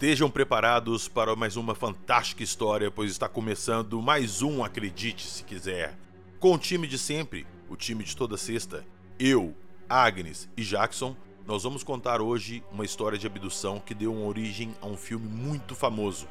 Estejam 0.00 0.30
preparados 0.30 1.08
para 1.08 1.36
mais 1.36 1.58
uma 1.58 1.74
fantástica 1.74 2.42
história, 2.42 2.90
pois 2.90 3.10
está 3.10 3.28
começando 3.28 4.00
mais 4.00 4.40
um 4.40 4.64
Acredite 4.64 5.26
Se 5.26 5.44
Quiser. 5.44 5.94
Com 6.38 6.54
o 6.54 6.58
time 6.58 6.86
de 6.86 6.96
sempre, 6.96 7.46
o 7.68 7.76
time 7.76 8.02
de 8.02 8.16
toda 8.16 8.38
sexta, 8.38 8.82
eu, 9.18 9.54
Agnes 9.86 10.48
e 10.56 10.62
Jackson, 10.62 11.14
nós 11.46 11.64
vamos 11.64 11.82
contar 11.82 12.22
hoje 12.22 12.64
uma 12.72 12.82
história 12.82 13.18
de 13.18 13.26
abdução 13.26 13.78
que 13.78 13.92
deu 13.92 14.24
origem 14.24 14.74
a 14.80 14.86
um 14.86 14.96
filme 14.96 15.28
muito 15.28 15.74
famoso, 15.74 16.26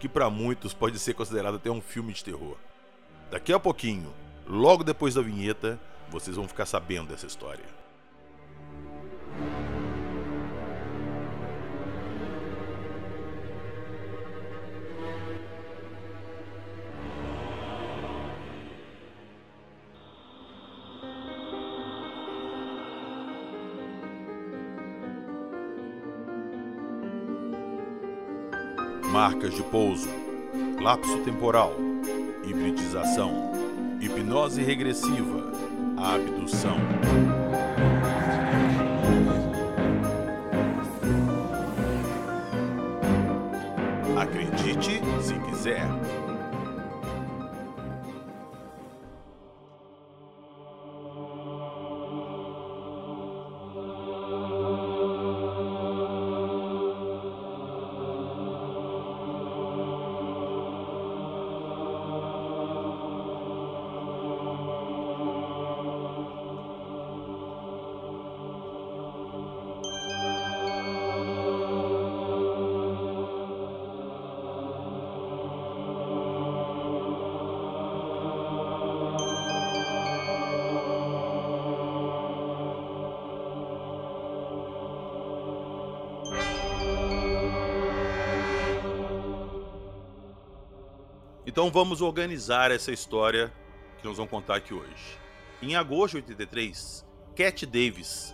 que 0.00 0.08
para 0.08 0.28
muitos 0.28 0.74
pode 0.74 0.98
ser 0.98 1.14
considerado 1.14 1.54
até 1.54 1.70
um 1.70 1.80
filme 1.80 2.12
de 2.12 2.24
terror. 2.24 2.56
Daqui 3.30 3.52
a 3.52 3.60
pouquinho, 3.60 4.12
logo 4.44 4.82
depois 4.82 5.14
da 5.14 5.22
vinheta, 5.22 5.80
vocês 6.10 6.34
vão 6.34 6.48
ficar 6.48 6.66
sabendo 6.66 7.10
dessa 7.10 7.28
história. 7.28 7.77
De 29.58 29.64
pouso, 29.64 30.08
lapso 30.80 31.18
temporal, 31.24 31.74
hibridização, 32.44 33.50
hipnose 34.00 34.62
regressiva, 34.62 35.52
abdução. 35.96 36.76
Acredite 44.16 45.02
se 45.20 45.34
quiser. 45.40 46.27
Então 91.58 91.72
vamos 91.72 92.00
organizar 92.00 92.70
essa 92.70 92.92
história 92.92 93.52
que 93.98 94.06
nós 94.06 94.16
vamos 94.16 94.30
contar 94.30 94.54
aqui 94.54 94.72
hoje. 94.72 95.18
Em 95.60 95.74
agosto 95.74 96.12
de 96.12 96.18
83, 96.18 97.04
Cat 97.34 97.66
Davis 97.66 98.32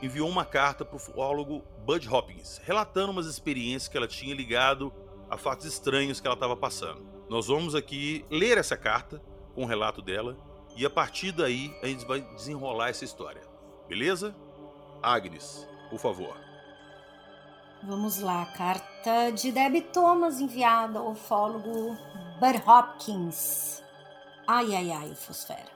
enviou 0.00 0.26
uma 0.26 0.46
carta 0.46 0.82
para 0.82 0.94
o 0.94 0.96
ufólogo 0.96 1.62
Bud 1.84 2.08
Hopkins, 2.08 2.62
relatando 2.64 3.12
umas 3.12 3.26
experiências 3.26 3.88
que 3.88 3.96
ela 3.98 4.08
tinha 4.08 4.34
ligado 4.34 4.90
a 5.28 5.36
fatos 5.36 5.66
estranhos 5.66 6.18
que 6.18 6.26
ela 6.26 6.32
estava 6.32 6.56
passando. 6.56 7.06
Nós 7.28 7.48
vamos 7.48 7.74
aqui 7.74 8.24
ler 8.30 8.56
essa 8.56 8.74
carta 8.74 9.22
com 9.54 9.64
o 9.64 9.66
relato 9.66 10.00
dela 10.00 10.38
e 10.74 10.86
a 10.86 10.90
partir 10.90 11.30
daí 11.30 11.76
a 11.82 11.86
gente 11.86 12.06
vai 12.06 12.22
desenrolar 12.22 12.88
essa 12.88 13.04
história. 13.04 13.42
Beleza? 13.86 14.34
Agnes, 15.02 15.68
por 15.90 15.98
favor. 15.98 16.34
Vamos 17.82 18.18
lá, 18.20 18.46
carta 18.46 19.28
de 19.28 19.52
Debbie 19.52 19.82
Thomas 19.82 20.40
enviada 20.40 21.00
ao 21.00 21.10
ufólogo 21.10 21.98
Bud 22.42 22.60
Hopkins. 22.66 23.80
Ai, 24.48 24.74
ai, 24.74 24.90
ai, 24.90 25.14
Fosfera. 25.14 25.70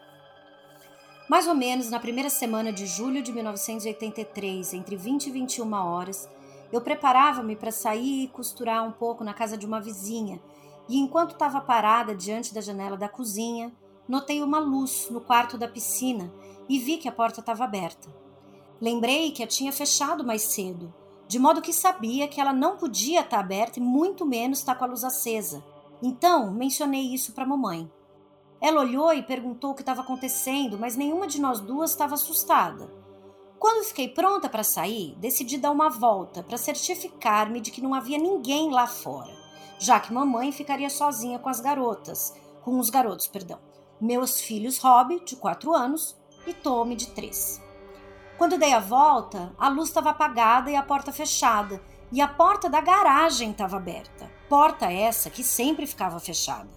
Mais 1.31 1.47
ou 1.47 1.55
menos 1.55 1.89
na 1.91 2.01
primeira 2.01 2.29
semana 2.29 2.73
de 2.73 2.87
julho 2.87 3.23
de 3.23 3.33
1983, 3.33 4.75
entre 4.75 4.97
20 4.97 5.29
e 5.29 5.31
21 5.31 5.73
horas, 5.73 6.29
eu 6.73 6.81
preparava-me 6.81 7.55
para 7.55 7.71
sair 7.71 8.25
e 8.25 8.29
costurar 8.29 8.83
um 8.85 8.91
pouco 8.91 9.23
na 9.23 9.33
casa 9.33 9.57
de 9.57 9.65
uma 9.65 9.81
vizinha, 9.81 10.43
e 10.89 10.99
enquanto 10.99 11.35
estava 11.35 11.61
parada 11.61 12.17
diante 12.17 12.53
da 12.53 12.61
janela 12.61 12.97
da 12.97 13.09
cozinha, 13.09 13.73
notei 14.09 14.43
uma 14.43 14.59
luz 14.59 15.07
no 15.09 15.21
quarto 15.21 15.57
da 15.57 15.69
piscina 15.69 16.35
e 16.69 16.81
vi 16.81 16.97
que 16.97 17.09
a 17.09 17.13
porta 17.13 17.39
estava 17.39 17.63
aberta. 17.63 18.09
Lembrei 18.81 19.31
que 19.31 19.45
a 19.45 19.47
tinha 19.47 19.73
fechado 19.73 20.25
mais 20.25 20.43
cedo, 20.43 20.93
de 21.29 21.39
modo 21.39 21.63
que 21.63 21.73
sabia 21.73 22.27
que 22.27 22.41
ela 22.41 22.53
não 22.53 22.77
podia 22.77 23.21
estar 23.21 23.39
aberta 23.39 23.79
e 23.79 23.83
muito 23.83 24.27
menos 24.27 24.59
estar 24.59 24.75
com 24.75 24.83
a 24.83 24.89
luz 24.89 25.05
acesa. 25.05 25.63
Então, 26.03 26.51
mencionei 26.51 27.03
isso 27.15 27.33
para 27.33 27.47
mamãe. 27.47 27.91
Ela 28.61 28.81
olhou 28.81 29.13
e 29.13 29.23
perguntou 29.23 29.71
o 29.71 29.75
que 29.75 29.83
estava 29.83 30.03
acontecendo, 30.03 30.79
mas 30.79 30.97
nenhuma 30.97 31.27
de 31.27 31.41
nós 31.41 31.61
duas 31.61 31.91
estava 31.91 32.15
assustada. 32.15 32.91
Quando 33.59 33.87
fiquei 33.87 34.09
pronta 34.09 34.49
para 34.49 34.63
sair, 34.63 35.15
decidi 35.19 35.59
dar 35.59 35.71
uma 35.71 35.89
volta 35.89 36.43
para 36.43 36.59
certificar-me 36.59 37.61
de 37.61 37.71
que 37.71 37.81
não 37.81 37.95
havia 37.95 38.19
ninguém 38.19 38.71
lá 38.71 38.87
fora, 38.87 39.33
já 39.79 39.99
que 39.99 40.13
mamãe 40.13 40.53
ficaria 40.53 40.91
sozinha 40.91 41.39
com 41.39 41.49
as 41.49 41.61
garotas, 41.61 42.35
com 42.63 42.79
os 42.79 42.91
garotos, 42.91 43.27
perdão. 43.27 43.59
Meus 44.01 44.41
filhos 44.41 44.79
Rob, 44.79 45.21
de 45.25 45.37
4 45.37 45.73
anos, 45.73 46.17
e 46.47 46.53
Tommy, 46.53 46.95
de 46.95 47.09
3. 47.09 47.63
Quando 48.37 48.59
dei 48.59 48.75
a 48.75 48.79
volta, 48.79 49.55
a 49.59 49.69
luz 49.69 49.89
estava 49.89 50.11
apagada 50.11 50.71
e 50.71 50.77
a 50.77 50.83
porta 50.83 51.11
fechada, 51.11 51.83
e 52.13 52.21
a 52.21 52.29
porta 52.29 52.69
da 52.69 52.81
garagem 52.81 53.51
estava 53.51 53.79
aberta. 53.79 54.31
Porta 54.49 54.93
essa 54.93 55.29
que 55.29 55.43
sempre 55.43 55.87
ficava 55.87 56.21
fechada. 56.21 56.71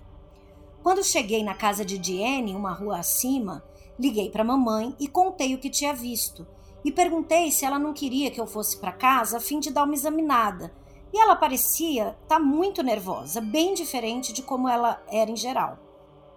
Quando 0.82 1.04
cheguei 1.04 1.44
na 1.44 1.54
casa 1.54 1.86
de 1.86 1.98
Diane, 1.98 2.56
uma 2.56 2.74
rua 2.74 2.98
acima, 2.98 3.64
liguei 4.00 4.32
para 4.32 4.44
mamãe 4.44 4.96
e 5.00 5.08
contei 5.08 5.54
o 5.54 5.60
que 5.60 5.70
tinha 5.70 5.94
visto 5.94 6.48
e 6.84 6.92
perguntei 6.92 7.52
se 7.52 7.66
ela 7.66 7.78
não 7.78 7.94
queria 7.94 8.32
que 8.32 8.40
eu 8.40 8.48
fosse 8.48 8.78
para 8.78 8.92
casa 8.92 9.38
a 9.38 9.42
fim 9.42 9.60
de 9.60 9.72
dar 9.72 9.84
uma 9.84 9.94
examinada. 9.94 10.74
E 11.14 11.20
ela 11.20 11.36
parecia 11.36 12.18
estar 12.24 12.38
tá 12.38 12.40
muito 12.40 12.82
nervosa, 12.82 13.42
bem 13.42 13.74
diferente 13.74 14.32
de 14.32 14.42
como 14.42 14.68
ela 14.68 15.02
era 15.08 15.30
em 15.30 15.36
geral. 15.36 15.78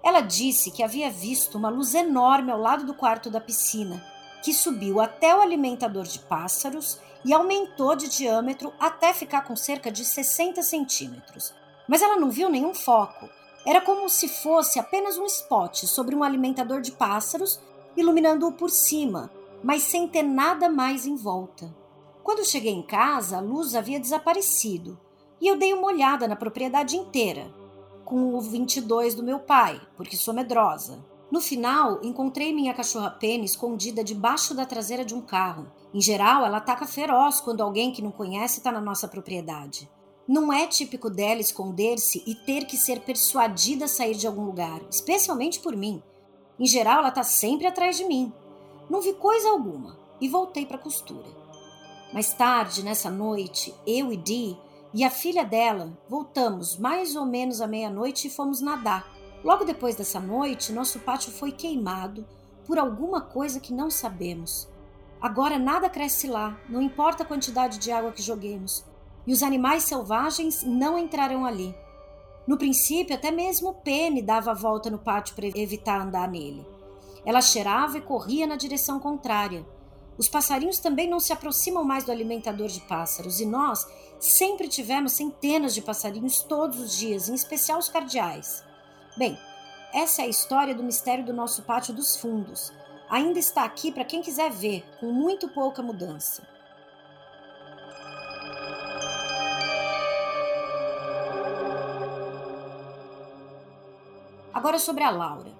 Ela 0.02 0.20
disse 0.20 0.70
que 0.70 0.82
havia 0.82 1.10
visto 1.10 1.56
uma 1.56 1.68
luz 1.68 1.94
enorme 1.94 2.50
ao 2.50 2.58
lado 2.58 2.84
do 2.84 2.94
quarto 2.94 3.30
da 3.30 3.40
piscina, 3.40 4.04
que 4.42 4.52
subiu 4.52 5.00
até 5.00 5.34
o 5.36 5.40
alimentador 5.40 6.04
de 6.04 6.18
pássaros 6.18 6.98
e 7.24 7.32
aumentou 7.32 7.94
de 7.94 8.08
diâmetro 8.08 8.72
até 8.78 9.12
ficar 9.12 9.42
com 9.42 9.54
cerca 9.54 9.90
de 9.90 10.04
60 10.04 10.62
centímetros. 10.62 11.54
Mas 11.88 12.02
ela 12.02 12.16
não 12.16 12.30
viu 12.30 12.48
nenhum 12.48 12.74
foco. 12.74 13.28
Era 13.66 13.80
como 13.80 14.08
se 14.08 14.28
fosse 14.28 14.78
apenas 14.78 15.18
um 15.18 15.26
spot 15.26 15.84
sobre 15.84 16.14
um 16.14 16.24
alimentador 16.24 16.80
de 16.80 16.92
pássaros, 16.92 17.60
iluminando-o 17.96 18.52
por 18.52 18.70
cima, 18.70 19.30
mas 19.62 19.82
sem 19.82 20.08
ter 20.08 20.22
nada 20.22 20.68
mais 20.68 21.06
em 21.06 21.14
volta. 21.14 21.72
Quando 22.22 22.44
cheguei 22.44 22.72
em 22.72 22.82
casa, 22.82 23.36
a 23.36 23.40
luz 23.40 23.74
havia 23.74 24.00
desaparecido 24.00 24.98
e 25.40 25.48
eu 25.48 25.56
dei 25.56 25.72
uma 25.74 25.88
olhada 25.88 26.28
na 26.28 26.36
propriedade 26.36 26.96
inteira, 26.96 27.52
com 28.04 28.34
o 28.34 28.40
22 28.40 29.14
do 29.14 29.22
meu 29.22 29.40
pai, 29.40 29.80
porque 29.96 30.16
sou 30.16 30.32
medrosa. 30.32 31.04
No 31.30 31.40
final, 31.40 31.98
encontrei 32.02 32.52
minha 32.52 32.74
cachorra 32.74 33.10
Penny 33.10 33.44
escondida 33.44 34.04
debaixo 34.04 34.54
da 34.54 34.66
traseira 34.66 35.04
de 35.04 35.14
um 35.14 35.20
carro. 35.20 35.66
Em 35.94 36.00
geral, 36.00 36.44
ela 36.44 36.56
ataca 36.56 36.86
feroz 36.86 37.40
quando 37.40 37.62
alguém 37.62 37.92
que 37.92 38.00
não 38.00 38.10
conhece 38.10 38.58
está 38.58 38.72
na 38.72 38.80
nossa 38.80 39.06
propriedade. 39.06 39.90
Não 40.26 40.52
é 40.52 40.66
típico 40.66 41.10
dela 41.10 41.40
esconder-se 41.40 42.22
e 42.26 42.34
ter 42.34 42.64
que 42.64 42.76
ser 42.76 43.00
persuadida 43.00 43.84
a 43.84 43.88
sair 43.88 44.14
de 44.14 44.26
algum 44.26 44.44
lugar, 44.44 44.80
especialmente 44.90 45.60
por 45.60 45.76
mim. 45.76 46.02
Em 46.58 46.66
geral, 46.66 47.00
ela 47.00 47.08
está 47.08 47.22
sempre 47.22 47.66
atrás 47.66 47.96
de 47.96 48.04
mim. 48.04 48.32
Não 48.88 49.00
vi 49.00 49.12
coisa 49.14 49.50
alguma 49.50 49.98
e 50.20 50.28
voltei 50.28 50.64
para 50.64 50.76
a 50.76 50.82
costura. 50.82 51.26
Mais 52.12 52.32
tarde, 52.32 52.82
nessa 52.82 53.10
noite, 53.10 53.74
eu 53.86 54.12
e 54.12 54.16
Dee 54.16 54.56
e 54.94 55.04
a 55.04 55.10
filha 55.10 55.44
dela 55.44 55.98
voltamos 56.08 56.76
mais 56.76 57.16
ou 57.16 57.26
menos 57.26 57.60
à 57.60 57.66
meia-noite 57.66 58.28
e 58.28 58.30
fomos 58.30 58.60
nadar. 58.60 59.10
Logo 59.42 59.64
depois 59.64 59.96
dessa 59.96 60.20
noite, 60.20 60.72
nosso 60.72 61.00
pátio 61.00 61.32
foi 61.32 61.52
queimado 61.52 62.26
por 62.66 62.78
alguma 62.78 63.20
coisa 63.20 63.58
que 63.58 63.72
não 63.72 63.90
sabemos. 63.90 64.68
Agora 65.22 65.58
nada 65.58 65.88
cresce 65.88 66.26
lá, 66.26 66.58
não 66.68 66.82
importa 66.82 67.22
a 67.22 67.26
quantidade 67.26 67.78
de 67.78 67.92
água 67.92 68.10
que 68.10 68.20
joguemos, 68.20 68.84
e 69.26 69.32
os 69.32 69.42
animais 69.42 69.84
selvagens 69.84 70.64
não 70.64 70.98
entrarão 70.98 71.46
ali. 71.46 71.74
No 72.46 72.58
princípio, 72.58 73.14
até 73.14 73.30
mesmo 73.30 73.72
Penny 73.72 74.20
dava 74.20 74.50
a 74.50 74.54
volta 74.54 74.90
no 74.90 74.98
pátio 74.98 75.36
para 75.36 75.46
evitar 75.46 76.00
andar 76.00 76.28
nele. 76.28 76.66
Ela 77.24 77.40
cheirava 77.40 77.98
e 77.98 78.02
corria 78.02 78.48
na 78.48 78.56
direção 78.56 78.98
contrária. 78.98 79.64
Os 80.18 80.28
passarinhos 80.28 80.80
também 80.80 81.08
não 81.08 81.20
se 81.20 81.32
aproximam 81.32 81.84
mais 81.84 82.02
do 82.02 82.10
alimentador 82.10 82.66
de 82.66 82.80
pássaros 82.80 83.40
e 83.40 83.46
nós 83.46 83.86
Sempre 84.22 84.68
tivemos 84.68 85.14
centenas 85.14 85.74
de 85.74 85.82
passarinhos 85.82 86.44
todos 86.44 86.78
os 86.78 86.96
dias, 86.96 87.28
em 87.28 87.34
especial 87.34 87.80
os 87.80 87.88
cardeais. 87.88 88.62
Bem, 89.16 89.36
essa 89.92 90.22
é 90.22 90.26
a 90.26 90.28
história 90.28 90.76
do 90.76 90.84
mistério 90.84 91.24
do 91.24 91.32
nosso 91.32 91.64
pátio 91.64 91.92
dos 91.92 92.14
fundos. 92.14 92.72
Ainda 93.12 93.38
está 93.38 93.64
aqui 93.64 93.92
para 93.92 94.06
quem 94.06 94.22
quiser 94.22 94.50
ver, 94.50 94.82
com 94.98 95.12
muito 95.12 95.46
pouca 95.46 95.82
mudança. 95.82 96.48
Agora 104.50 104.78
sobre 104.78 105.04
a 105.04 105.10
Laura. 105.10 105.52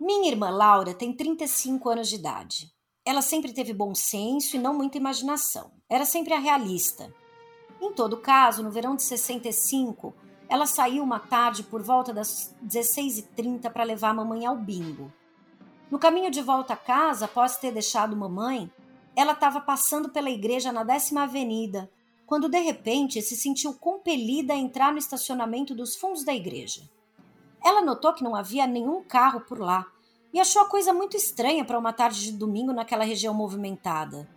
Minha 0.00 0.30
irmã 0.30 0.48
Laura 0.48 0.94
tem 0.94 1.12
35 1.12 1.86
anos 1.90 2.08
de 2.08 2.14
idade. 2.14 2.72
Ela 3.04 3.20
sempre 3.20 3.52
teve 3.52 3.74
bom 3.74 3.94
senso 3.94 4.56
e 4.56 4.58
não 4.58 4.72
muita 4.72 4.96
imaginação. 4.96 5.72
Era 5.90 6.06
sempre 6.06 6.32
a 6.32 6.38
realista. 6.38 7.14
Em 7.78 7.92
todo 7.92 8.22
caso, 8.22 8.62
no 8.62 8.70
verão 8.70 8.96
de 8.96 9.02
65, 9.02 10.14
ela 10.48 10.64
saiu 10.64 11.02
uma 11.02 11.20
tarde 11.20 11.62
por 11.62 11.82
volta 11.82 12.14
das 12.14 12.56
16h30 12.64 13.70
para 13.70 13.84
levar 13.84 14.08
a 14.08 14.14
mamãe 14.14 14.46
ao 14.46 14.56
bingo. 14.56 15.12
No 15.90 15.98
caminho 15.98 16.30
de 16.30 16.42
volta 16.42 16.74
a 16.74 16.76
casa, 16.76 17.26
após 17.26 17.58
ter 17.58 17.72
deixado 17.72 18.16
mamãe, 18.16 18.70
ela 19.14 19.32
estava 19.32 19.60
passando 19.60 20.08
pela 20.08 20.28
igreja 20.28 20.72
na 20.72 20.82
décima 20.82 21.22
avenida, 21.22 21.90
quando 22.26 22.48
de 22.48 22.58
repente 22.58 23.22
se 23.22 23.36
sentiu 23.36 23.72
compelida 23.72 24.52
a 24.52 24.56
entrar 24.56 24.92
no 24.92 24.98
estacionamento 24.98 25.74
dos 25.74 25.94
fundos 25.94 26.24
da 26.24 26.34
igreja. 26.34 26.82
Ela 27.64 27.82
notou 27.82 28.12
que 28.12 28.24
não 28.24 28.34
havia 28.34 28.66
nenhum 28.66 29.02
carro 29.02 29.40
por 29.40 29.60
lá 29.60 29.86
e 30.32 30.40
achou 30.40 30.60
a 30.62 30.68
coisa 30.68 30.92
muito 30.92 31.16
estranha 31.16 31.64
para 31.64 31.78
uma 31.78 31.92
tarde 31.92 32.24
de 32.24 32.32
domingo 32.32 32.72
naquela 32.72 33.04
região 33.04 33.32
movimentada. 33.32 34.28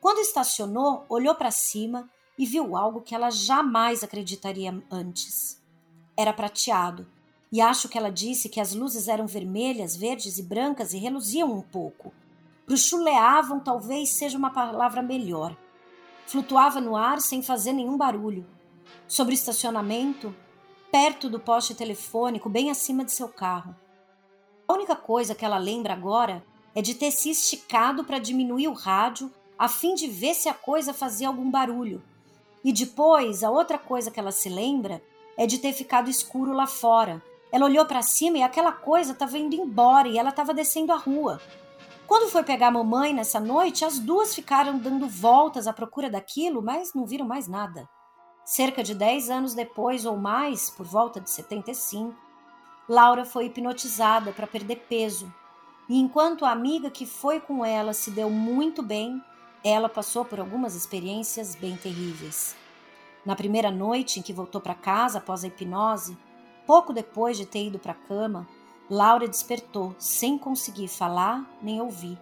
Quando 0.00 0.18
estacionou, 0.18 1.04
olhou 1.08 1.34
para 1.34 1.50
cima 1.50 2.10
e 2.38 2.46
viu 2.46 2.76
algo 2.76 3.02
que 3.02 3.14
ela 3.14 3.30
jamais 3.30 4.02
acreditaria 4.02 4.82
antes. 4.90 5.62
Era 6.16 6.32
prateado, 6.32 7.06
e 7.50 7.60
acho 7.60 7.88
que 7.88 7.96
ela 7.96 8.10
disse 8.10 8.48
que 8.48 8.60
as 8.60 8.74
luzes 8.74 9.08
eram 9.08 9.26
vermelhas, 9.26 9.96
verdes 9.96 10.38
e 10.38 10.42
brancas 10.42 10.92
e 10.92 10.98
reluziam 10.98 11.52
um 11.52 11.62
pouco. 11.62 12.12
Bruxuleavam 12.66 13.60
talvez 13.60 14.10
seja 14.10 14.36
uma 14.36 14.50
palavra 14.50 15.02
melhor. 15.02 15.56
Flutuava 16.26 16.80
no 16.80 16.94
ar 16.94 17.20
sem 17.20 17.42
fazer 17.42 17.72
nenhum 17.72 17.96
barulho. 17.96 18.46
Sobre 19.06 19.32
o 19.32 19.34
estacionamento, 19.34 20.34
perto 20.92 21.30
do 21.30 21.40
poste 21.40 21.74
telefônico, 21.74 22.50
bem 22.50 22.70
acima 22.70 23.04
de 23.04 23.12
seu 23.12 23.28
carro. 23.28 23.74
A 24.66 24.74
única 24.74 24.94
coisa 24.94 25.34
que 25.34 25.44
ela 25.44 25.56
lembra 25.56 25.94
agora 25.94 26.44
é 26.74 26.82
de 26.82 26.94
ter 26.94 27.10
se 27.10 27.30
esticado 27.30 28.04
para 28.04 28.18
diminuir 28.18 28.68
o 28.68 28.74
rádio 28.74 29.32
a 29.58 29.68
fim 29.68 29.94
de 29.94 30.06
ver 30.06 30.34
se 30.34 30.48
a 30.48 30.54
coisa 30.54 30.92
fazia 30.92 31.28
algum 31.28 31.50
barulho 31.50 32.02
e 32.64 32.72
depois, 32.72 33.42
a 33.44 33.50
outra 33.50 33.78
coisa 33.78 34.10
que 34.10 34.18
ela 34.18 34.32
se 34.32 34.48
lembra 34.48 35.02
é 35.36 35.46
de 35.46 35.58
ter 35.58 35.72
ficado 35.72 36.10
escuro 36.10 36.52
lá 36.52 36.66
fora. 36.66 37.22
Ela 37.50 37.64
olhou 37.64 37.84
para 37.86 38.02
cima 38.02 38.38
e 38.38 38.42
aquela 38.42 38.72
coisa 38.72 39.12
estava 39.12 39.38
indo 39.38 39.54
embora 39.54 40.08
e 40.08 40.18
ela 40.18 40.30
estava 40.30 40.52
descendo 40.52 40.92
a 40.92 40.96
rua. 40.96 41.40
Quando 42.06 42.30
foi 42.30 42.42
pegar 42.42 42.68
a 42.68 42.72
mamãe 42.72 43.12
nessa 43.12 43.38
noite, 43.38 43.84
as 43.84 43.98
duas 43.98 44.34
ficaram 44.34 44.78
dando 44.78 45.06
voltas 45.06 45.66
à 45.66 45.72
procura 45.72 46.08
daquilo, 46.08 46.62
mas 46.62 46.94
não 46.94 47.06
viram 47.06 47.26
mais 47.26 47.46
nada. 47.46 47.88
Cerca 48.44 48.82
de 48.82 48.94
10 48.94 49.28
anos 49.28 49.54
depois 49.54 50.06
ou 50.06 50.16
mais, 50.16 50.70
por 50.70 50.86
volta 50.86 51.20
de 51.20 51.30
75, 51.30 52.16
Laura 52.88 53.26
foi 53.26 53.44
hipnotizada 53.46 54.32
para 54.32 54.46
perder 54.46 54.86
peso. 54.88 55.30
E 55.86 55.98
enquanto 55.98 56.46
a 56.46 56.50
amiga 56.50 56.90
que 56.90 57.04
foi 57.04 57.40
com 57.40 57.62
ela 57.62 57.92
se 57.92 58.10
deu 58.10 58.30
muito 58.30 58.82
bem, 58.82 59.22
ela 59.62 59.88
passou 59.88 60.24
por 60.24 60.40
algumas 60.40 60.74
experiências 60.74 61.54
bem 61.54 61.76
terríveis. 61.76 62.56
Na 63.24 63.36
primeira 63.36 63.70
noite 63.70 64.18
em 64.18 64.22
que 64.22 64.32
voltou 64.32 64.60
para 64.60 64.74
casa 64.74 65.18
após 65.18 65.44
a 65.44 65.48
hipnose, 65.48 66.16
pouco 66.68 66.92
depois 66.92 67.38
de 67.38 67.46
ter 67.46 67.68
ido 67.68 67.78
para 67.78 67.92
a 67.92 68.06
cama, 68.06 68.46
Laura 68.90 69.26
despertou 69.26 69.94
sem 69.98 70.36
conseguir 70.36 70.86
falar 70.86 71.42
nem 71.62 71.80
ouvir 71.80 72.18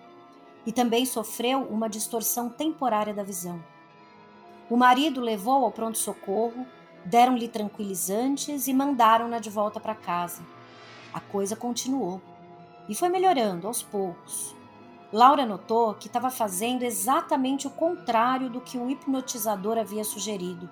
e 0.64 0.70
também 0.70 1.04
sofreu 1.04 1.62
uma 1.62 1.88
distorção 1.88 2.48
temporária 2.48 3.12
da 3.12 3.24
visão. 3.24 3.60
O 4.70 4.76
marido 4.76 5.20
levou 5.20 5.64
ao 5.64 5.72
pronto-socorro, 5.72 6.64
deram-lhe 7.04 7.48
tranquilizantes 7.48 8.68
e 8.68 8.72
mandaram-na 8.72 9.40
de 9.40 9.50
volta 9.50 9.80
para 9.80 9.96
casa. 9.96 10.42
A 11.12 11.18
coisa 11.18 11.56
continuou 11.56 12.22
e 12.88 12.94
foi 12.94 13.08
melhorando 13.08 13.66
aos 13.66 13.82
poucos. 13.82 14.54
Laura 15.12 15.44
notou 15.44 15.94
que 15.94 16.06
estava 16.06 16.30
fazendo 16.30 16.84
exatamente 16.84 17.66
o 17.66 17.70
contrário 17.70 18.48
do 18.48 18.60
que 18.60 18.78
o 18.78 18.88
hipnotizador 18.88 19.76
havia 19.76 20.04
sugerido. 20.04 20.70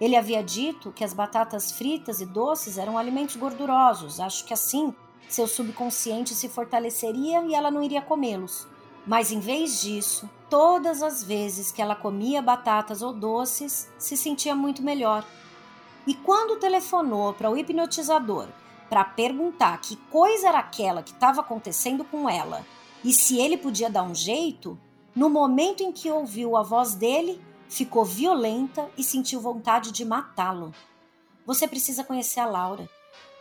Ele 0.00 0.16
havia 0.16 0.42
dito 0.42 0.92
que 0.92 1.04
as 1.04 1.12
batatas 1.12 1.72
fritas 1.72 2.20
e 2.20 2.26
doces 2.26 2.78
eram 2.78 2.98
alimentos 2.98 3.36
gordurosos, 3.36 4.20
acho 4.20 4.44
que 4.44 4.52
assim 4.52 4.94
seu 5.28 5.46
subconsciente 5.48 6.34
se 6.34 6.48
fortaleceria 6.48 7.42
e 7.44 7.54
ela 7.54 7.70
não 7.70 7.82
iria 7.82 8.02
comê-los. 8.02 8.68
Mas 9.06 9.32
em 9.32 9.40
vez 9.40 9.82
disso, 9.82 10.28
todas 10.48 11.02
as 11.02 11.22
vezes 11.22 11.70
que 11.70 11.82
ela 11.82 11.94
comia 11.94 12.40
batatas 12.40 13.02
ou 13.02 13.12
doces, 13.12 13.88
se 13.98 14.16
sentia 14.16 14.54
muito 14.54 14.82
melhor. 14.82 15.24
E 16.06 16.14
quando 16.14 16.58
telefonou 16.58 17.32
para 17.32 17.50
o 17.50 17.56
hipnotizador 17.56 18.48
para 18.88 19.04
perguntar 19.04 19.80
que 19.80 19.96
coisa 19.96 20.48
era 20.48 20.58
aquela 20.58 21.02
que 21.02 21.12
estava 21.12 21.40
acontecendo 21.40 22.04
com 22.04 22.28
ela 22.28 22.64
e 23.02 23.12
se 23.12 23.38
ele 23.38 23.56
podia 23.56 23.90
dar 23.90 24.02
um 24.02 24.14
jeito, 24.14 24.78
no 25.14 25.28
momento 25.28 25.82
em 25.82 25.92
que 25.92 26.10
ouviu 26.10 26.56
a 26.56 26.62
voz 26.62 26.94
dele, 26.94 27.40
ficou 27.68 28.04
violenta 28.04 28.90
e 28.96 29.02
sentiu 29.02 29.40
vontade 29.40 29.92
de 29.92 30.04
matá-lo. 30.04 30.74
Você 31.46 31.68
precisa 31.68 32.04
conhecer 32.04 32.40
a 32.40 32.46
Laura. 32.46 32.88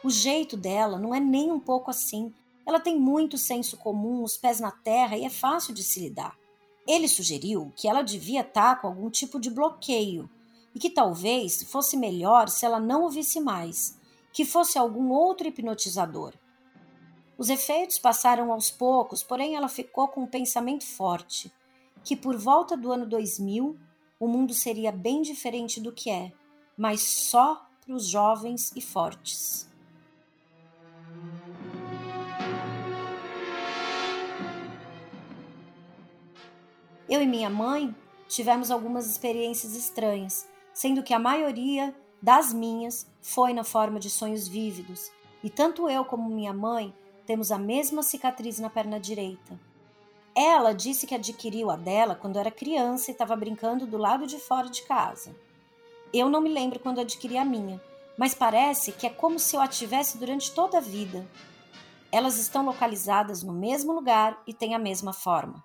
O 0.03 0.09
jeito 0.09 0.57
dela 0.57 0.97
não 0.97 1.13
é 1.13 1.19
nem 1.19 1.51
um 1.51 1.59
pouco 1.59 1.89
assim. 1.89 2.33
Ela 2.65 2.79
tem 2.79 2.99
muito 2.99 3.37
senso 3.37 3.77
comum, 3.77 4.23
os 4.23 4.37
pés 4.37 4.59
na 4.59 4.71
terra 4.71 5.17
e 5.17 5.23
é 5.23 5.29
fácil 5.29 5.73
de 5.73 5.83
se 5.83 5.99
lidar. 5.99 6.37
Ele 6.85 7.07
sugeriu 7.07 7.71
que 7.75 7.87
ela 7.87 8.01
devia 8.01 8.41
estar 8.41 8.81
com 8.81 8.87
algum 8.87 9.09
tipo 9.09 9.39
de 9.39 9.49
bloqueio 9.49 10.29
e 10.75 10.79
que 10.79 10.89
talvez 10.89 11.63
fosse 11.63 11.95
melhor 11.95 12.49
se 12.49 12.65
ela 12.65 12.79
não 12.79 13.03
ouvisse 13.03 13.39
mais, 13.39 13.97
que 14.33 14.43
fosse 14.43 14.77
algum 14.77 15.11
outro 15.11 15.47
hipnotizador. 15.47 16.33
Os 17.37 17.49
efeitos 17.49 17.97
passaram 17.97 18.51
aos 18.51 18.69
poucos, 18.69 19.23
porém 19.23 19.55
ela 19.55 19.67
ficou 19.67 20.07
com 20.07 20.23
um 20.23 20.27
pensamento 20.27 20.85
forte, 20.85 21.51
que 22.03 22.15
por 22.15 22.37
volta 22.37 22.75
do 22.75 22.91
ano 22.91 23.05
2000 23.05 23.77
o 24.23 24.27
mundo 24.27 24.53
seria 24.53 24.89
bem 24.89 25.21
diferente 25.21 25.81
do 25.81 25.91
que 25.91 26.09
é, 26.09 26.31
mas 26.77 27.01
só 27.01 27.67
para 27.81 27.93
os 27.93 28.07
jovens 28.07 28.71
e 28.73 28.79
fortes. 28.79 29.69
Eu 37.09 37.21
e 37.21 37.27
minha 37.27 37.49
mãe 37.49 37.93
tivemos 38.29 38.71
algumas 38.71 39.07
experiências 39.07 39.75
estranhas, 39.75 40.47
sendo 40.73 41.03
que 41.03 41.13
a 41.13 41.19
maioria 41.19 41.93
das 42.21 42.53
minhas 42.53 43.05
foi 43.21 43.51
na 43.53 43.65
forma 43.65 43.99
de 43.99 44.09
sonhos 44.09 44.47
vívidos, 44.47 45.11
e 45.43 45.49
tanto 45.49 45.89
eu 45.89 46.05
como 46.05 46.33
minha 46.33 46.53
mãe 46.53 46.95
temos 47.25 47.51
a 47.51 47.57
mesma 47.57 48.01
cicatriz 48.01 48.57
na 48.57 48.69
perna 48.69 49.01
direita. 49.01 49.59
Ela 50.35 50.73
disse 50.73 51.05
que 51.05 51.13
adquiriu 51.13 51.69
a 51.69 51.75
dela 51.75 52.15
quando 52.15 52.39
era 52.39 52.49
criança 52.49 53.11
e 53.11 53.13
estava 53.13 53.35
brincando 53.35 53.85
do 53.85 53.97
lado 53.97 54.25
de 54.25 54.39
fora 54.39 54.67
de 54.67 54.81
casa. 54.81 55.35
Eu 56.11 56.27
não 56.27 56.41
me 56.41 56.49
lembro 56.49 56.79
quando 56.79 56.99
adquiri 56.99 57.37
a 57.37 57.45
minha, 57.45 57.81
mas 58.17 58.33
parece 58.33 58.91
que 58.91 59.05
é 59.05 59.09
como 59.11 59.37
se 59.37 59.55
eu 59.55 59.61
a 59.61 59.67
tivesse 59.67 60.17
durante 60.17 60.51
toda 60.51 60.79
a 60.79 60.81
vida. 60.81 61.27
Elas 62.11 62.37
estão 62.37 62.65
localizadas 62.65 63.43
no 63.43 63.53
mesmo 63.53 63.93
lugar 63.93 64.41
e 64.47 64.53
têm 64.53 64.73
a 64.73 64.79
mesma 64.79 65.13
forma. 65.13 65.63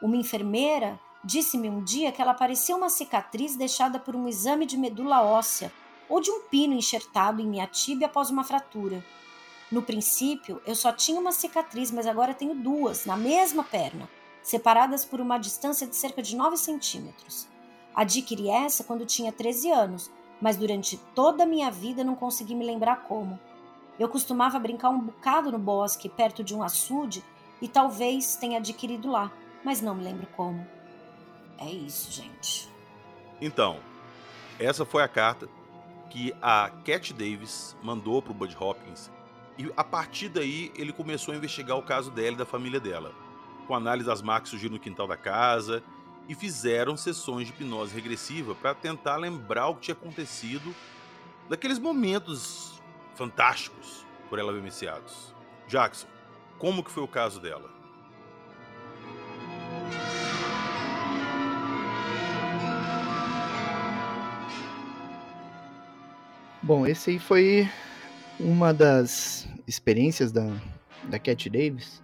Uma 0.00 0.16
enfermeira 0.16 0.98
disse-me 1.22 1.68
um 1.68 1.82
dia 1.82 2.12
que 2.12 2.22
ela 2.22 2.32
parecia 2.32 2.76
uma 2.76 2.88
cicatriz 2.88 3.56
deixada 3.56 3.98
por 3.98 4.16
um 4.16 4.26
exame 4.26 4.64
de 4.64 4.78
medula 4.78 5.22
óssea 5.22 5.72
ou 6.08 6.20
de 6.20 6.30
um 6.30 6.40
pino 6.42 6.74
enxertado 6.74 7.42
em 7.42 7.46
minha 7.46 7.66
tíbia 7.66 8.06
após 8.06 8.30
uma 8.30 8.44
fratura. 8.44 9.04
No 9.70 9.82
princípio, 9.82 10.62
eu 10.66 10.74
só 10.74 10.92
tinha 10.92 11.20
uma 11.20 11.32
cicatriz, 11.32 11.90
mas 11.90 12.06
agora 12.06 12.32
tenho 12.32 12.54
duas, 12.54 13.04
na 13.04 13.16
mesma 13.16 13.62
perna, 13.62 14.08
separadas 14.42 15.04
por 15.04 15.20
uma 15.20 15.36
distância 15.36 15.86
de 15.86 15.94
cerca 15.94 16.22
de 16.22 16.34
9 16.34 16.56
centímetros. 16.56 17.46
Adquiri 17.94 18.48
essa 18.48 18.82
quando 18.82 19.04
tinha 19.04 19.30
13 19.30 19.70
anos, 19.70 20.10
mas 20.40 20.56
durante 20.56 20.96
toda 21.14 21.42
a 21.42 21.46
minha 21.46 21.70
vida 21.70 22.02
não 22.02 22.14
consegui 22.14 22.54
me 22.54 22.64
lembrar 22.64 23.02
como. 23.02 23.38
Eu 23.98 24.08
costumava 24.08 24.58
brincar 24.58 24.88
um 24.88 25.00
bocado 25.00 25.52
no 25.52 25.58
bosque, 25.58 26.08
perto 26.08 26.42
de 26.42 26.54
um 26.54 26.62
açude, 26.62 27.22
e 27.60 27.68
talvez 27.68 28.36
tenha 28.36 28.58
adquirido 28.58 29.10
lá, 29.10 29.30
mas 29.62 29.82
não 29.82 29.94
me 29.94 30.04
lembro 30.04 30.26
como. 30.28 30.66
É 31.58 31.68
isso, 31.68 32.10
gente. 32.10 32.70
Então, 33.40 33.80
essa 34.58 34.86
foi 34.86 35.02
a 35.02 35.08
carta 35.08 35.48
que 36.08 36.34
a 36.40 36.70
Cat 36.84 37.12
Davis 37.12 37.76
mandou 37.82 38.22
para 38.22 38.30
o 38.30 38.34
Bud 38.34 38.56
Hopkins 38.58 39.10
e 39.58 39.72
a 39.76 39.82
partir 39.82 40.28
daí 40.28 40.72
ele 40.76 40.92
começou 40.92 41.34
a 41.34 41.36
investigar 41.36 41.76
o 41.76 41.82
caso 41.82 42.12
dela 42.12 42.34
e 42.34 42.38
da 42.38 42.46
família 42.46 42.78
dela, 42.78 43.12
com 43.66 43.74
análise 43.74 44.06
das 44.06 44.22
marcas 44.22 44.50
surgindo 44.50 44.72
no 44.72 44.78
quintal 44.78 45.08
da 45.08 45.16
casa 45.16 45.82
e 46.28 46.34
fizeram 46.34 46.96
sessões 46.96 47.48
de 47.48 47.52
hipnose 47.52 47.94
regressiva 47.94 48.54
para 48.54 48.74
tentar 48.74 49.16
lembrar 49.16 49.66
o 49.68 49.74
que 49.74 49.82
tinha 49.82 49.94
acontecido 49.94 50.72
daqueles 51.48 51.78
momentos 51.78 52.80
fantásticos 53.16 54.06
por 54.28 54.38
ela 54.38 54.52
vivenciados. 54.52 55.34
Jackson, 55.66 56.06
como 56.58 56.84
que 56.84 56.90
foi 56.90 57.02
o 57.02 57.08
caso 57.08 57.40
dela? 57.40 57.68
Bom, 66.62 66.86
esse 66.86 67.10
aí 67.10 67.18
foi 67.18 67.68
uma 68.40 68.72
das 68.72 69.48
experiências 69.66 70.32
da, 70.32 70.46
da 71.10 71.18
Cat 71.18 71.48
Davis 71.50 72.02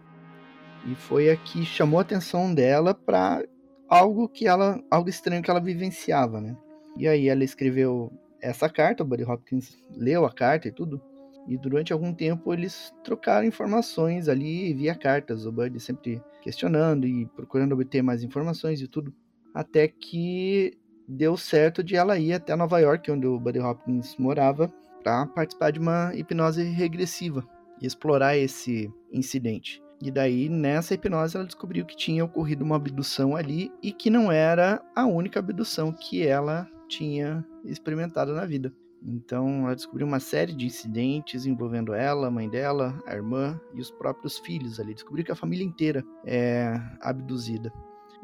e 0.87 0.95
foi 0.95 1.31
a 1.31 1.37
que 1.37 1.65
chamou 1.65 1.99
a 1.99 2.03
atenção 2.03 2.55
dela 2.55 2.95
para 2.95 3.43
algo 3.89 4.29
que 4.29 4.47
ela, 4.47 4.83
algo 4.91 5.09
estranho 5.09 5.43
que 5.43 5.51
ela 5.51 5.61
vivenciava, 5.61 6.41
né? 6.41 6.57
E 6.97 7.09
aí 7.09 7.29
ela 7.29 7.45
escreveu 7.45 8.13
essa 8.41 8.69
carta, 8.69 9.03
o 9.03 9.07
Buddy 9.07 9.25
Hopkins 9.25 9.79
leu 9.91 10.25
a 10.25 10.33
carta 10.33 10.69
e 10.69 10.73
tudo, 10.73 11.01
e 11.49 11.57
durante 11.57 11.93
algum 11.93 12.13
tempo 12.13 12.53
eles 12.53 12.93
trocaram 13.03 13.47
informações 13.47 14.29
ali 14.29 14.73
via 14.75 14.95
cartas, 14.95 15.47
o 15.47 15.53
Buddy 15.53 15.81
sempre 15.81 16.23
questionando 16.43 17.07
e 17.07 17.27
procurando 17.27 17.73
obter 17.73 18.03
mais 18.03 18.23
informações 18.23 18.81
e 18.81 18.87
tudo, 18.87 19.15
até 19.55 19.89
que 19.89 20.77
deu 21.09 21.37
certo 21.37 21.83
de 21.83 21.97
ela 21.97 22.19
ir 22.19 22.33
até 22.33 22.55
Nova 22.57 22.79
York, 22.81 23.11
onde 23.11 23.27
o 23.27 23.39
Buddy 23.39 23.61
Hopkins 23.61 24.17
morava, 24.19 24.73
para 25.05 25.27
participar 25.27 25.71
de 25.71 25.79
uma 25.79 26.13
hipnose 26.15 26.63
regressiva 26.63 27.47
e 27.81 27.87
explorar 27.87 28.37
esse 28.37 28.91
incidente. 29.13 29.83
E 30.03 30.11
daí, 30.11 30.49
nessa 30.49 30.95
hipnose, 30.95 31.37
ela 31.37 31.47
descobriu 31.47 31.85
que 31.85 31.97
tinha 31.97 32.25
ocorrido 32.25 32.65
uma 32.65 32.77
abdução 32.77 33.37
ali 33.37 33.71
e 33.83 33.93
que 33.93 34.11
não 34.11 34.33
era 34.33 34.83
a 34.97 35.07
única 35.07 35.39
abdução 35.39 35.93
que 35.93 36.27
ela 36.27 36.69
tinha 36.89 37.45
experimentado 37.65 38.35
na 38.35 38.45
vida. 38.45 38.73
Então, 39.07 39.67
ela 39.67 39.77
descobriu 39.77 40.07
uma 40.07 40.19
série 40.19 40.55
de 40.55 40.67
incidentes 40.67 41.45
envolvendo 41.45 41.93
ela, 41.93 42.29
a 42.29 42.31
mãe 42.31 42.49
dela, 42.49 42.99
a 43.07 43.15
irmã 43.15 43.61
e 43.75 43.81
os 43.81 43.91
próprios 43.91 44.39
filhos 44.39 44.81
ali. 44.81 44.95
Descobriu 44.95 45.25
que 45.25 45.33
a 45.33 45.37
família 45.37 45.65
inteira 45.65 46.03
é 46.25 46.81
abduzida. 47.01 47.71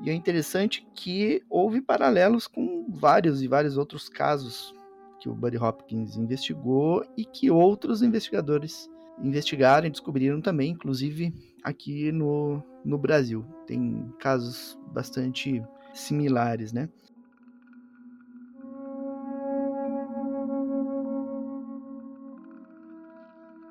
E 0.02 0.08
é 0.08 0.14
interessante 0.14 0.87
que 0.94 1.42
houve 1.50 1.82
paralelos 1.82 2.46
com 2.46 2.87
vários 2.88 3.42
e 3.42 3.49
vários 3.49 3.76
outros 3.76 4.08
casos 4.08 4.75
que 5.21 5.29
o 5.29 5.35
Buddy 5.35 5.59
Hopkins 5.59 6.17
investigou 6.17 7.05
e 7.17 7.25
que 7.25 7.50
outros 7.50 8.03
investigadores 8.03 8.89
investigaram 9.23 9.87
e 9.87 9.91
descobriram 9.91 10.41
também, 10.41 10.71
inclusive 10.71 11.33
aqui 11.62 12.11
no, 12.11 12.62
no 12.85 12.97
Brasil. 12.97 13.45
Tem 13.67 14.11
casos 14.19 14.79
bastante 14.93 15.62
similares, 15.93 16.73
né? 16.73 16.89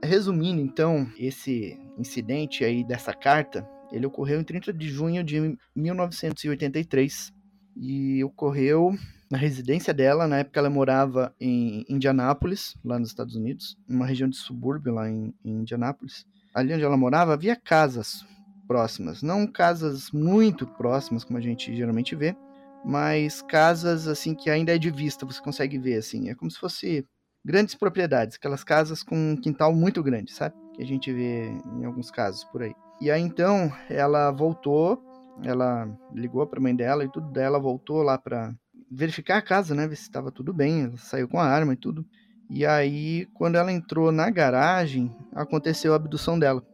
Resumindo, 0.04 0.62
então, 0.62 1.08
esse 1.18 1.78
incidente 1.98 2.64
aí 2.64 2.84
dessa 2.84 3.14
carta, 3.14 3.68
ele 3.92 4.06
ocorreu 4.06 4.40
em 4.40 4.44
30 4.44 4.72
de 4.74 4.88
junho 4.88 5.24
de 5.24 5.58
1983 5.76 7.34
e 7.76 8.24
ocorreu 8.24 8.94
na 9.30 9.38
residência 9.38 9.94
dela. 9.94 10.28
Na 10.28 10.40
época, 10.40 10.60
ela 10.60 10.70
morava 10.70 11.34
em 11.40 11.86
Indianápolis, 11.88 12.76
lá 12.84 12.98
nos 12.98 13.10
Estados 13.10 13.36
Unidos, 13.36 13.78
uma 13.88 14.06
região 14.06 14.30
de 14.30 14.38
subúrbio 14.38 14.94
lá 14.94 15.10
em, 15.10 15.34
em 15.44 15.52
Indianápolis. 15.62 16.26
Ali 16.54 16.74
onde 16.74 16.84
ela 16.84 16.98
morava 16.98 17.34
havia 17.34 17.56
casas 17.56 18.26
próximas, 18.68 19.24
não 19.24 19.48
casas 19.48 20.12
muito 20.12 20.68
próximas 20.68 21.24
como 21.24 21.40
a 21.40 21.42
gente 21.42 21.76
geralmente 21.76 22.16
vê, 22.16 22.36
mas 22.86 23.42
casas 23.42 24.08
assim 24.08 24.36
que 24.36 24.48
ainda 24.48 24.76
é 24.76 24.78
de 24.78 24.92
vista, 24.92 25.26
você 25.26 25.42
consegue 25.42 25.80
ver 25.80 25.98
assim, 25.98 26.30
é 26.30 26.36
como 26.36 26.52
se 26.52 26.60
fosse 26.60 27.04
grandes 27.44 27.74
propriedades, 27.74 28.38
aquelas 28.38 28.64
casas 28.64 29.02
com 29.02 29.16
um 29.16 29.36
quintal 29.36 29.74
muito 29.74 30.04
grande, 30.04 30.32
sabe? 30.32 30.56
Que 30.76 30.84
a 30.84 30.86
gente 30.86 31.12
vê 31.12 31.50
em 31.50 31.84
alguns 31.84 32.12
casos 32.12 32.44
por 32.44 32.62
aí. 32.62 32.74
E 33.02 33.10
aí 33.10 33.22
então 33.22 33.72
ela 33.90 34.30
voltou, 34.30 35.04
ela 35.44 35.90
ligou 36.14 36.46
para 36.46 36.60
a 36.60 36.62
mãe 36.62 36.76
dela 36.76 37.04
e 37.04 37.12
tudo 37.12 37.28
dela 37.32 37.58
voltou 37.58 38.04
lá 38.04 38.20
para 38.20 38.54
verificar 38.92 39.38
a 39.38 39.42
casa, 39.42 39.76
né, 39.76 39.88
ver 39.88 39.96
se 39.96 40.04
estava 40.04 40.32
tudo 40.32 40.54
bem. 40.54 40.84
Ela 40.84 40.98
saiu 40.98 41.28
com 41.28 41.40
a 41.40 41.46
arma 41.46 41.74
e 41.74 41.78
tudo. 41.78 42.06
E 42.50 42.66
aí 42.66 43.28
quando 43.34 43.56
ela 43.56 43.72
entrou 43.72 44.12
na 44.12 44.30
garagem, 44.30 45.16
aconteceu 45.34 45.94
a 45.94 45.96
abdução 45.96 46.38
dela. 46.38 46.66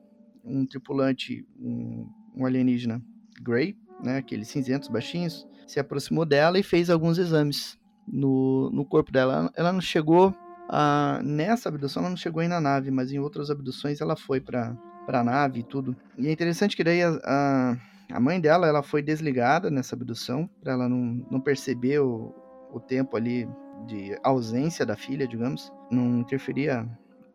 Um 0.44 0.66
tripulante, 0.66 1.46
um, 1.60 2.08
um 2.36 2.46
alienígena 2.46 3.02
Grey, 3.42 3.78
né, 4.04 4.18
aqueles 4.18 4.48
cinzentos 4.48 4.90
baixinhos, 4.90 5.48
se 5.68 5.80
aproximou 5.80 6.26
dela 6.26 6.60
e 6.60 6.64
fez 6.64 6.90
alguns 6.90 7.18
exames 7.18 7.78
no, 8.08 8.70
no 8.72 8.86
corpo 8.86 9.12
dela. 9.12 9.52
Ela 9.56 9.74
não 9.74 9.82
chegou 9.82 10.36
a, 10.70 11.20
nessa 11.24 11.70
abdução, 11.70 12.02
ela 12.04 12.10
não 12.10 12.18
chegou 12.18 12.42
aí 12.42 12.48
na 12.48 12.62
nave, 12.62 12.92
mas 12.92 13.12
em 13.12 13.20
outras 13.20 13.50
abduções 13.50 14.02
ela 14.02 14.16
foi 14.16 14.40
para 14.40 14.76
para 15.06 15.24
nave 15.24 15.60
e 15.60 15.64
tudo. 15.64 15.96
E 16.18 16.28
é 16.28 16.32
interessante 16.32 16.76
que 16.76 16.84
daí 16.84 17.04
a, 17.04 17.20
a, 17.24 17.78
a, 18.12 18.20
mãe 18.20 18.40
dela 18.40 18.68
ela 18.68 18.84
foi 18.84 19.02
desligada 19.02 19.70
nessa 19.70 19.96
abdução 19.96 20.50
para 20.62 20.74
ela 20.74 20.90
não, 20.90 21.26
não 21.30 21.40
perceber 21.40 22.00
o, 22.00 22.34
o 22.72 22.80
tempo 22.80 23.16
ali 23.16 23.48
de 23.88 24.18
ausência 24.24 24.86
da 24.86 24.96
filha, 24.96 25.28
digamos, 25.28 25.72
não 25.92 26.20
interferia 26.20 26.88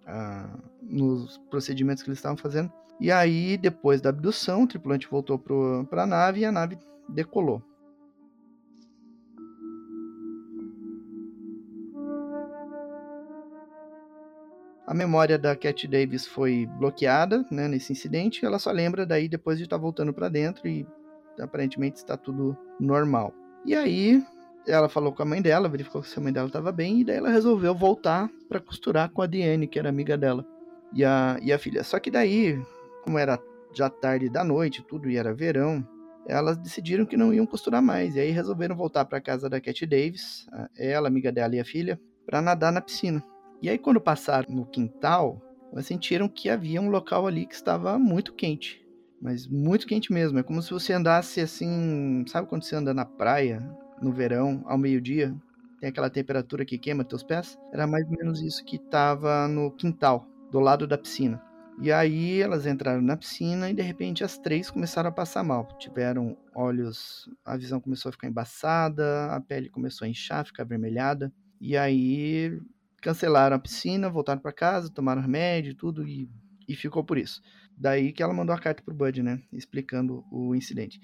a, 0.07 0.49
nos 0.83 1.39
procedimentos 1.50 2.03
que 2.03 2.09
eles 2.09 2.19
estavam 2.19 2.37
fazendo. 2.37 2.73
E 3.00 3.11
aí, 3.11 3.57
depois 3.57 4.00
da 4.00 4.11
abdução, 4.11 4.65
o 4.65 4.67
tripulante 4.67 5.09
voltou 5.11 5.39
para 5.39 6.03
a 6.03 6.07
nave 6.07 6.41
e 6.41 6.45
a 6.45 6.53
nave 6.53 6.79
decolou. 7.09 7.62
A 14.91 14.95
memória 14.95 15.39
da 15.39 15.55
Cat 15.55 15.87
Davis 15.87 16.27
foi 16.27 16.67
bloqueada 16.67 17.47
né, 17.49 17.69
nesse 17.69 17.93
incidente. 17.93 18.45
Ela 18.45 18.59
só 18.59 18.73
lembra 18.73 19.07
daí 19.07 19.29
depois 19.29 19.57
de 19.57 19.63
estar 19.63 19.77
tá 19.77 19.81
voltando 19.81 20.13
para 20.13 20.29
dentro 20.29 20.67
e 20.67 20.85
aparentemente 21.39 21.99
está 21.99 22.17
tudo 22.17 22.59
normal. 22.81 23.33
E 23.65 23.73
aí 23.73 24.21
ela 24.67 24.89
falou 24.89 25.13
com 25.13 25.23
a 25.23 25.25
mãe 25.25 25.41
dela, 25.41 25.69
verificou 25.69 26.03
se 26.03 26.19
a 26.19 26.21
mãe 26.21 26.33
dela 26.33 26.49
estava 26.49 26.73
bem 26.73 26.99
e 26.99 27.05
daí 27.05 27.19
ela 27.19 27.31
resolveu 27.31 27.73
voltar 27.73 28.29
para 28.49 28.59
costurar 28.59 29.09
com 29.11 29.23
a 29.23 29.29
Diane, 29.29 29.69
que 29.69 29.79
era 29.79 29.89
amiga 29.89 30.19
dela, 30.19 30.45
e 30.93 31.05
a, 31.05 31.39
e 31.41 31.53
a 31.53 31.59
filha. 31.59 31.85
Só 31.85 32.01
que 32.01 32.11
daí, 32.11 32.61
como 33.05 33.17
era 33.17 33.39
já 33.73 33.89
tarde 33.89 34.29
da 34.29 34.43
noite, 34.43 34.83
tudo 34.83 35.09
e 35.09 35.17
era 35.17 35.33
verão, 35.33 35.87
elas 36.27 36.57
decidiram 36.57 37.07
que 37.07 37.17
não 37.17 37.33
iam 37.33 37.47
costurar 37.47 37.81
mais. 37.81 38.17
E 38.17 38.19
aí 38.19 38.33
resolveram 38.33 38.75
voltar 38.75 39.05
para 39.05 39.21
casa 39.21 39.49
da 39.49 39.61
Cat 39.61 39.87
Davis, 39.87 40.49
ela, 40.77 41.07
amiga 41.07 41.31
dela 41.31 41.55
e 41.55 41.61
a 41.61 41.65
filha, 41.65 41.97
para 42.27 42.43
nadar 42.43 42.73
na 42.73 42.81
piscina. 42.81 43.23
E 43.62 43.69
aí, 43.69 43.79
quando 43.79 44.00
passaram 44.00 44.55
no 44.55 44.67
quintal, 44.67 45.40
elas 45.73 45.87
sentiram 45.87 46.29
que 46.29 46.49
havia 46.49 46.81
um 46.81 46.90
local 46.90 47.26
ali 47.26 47.47
que 47.47 47.55
estava 47.55 47.99
muito 47.99 48.35
quente. 48.35 48.85
Mas 49.21 49.47
muito 49.47 49.87
quente 49.87 50.12
mesmo. 50.12 50.38
É 50.38 50.43
como 50.43 50.62
se 50.62 50.71
você 50.71 50.93
andasse 50.93 51.40
assim. 51.40 52.25
Sabe 52.26 52.49
quando 52.49 52.62
você 52.62 52.75
anda 52.75 52.95
na 52.95 53.05
praia, 53.05 53.62
no 54.00 54.12
verão, 54.12 54.62
ao 54.64 54.79
meio-dia? 54.79 55.35
Tem 55.79 55.88
aquela 55.88 56.11
temperatura 56.11 56.64
que 56.64 56.79
queima 56.79 57.05
teus 57.05 57.23
pés? 57.23 57.59
Era 57.73 57.87
mais 57.87 58.05
ou 58.07 58.17
menos 58.17 58.43
isso 58.43 58.64
que 58.64 58.76
estava 58.76 59.47
no 59.47 59.71
quintal, 59.73 60.26
do 60.50 60.61
lado 60.61 60.87
da 60.87 60.99
piscina. 60.99 61.43
E 61.81 61.90
aí 61.90 62.43
elas 62.43 62.67
entraram 62.67 63.00
na 63.00 63.17
piscina 63.17 63.71
e 63.71 63.75
de 63.75 63.81
repente 63.81 64.23
as 64.23 64.37
três 64.37 64.71
começaram 64.71 65.09
a 65.09 65.12
passar 65.12 65.43
mal. 65.43 65.67
Tiveram 65.79 66.37
olhos, 66.55 67.29
a 67.45 67.57
visão 67.57 67.81
começou 67.81 68.11
a 68.11 68.12
ficar 68.12 68.29
embaçada, 68.29 69.33
a 69.33 69.40
pele 69.40 69.71
começou 69.71 70.05
a 70.05 70.09
inchar, 70.09 70.45
ficar 70.45 70.64
avermelhada. 70.64 71.33
E 71.59 71.76
aí 71.76 72.61
cancelaram 73.00 73.57
a 73.57 73.59
piscina, 73.59 74.11
voltaram 74.11 74.40
para 74.40 74.52
casa, 74.52 74.90
tomaram 74.90 75.23
remédio 75.23 75.73
e 75.73 75.75
tudo 75.75 76.07
e, 76.07 76.28
e 76.69 76.76
ficou 76.76 77.02
por 77.02 77.19
isso. 77.19 77.40
Daí 77.76 78.12
que 78.12 78.23
ela 78.23 78.35
mandou 78.35 78.54
a 78.54 78.59
carta 78.59 78.83
pro 78.83 78.95
Bud, 78.95 79.23
né, 79.23 79.40
explicando 79.52 80.25
o 80.30 80.54
incidente. 80.54 81.00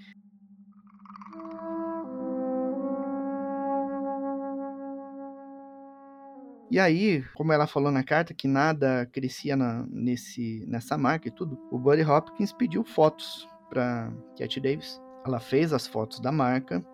E 6.68 6.80
aí, 6.80 7.24
como 7.34 7.52
ela 7.52 7.66
falou 7.66 7.92
na 7.92 8.02
carta 8.02 8.34
que 8.34 8.48
nada 8.48 9.06
crescia 9.06 9.56
na, 9.56 9.86
nesse, 9.88 10.66
nessa 10.66 10.98
marca 10.98 11.28
e 11.28 11.30
tudo, 11.30 11.56
o 11.70 11.78
Buddy 11.78 12.02
Hopkins 12.02 12.52
pediu 12.52 12.84
fotos 12.84 13.48
para 13.70 14.12
Cat 14.36 14.60
Davis. 14.60 15.00
Ela 15.24 15.38
fez 15.38 15.72
as 15.72 15.86
fotos 15.86 16.20
da 16.20 16.32
marca, 16.32 16.84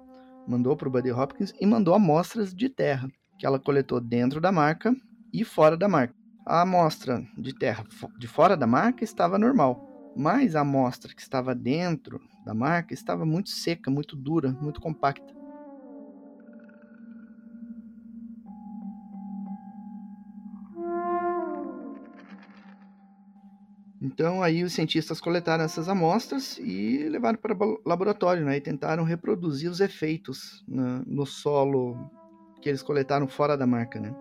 mandou 0.46 0.76
para 0.76 0.88
o 0.88 0.90
Buddy 0.90 1.10
Hopkins 1.10 1.52
e 1.58 1.66
mandou 1.66 1.94
amostras 1.94 2.54
de 2.54 2.68
terra 2.68 3.08
que 3.42 3.46
ela 3.46 3.58
coletou 3.58 4.00
dentro 4.00 4.40
da 4.40 4.52
marca 4.52 4.94
e 5.32 5.44
fora 5.44 5.76
da 5.76 5.88
marca. 5.88 6.14
A 6.46 6.60
amostra 6.60 7.26
de 7.36 7.52
terra 7.52 7.84
de 8.16 8.28
fora 8.28 8.56
da 8.56 8.68
marca 8.68 9.02
estava 9.02 9.36
normal, 9.36 10.12
mas 10.16 10.54
a 10.54 10.60
amostra 10.60 11.12
que 11.12 11.20
estava 11.20 11.52
dentro 11.52 12.20
da 12.44 12.54
marca 12.54 12.94
estava 12.94 13.26
muito 13.26 13.50
seca, 13.50 13.90
muito 13.90 14.14
dura, 14.14 14.52
muito 14.60 14.80
compacta. 14.80 15.34
Então 24.00 24.40
aí 24.40 24.62
os 24.62 24.72
cientistas 24.72 25.20
coletaram 25.20 25.64
essas 25.64 25.88
amostras 25.88 26.58
e 26.58 27.08
levaram 27.08 27.38
para 27.38 27.56
o 27.56 27.82
laboratório, 27.84 28.44
né? 28.44 28.56
E 28.58 28.60
tentaram 28.60 29.02
reproduzir 29.02 29.68
os 29.68 29.80
efeitos 29.80 30.62
na, 30.68 31.02
no 31.04 31.26
solo 31.26 32.08
que 32.62 32.68
eles 32.68 32.82
coletaram 32.82 33.28
fora 33.28 33.56
da 33.56 33.66
marca, 33.66 34.00
né? 34.00 34.14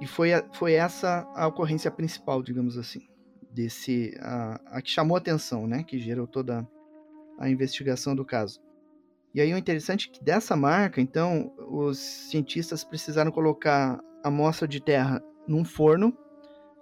E 0.00 0.06
foi, 0.06 0.30
foi 0.52 0.72
essa 0.72 1.26
a 1.34 1.46
ocorrência 1.46 1.90
principal, 1.90 2.42
digamos 2.42 2.76
assim, 2.76 3.08
desse 3.50 4.14
a, 4.20 4.60
a 4.66 4.82
que 4.82 4.90
chamou 4.90 5.16
atenção, 5.16 5.66
né? 5.66 5.82
Que 5.82 5.98
gerou 5.98 6.26
toda 6.26 6.68
a 7.38 7.48
investigação 7.48 8.14
do 8.14 8.24
caso. 8.24 8.60
E 9.32 9.40
aí 9.40 9.54
o 9.54 9.58
interessante 9.58 10.08
é 10.08 10.12
que 10.12 10.24
dessa 10.24 10.56
marca, 10.56 11.00
então, 11.00 11.54
os 11.68 11.98
cientistas 11.98 12.82
precisaram 12.82 13.30
colocar 13.30 14.00
a 14.24 14.28
amostra 14.28 14.66
de 14.66 14.82
terra 14.82 15.22
num 15.46 15.64
forno 15.64 16.16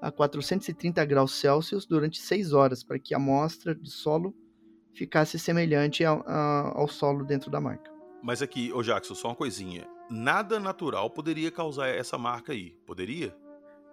a 0.01 0.11
430 0.11 1.05
graus 1.05 1.35
Celsius 1.35 1.85
durante 1.85 2.21
6 2.21 2.53
horas, 2.53 2.83
para 2.83 2.99
que 2.99 3.13
a 3.13 3.19
amostra 3.19 3.75
de 3.75 3.91
solo 3.91 4.35
ficasse 4.95 5.39
semelhante 5.39 6.05
ao, 6.05 6.25
ao 6.27 6.89
solo 6.89 7.25
dentro 7.25 7.51
da 7.51 7.61
marca. 7.61 7.91
Mas 8.23 8.41
aqui, 8.41 8.73
ô 8.73 8.83
Jackson, 8.83 9.15
só 9.15 9.29
uma 9.29 9.37
coisinha. 9.37 9.87
Nada 10.11 10.59
natural 10.59 11.11
poderia 11.11 11.51
causar 11.51 11.89
essa 11.89 12.17
marca 12.17 12.53
aí, 12.53 12.71
poderia? 12.87 13.35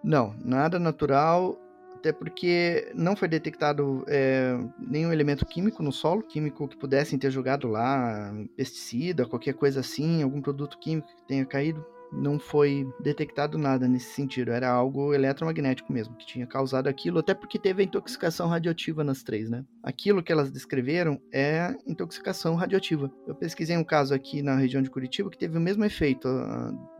Não, 0.02 0.34
nada 0.44 0.78
natural, 0.78 1.58
até 1.94 2.12
porque 2.12 2.90
não 2.94 3.16
foi 3.16 3.28
detectado 3.28 4.04
é, 4.06 4.56
nenhum 4.78 5.12
elemento 5.12 5.44
químico 5.44 5.82
no 5.82 5.92
solo, 5.92 6.22
químico 6.22 6.68
que 6.68 6.76
pudessem 6.76 7.18
ter 7.18 7.30
jogado 7.30 7.66
lá, 7.68 8.32
pesticida, 8.56 9.26
qualquer 9.26 9.54
coisa 9.54 9.80
assim, 9.80 10.22
algum 10.22 10.40
produto 10.40 10.78
químico 10.78 11.08
que 11.16 11.26
tenha 11.26 11.44
caído 11.44 11.84
não 12.16 12.38
foi 12.38 12.88
detectado 13.00 13.58
nada 13.58 13.86
nesse 13.86 14.12
sentido. 14.12 14.50
Era 14.50 14.70
algo 14.70 15.14
eletromagnético 15.14 15.92
mesmo, 15.92 16.16
que 16.16 16.26
tinha 16.26 16.46
causado 16.46 16.88
aquilo, 16.88 17.18
até 17.18 17.34
porque 17.34 17.58
teve 17.58 17.82
a 17.82 17.84
intoxicação 17.84 18.48
radioativa 18.48 19.04
nas 19.04 19.22
três, 19.22 19.50
né? 19.50 19.64
Aquilo 19.82 20.22
que 20.22 20.32
elas 20.32 20.50
descreveram 20.50 21.20
é 21.32 21.74
intoxicação 21.86 22.54
radioativa. 22.54 23.10
Eu 23.26 23.34
pesquisei 23.34 23.76
um 23.76 23.84
caso 23.84 24.14
aqui 24.14 24.42
na 24.42 24.56
região 24.56 24.82
de 24.82 24.90
Curitiba 24.90 25.30
que 25.30 25.38
teve 25.38 25.58
o 25.58 25.60
mesmo 25.60 25.84
efeito. 25.84 26.28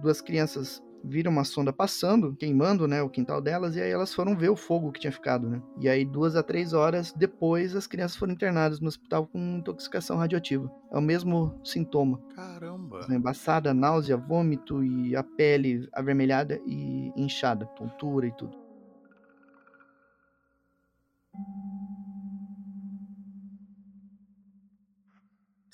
Duas 0.00 0.20
crianças 0.20 0.82
viram 1.06 1.30
uma 1.30 1.44
sonda 1.44 1.72
passando, 1.72 2.34
queimando, 2.36 2.86
né, 2.88 3.02
o 3.02 3.08
quintal 3.08 3.40
delas, 3.40 3.76
e 3.76 3.80
aí 3.80 3.90
elas 3.90 4.12
foram 4.12 4.36
ver 4.36 4.48
o 4.50 4.56
fogo 4.56 4.92
que 4.92 5.00
tinha 5.00 5.12
ficado, 5.12 5.48
né? 5.48 5.62
E 5.80 5.88
aí, 5.88 6.04
duas 6.04 6.36
a 6.36 6.42
três 6.42 6.72
horas 6.72 7.12
depois, 7.12 7.76
as 7.76 7.86
crianças 7.86 8.16
foram 8.16 8.32
internadas 8.32 8.80
no 8.80 8.88
hospital 8.88 9.26
com 9.26 9.58
intoxicação 9.58 10.16
radioativa. 10.16 10.70
É 10.92 10.98
o 10.98 11.02
mesmo 11.02 11.58
sintoma. 11.64 12.20
Caramba! 12.34 13.06
Embaçada, 13.08 13.72
náusea, 13.72 14.16
vômito 14.16 14.82
e 14.82 15.14
a 15.14 15.22
pele 15.22 15.88
avermelhada 15.92 16.60
e 16.66 17.12
inchada, 17.16 17.66
tontura 17.66 18.26
e 18.26 18.32
tudo. 18.32 18.66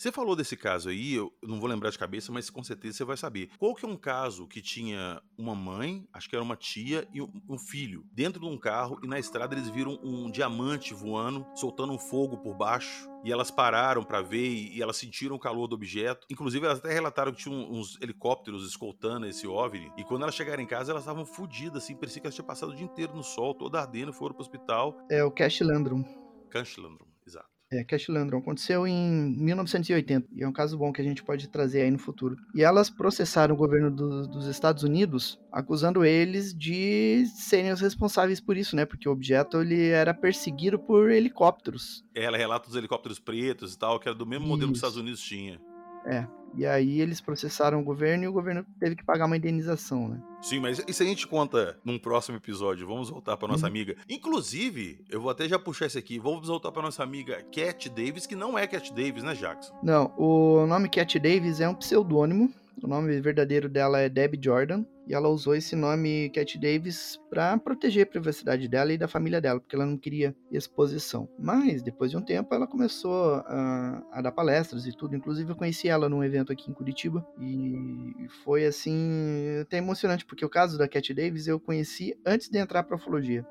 Você 0.03 0.11
falou 0.11 0.35
desse 0.35 0.57
caso 0.57 0.89
aí, 0.89 1.15
eu 1.15 1.33
não 1.41 1.61
vou 1.61 1.69
lembrar 1.69 1.91
de 1.91 1.97
cabeça, 1.97 2.33
mas 2.33 2.51
com 2.51 2.61
certeza 2.61 2.97
você 2.97 3.05
vai 3.05 3.17
saber. 3.17 3.51
Qual 3.57 3.73
que 3.73 3.87
é 3.87 3.89
um 3.89 3.97
caso 3.97 4.49
que 4.49 4.61
tinha 4.61 5.23
uma 5.39 5.55
mãe, 5.55 6.09
acho 6.13 6.29
que 6.29 6.35
era 6.35 6.43
uma 6.43 6.57
tia 6.57 7.07
e 7.15 7.23
um 7.23 7.57
filho, 7.57 8.05
dentro 8.13 8.41
de 8.41 8.47
um 8.47 8.59
carro 8.59 8.99
e 9.01 9.07
na 9.07 9.21
estrada 9.21 9.55
eles 9.55 9.69
viram 9.69 10.01
um 10.03 10.29
diamante 10.29 10.93
voando, 10.93 11.47
soltando 11.55 11.93
um 11.93 12.01
fogo 12.01 12.37
por 12.39 12.53
baixo. 12.53 13.09
E 13.25 13.31
elas 13.31 13.53
pararam 13.53 14.03
para 14.03 14.21
ver 14.21 14.49
e 14.49 14.83
elas 14.83 14.97
sentiram 14.97 15.37
o 15.37 15.39
calor 15.39 15.69
do 15.69 15.77
objeto. 15.77 16.27
Inclusive, 16.29 16.67
elas 16.67 16.81
até 16.81 16.93
relataram 16.93 17.31
que 17.31 17.45
tinham 17.45 17.71
uns 17.71 17.97
helicópteros 18.03 18.67
escoltando 18.67 19.27
esse 19.27 19.47
OVNI. 19.47 19.93
E 19.97 20.03
quando 20.03 20.23
elas 20.23 20.35
chegaram 20.35 20.65
em 20.65 20.67
casa, 20.67 20.91
elas 20.91 21.05
estavam 21.05 21.25
fodidas, 21.25 21.85
assim. 21.85 21.95
Parecia 21.95 22.21
que 22.21 22.27
elas 22.27 22.35
tinham 22.35 22.47
passado 22.49 22.73
o 22.73 22.75
dia 22.75 22.85
inteiro 22.85 23.15
no 23.15 23.23
sol, 23.23 23.55
toda 23.55 23.79
ardendo, 23.79 24.13
foram 24.13 24.35
pro 24.35 24.43
hospital. 24.43 24.99
É 25.09 25.23
o 25.23 25.31
Cash 25.31 25.61
Landrum. 25.61 26.03
Cash 26.51 26.77
Landrum, 26.79 27.07
exato. 27.25 27.52
É, 27.73 27.83
Cash 27.83 28.09
Landron. 28.09 28.39
Aconteceu 28.39 28.87
em 28.87 29.35
1980 29.39 30.29
e 30.35 30.43
é 30.43 30.49
um 30.49 30.53
caso 30.53 30.77
bom 30.77 30.93
que 30.93 31.01
a 31.01 31.05
gente 31.05 31.23
pode 31.23 31.49
trazer 31.49 31.83
aí 31.83 31.91
no 31.91 31.99
futuro. 31.99 32.37
E 32.55 32.63
elas 32.63 32.91
processaram 32.91 33.55
o 33.55 33.59
governo 33.59 33.91
do, 33.91 34.29
dos 34.29 34.47
Estados 34.47 34.83
Unidos, 34.83 35.41
acusando 35.51 36.05
eles 36.05 36.55
de 36.55 37.25
serem 37.35 37.73
os 37.73 37.81
responsáveis 37.81 38.41
por 38.41 38.57
isso, 38.57 38.77
né? 38.77 38.85
Porque 38.85 39.09
o 39.09 39.13
objeto 39.13 39.63
ele 39.63 39.89
era 39.89 40.13
perseguido 40.13 40.79
por 40.79 41.11
helicópteros. 41.11 42.05
É, 42.15 42.25
ela 42.25 42.37
relata 42.37 42.69
os 42.69 42.77
helicópteros 42.77 43.19
pretos 43.19 43.73
e 43.73 43.79
tal, 43.79 43.99
que 43.99 44.07
era 44.07 44.17
do 44.17 44.27
mesmo 44.27 44.47
modelo 44.47 44.69
que 44.69 44.73
os 44.73 44.79
Estados 44.79 44.99
Unidos 44.99 45.23
tinha. 45.23 45.59
É. 46.05 46.27
E 46.55 46.67
aí 46.67 47.01
eles 47.01 47.21
processaram 47.21 47.81
o 47.81 47.85
governo 47.85 48.25
e 48.25 48.29
o 48.29 48.33
governo 48.33 48.65
teve 48.79 48.97
que 48.97 49.05
pagar 49.05 49.27
uma 49.27 49.37
indenização, 49.37 50.09
né? 50.09 50.21
Sim, 50.41 50.61
mas 50.61 50.83
isso 50.87 51.03
a 51.03 51.07
gente 51.07 51.27
conta 51.27 51.79
num 51.85 51.99
próximo 51.99 52.37
episódio. 52.37 52.87
Vamos 52.87 53.11
voltar 53.11 53.37
para 53.37 53.49
nossa 53.49 53.65
uhum. 53.65 53.71
amiga. 53.71 53.97
Inclusive, 54.09 55.05
eu 55.09 55.21
vou 55.21 55.31
até 55.31 55.49
já 55.49 55.59
puxar 55.59 55.87
esse 55.87 55.99
aqui. 55.99 56.19
Vamos 56.19 56.49
voltar 56.49 56.73
para 56.73 56.83
nossa 56.83 57.03
amiga 57.03 57.43
Cat 57.53 57.89
Davis, 57.89 58.27
que 58.27 58.35
não 58.35 58.59
é 58.59 58.67
Cat 58.67 58.93
Davis, 58.93 59.23
né, 59.23 59.35
Jackson? 59.35 59.73
Não, 59.83 60.13
o 60.17 60.67
nome 60.67 60.89
Cat 60.89 61.19
Davis 61.19 61.61
é 61.61 61.69
um 61.69 61.75
pseudônimo 61.75 62.53
o 62.81 62.87
nome 62.87 63.21
verdadeiro 63.21 63.69
dela 63.69 64.01
é 64.01 64.09
Debbie 64.09 64.41
Jordan 64.43 64.85
e 65.07 65.15
ela 65.15 65.29
usou 65.29 65.55
esse 65.55 65.75
nome 65.75 66.31
Cat 66.31 66.59
Davis 66.59 67.19
para 67.29 67.59
proteger 67.59 68.05
a 68.05 68.07
privacidade 68.11 68.69
dela 68.69 68.93
e 68.93 68.99
da 68.99 69.09
família 69.09 69.41
dela, 69.41 69.61
porque 69.61 69.75
ela 69.75 69.87
não 69.87 69.97
queria 69.97 70.35
exposição. 70.51 71.29
Mas 71.39 71.83
depois 71.83 72.11
de 72.11 72.17
um 72.17 72.23
tempo 72.23 72.55
ela 72.55 72.67
começou 72.67 73.35
a, 73.47 74.03
a 74.13 74.23
dar 74.23 74.33
palestras 74.33 74.87
e 74.87 74.97
tudo. 74.97 75.17
Inclusive 75.17 75.51
eu 75.51 75.57
conheci 75.57 75.89
ela 75.89 76.09
num 76.09 76.23
evento 76.23 76.53
aqui 76.53 76.71
em 76.71 76.75
Curitiba 76.75 77.27
e 77.41 78.29
foi 78.45 78.65
assim 78.65 79.59
até 79.61 79.79
emocionante 79.79 80.25
porque 80.25 80.45
o 80.45 80.51
caso 80.51 80.79
da 80.79 80.89
Cat 80.89 81.13
Davis 81.13 81.47
eu 81.47 81.59
conheci 81.59 82.17
antes 82.25 82.49
de 82.49 82.59
entrar 82.59 82.85
para 82.85 82.97
ufologia 82.97 83.45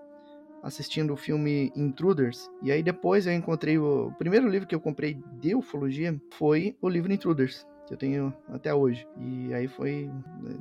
assistindo 0.63 1.13
o 1.13 1.17
filme 1.17 1.71
Intruders. 1.75 2.49
E 2.61 2.71
aí 2.71 2.83
depois 2.83 3.25
eu 3.25 3.33
encontrei 3.33 3.77
o, 3.77 4.07
o 4.07 4.13
primeiro 4.13 4.47
livro 4.47 4.67
que 4.67 4.75
eu 4.75 4.79
comprei 4.79 5.19
de 5.39 5.55
ufologia 5.55 6.19
foi 6.33 6.77
o 6.81 6.87
livro 6.87 7.11
Intruders, 7.11 7.65
que 7.91 7.95
eu 7.95 7.97
tenho 7.97 8.33
até 8.47 8.73
hoje. 8.73 9.05
E 9.19 9.53
aí 9.53 9.67
foi 9.67 10.09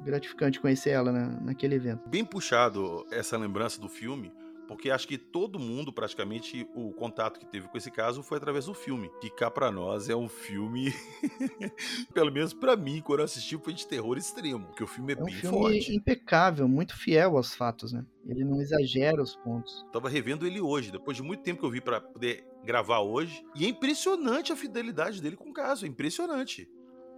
gratificante 0.05 0.59
conhecer 0.59 0.91
ela 0.91 1.13
na, 1.13 1.41
naquele 1.41 1.77
evento. 1.77 2.09
Bem 2.09 2.25
puxado 2.25 3.07
essa 3.11 3.39
lembrança 3.39 3.81
do 3.81 3.89
filme, 3.89 4.33
porque 4.67 4.91
acho 4.91 5.07
que 5.07 5.17
todo 5.17 5.59
mundo, 5.59 5.93
praticamente, 5.93 6.67
o 6.75 6.93
contato 6.93 7.39
que 7.39 7.47
teve 7.47 7.69
com 7.69 7.79
esse 7.79 7.91
caso 7.91 8.23
foi 8.23 8.39
através 8.39 8.67
do 8.67 8.75
filme. 8.75 9.11
Que 9.21 9.31
cá 9.31 9.49
pra 9.49 9.71
nós 9.71 10.09
é 10.09 10.17
um 10.17 10.29
filme, 10.29 10.93
pelo 12.13 12.33
menos 12.33 12.53
para 12.53 12.75
mim, 12.75 13.01
quando 13.01 13.21
eu 13.21 13.25
assisti, 13.27 13.57
foi 13.59 13.75
de 13.75 13.87
terror 13.87 14.19
extremo, 14.19 14.67
porque 14.67 14.83
o 14.83 14.89
filme 14.89 15.13
é, 15.13 15.17
é 15.17 15.23
um 15.23 15.25
bem 15.25 15.35
filme 15.35 15.57
forte. 15.57 15.95
impecável, 15.95 16.67
muito 16.67 16.97
fiel 16.97 17.37
aos 17.37 17.55
fatos, 17.55 17.93
né? 17.93 18.05
Ele 18.27 18.45
não 18.45 18.61
exagera 18.61 19.23
os 19.23 19.37
pontos. 19.37 19.87
Tava 19.93 20.09
revendo 20.09 20.47
ele 20.47 20.61
hoje, 20.61 20.91
depois 20.91 21.17
de 21.17 21.23
muito 21.23 21.45
tempo 21.45 21.61
que 21.61 21.67
eu 21.67 21.71
vi 21.71 21.81
para 21.81 22.01
poder 22.01 22.45
gravar 22.65 23.01
hoje, 23.01 23.45
e 23.55 23.67
é 23.67 23.69
impressionante 23.69 24.53
a 24.53 24.57
fidelidade 24.57 25.23
dele 25.23 25.37
com 25.37 25.51
o 25.51 25.53
caso, 25.53 25.85
é 25.85 25.89
impressionante. 25.89 26.69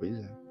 Pois 0.03 0.42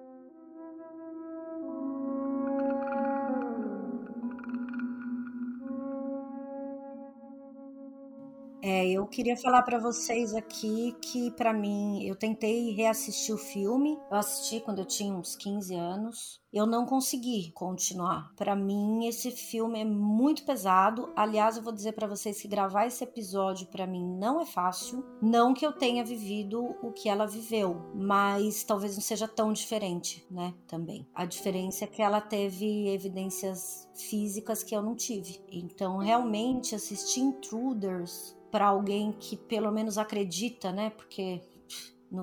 é. 8.71 8.89
Eu 8.89 9.05
queria 9.05 9.35
falar 9.35 9.61
para 9.63 9.77
vocês 9.77 10.33
aqui 10.33 10.95
que 11.01 11.31
para 11.31 11.53
mim, 11.53 12.03
eu 12.03 12.15
tentei 12.15 12.71
reassistir 12.71 13.35
o 13.35 13.37
filme. 13.37 13.97
Eu 14.09 14.17
assisti 14.17 14.59
quando 14.61 14.79
eu 14.79 14.85
tinha 14.85 15.13
uns 15.13 15.35
15 15.35 15.75
anos. 15.75 16.41
Eu 16.53 16.65
não 16.65 16.85
consegui 16.85 17.51
continuar. 17.53 18.33
Para 18.35 18.55
mim 18.55 19.05
esse 19.05 19.31
filme 19.31 19.79
é 19.81 19.85
muito 19.85 20.45
pesado. 20.45 21.11
Aliás, 21.15 21.55
eu 21.55 21.63
vou 21.63 21.71
dizer 21.71 21.93
para 21.93 22.07
vocês 22.07 22.41
que 22.41 22.47
gravar 22.47 22.85
esse 22.85 23.03
episódio 23.03 23.67
para 23.67 23.87
mim 23.87 24.05
não 24.17 24.41
é 24.41 24.45
fácil. 24.45 25.05
Não 25.21 25.53
que 25.53 25.65
eu 25.65 25.71
tenha 25.71 26.03
vivido 26.03 26.75
o 26.81 26.91
que 26.91 27.07
ela 27.07 27.25
viveu, 27.25 27.89
mas 27.95 28.63
talvez 28.63 28.95
não 28.95 29.01
seja 29.01 29.27
tão 29.27 29.53
diferente, 29.53 30.25
né? 30.29 30.53
Também. 30.67 31.07
A 31.13 31.25
diferença 31.25 31.85
é 31.85 31.87
que 31.87 32.01
ela 32.01 32.19
teve 32.19 32.89
evidências 32.89 33.89
físicas 33.93 34.63
que 34.63 34.75
eu 34.75 34.81
não 34.81 34.95
tive. 34.95 35.41
Então, 35.49 35.97
realmente 35.99 36.75
assistir 36.75 37.21
Intruders 37.21 38.35
para 38.51 38.67
alguém 38.67 39.13
que 39.13 39.37
pelo 39.37 39.71
menos 39.71 39.97
acredita, 39.97 40.71
né? 40.71 40.89
Porque 40.91 41.41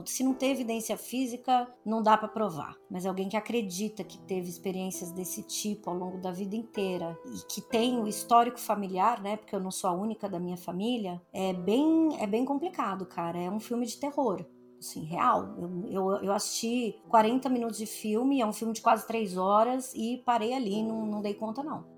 se 0.04 0.22
não 0.22 0.34
tem 0.34 0.50
evidência 0.50 0.96
física, 0.98 1.66
não 1.84 2.02
dá 2.02 2.16
para 2.16 2.28
provar. 2.28 2.76
Mas 2.90 3.06
alguém 3.06 3.28
que 3.28 3.36
acredita 3.36 4.04
que 4.04 4.18
teve 4.18 4.48
experiências 4.48 5.10
desse 5.10 5.42
tipo 5.42 5.88
ao 5.88 5.96
longo 5.96 6.18
da 6.18 6.30
vida 6.30 6.54
inteira 6.54 7.18
e 7.24 7.46
que 7.46 7.62
tem 7.62 7.98
o 7.98 8.06
histórico 8.06 8.60
familiar, 8.60 9.22
né? 9.22 9.36
Porque 9.36 9.54
eu 9.54 9.60
não 9.60 9.70
sou 9.70 9.88
a 9.88 9.92
única 9.94 10.28
da 10.28 10.38
minha 10.38 10.58
família, 10.58 11.20
é 11.32 11.54
bem, 11.54 12.20
é 12.20 12.26
bem 12.26 12.44
complicado, 12.44 13.06
cara. 13.06 13.38
É 13.38 13.50
um 13.50 13.60
filme 13.60 13.86
de 13.86 13.96
terror. 13.96 14.44
Assim, 14.78 15.04
real. 15.04 15.56
Eu, 15.58 15.84
eu, 15.90 16.24
eu 16.24 16.32
assisti 16.32 17.00
40 17.08 17.48
minutos 17.48 17.78
de 17.78 17.86
filme, 17.86 18.40
é 18.40 18.46
um 18.46 18.52
filme 18.52 18.74
de 18.74 18.82
quase 18.82 19.06
3 19.06 19.36
horas 19.36 19.92
e 19.94 20.22
parei 20.24 20.52
ali, 20.52 20.82
não, 20.82 21.06
não 21.06 21.22
dei 21.22 21.34
conta, 21.34 21.62
não. 21.62 21.97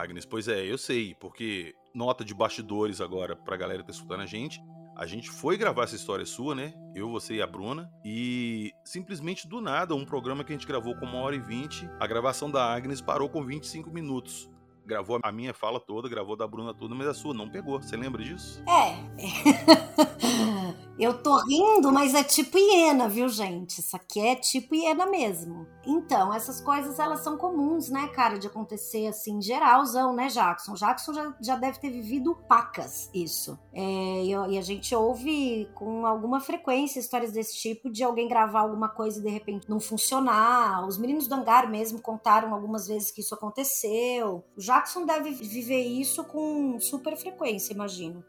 Agnes, 0.00 0.24
pois 0.24 0.48
é, 0.48 0.64
eu 0.64 0.78
sei, 0.78 1.14
porque 1.14 1.74
nota 1.94 2.24
de 2.24 2.34
bastidores 2.34 3.00
agora 3.00 3.34
pra 3.34 3.56
galera 3.56 3.80
que 3.80 3.86
tá 3.86 3.92
escutando 3.92 4.20
a 4.20 4.26
gente. 4.26 4.60
A 4.96 5.04
gente 5.04 5.30
foi 5.30 5.58
gravar 5.58 5.84
essa 5.84 5.94
história 5.94 6.24
sua, 6.24 6.54
né? 6.54 6.72
Eu, 6.94 7.10
você 7.10 7.34
e 7.34 7.42
a 7.42 7.46
Bruna. 7.46 7.90
E 8.02 8.72
simplesmente 8.82 9.46
do 9.46 9.60
nada, 9.60 9.94
um 9.94 10.06
programa 10.06 10.42
que 10.42 10.52
a 10.52 10.56
gente 10.56 10.66
gravou 10.66 10.96
com 10.96 11.04
uma 11.04 11.18
hora 11.18 11.36
e 11.36 11.40
vinte, 11.40 11.88
a 12.00 12.06
gravação 12.06 12.50
da 12.50 12.64
Agnes 12.64 13.02
parou 13.02 13.28
com 13.28 13.44
25 13.44 13.90
minutos 13.90 14.50
gravou 14.86 15.18
a 15.22 15.32
minha 15.32 15.52
fala 15.52 15.80
toda, 15.80 16.08
gravou 16.08 16.36
da 16.36 16.46
Bruna 16.46 16.72
toda, 16.72 16.94
mas 16.94 17.08
a 17.08 17.14
sua 17.14 17.34
não 17.34 17.48
pegou. 17.48 17.82
Você 17.82 17.96
lembra 17.96 18.22
disso? 18.22 18.62
É. 18.68 18.96
Eu 20.98 21.22
tô 21.22 21.36
rindo, 21.44 21.92
mas 21.92 22.14
é 22.14 22.24
tipo 22.24 22.56
hiena, 22.56 23.06
viu, 23.06 23.28
gente? 23.28 23.80
Isso 23.80 23.94
aqui 23.94 24.18
é 24.18 24.34
tipo 24.34 24.74
hiena 24.74 25.04
mesmo. 25.04 25.66
Então, 25.84 26.32
essas 26.32 26.58
coisas, 26.58 26.98
elas 26.98 27.20
são 27.20 27.36
comuns, 27.36 27.90
né, 27.90 28.08
cara, 28.08 28.38
de 28.38 28.46
acontecer 28.46 29.06
assim, 29.06 29.40
geralzão, 29.42 30.14
né, 30.14 30.28
Jackson? 30.28 30.72
Jackson 30.72 31.12
já, 31.12 31.36
já 31.40 31.56
deve 31.56 31.78
ter 31.78 31.90
vivido 31.90 32.34
pacas 32.48 33.10
isso. 33.12 33.58
É, 33.74 33.80
e, 34.24 34.30
e, 34.30 34.58
a 34.58 34.62
gente 34.62 34.94
ouve 34.94 35.68
com 35.74 36.06
alguma 36.06 36.40
frequência 36.40 36.98
histórias 36.98 37.30
desse 37.30 37.56
tipo, 37.58 37.90
de 37.90 38.02
alguém 38.02 38.26
gravar 38.26 38.60
alguma 38.60 38.88
coisa 38.88 39.20
e 39.20 39.22
de 39.22 39.28
repente 39.28 39.68
não 39.68 39.78
funcionar. 39.78 40.86
Os 40.86 40.96
meninos 40.96 41.28
do 41.28 41.34
hangar 41.34 41.70
mesmo 41.70 42.00
contaram 42.00 42.54
algumas 42.54 42.88
vezes 42.88 43.10
que 43.10 43.20
isso 43.20 43.34
aconteceu. 43.34 44.42
O 44.56 44.60
Jackson 44.60 44.75
deve 45.06 45.30
viver 45.32 45.82
isso 45.82 46.24
com 46.24 46.78
super 46.80 47.16
frequência, 47.16 47.72
imagino. 47.72 48.24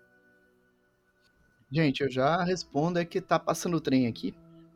Gente, 1.71 2.01
eu 2.01 2.09
já 2.09 2.43
respondo 2.43 2.99
é 2.99 3.05
que 3.05 3.19
tá 3.19 3.37
passando 3.37 3.77
o 3.77 3.81
trem 3.81 4.07
aqui. 4.07 4.33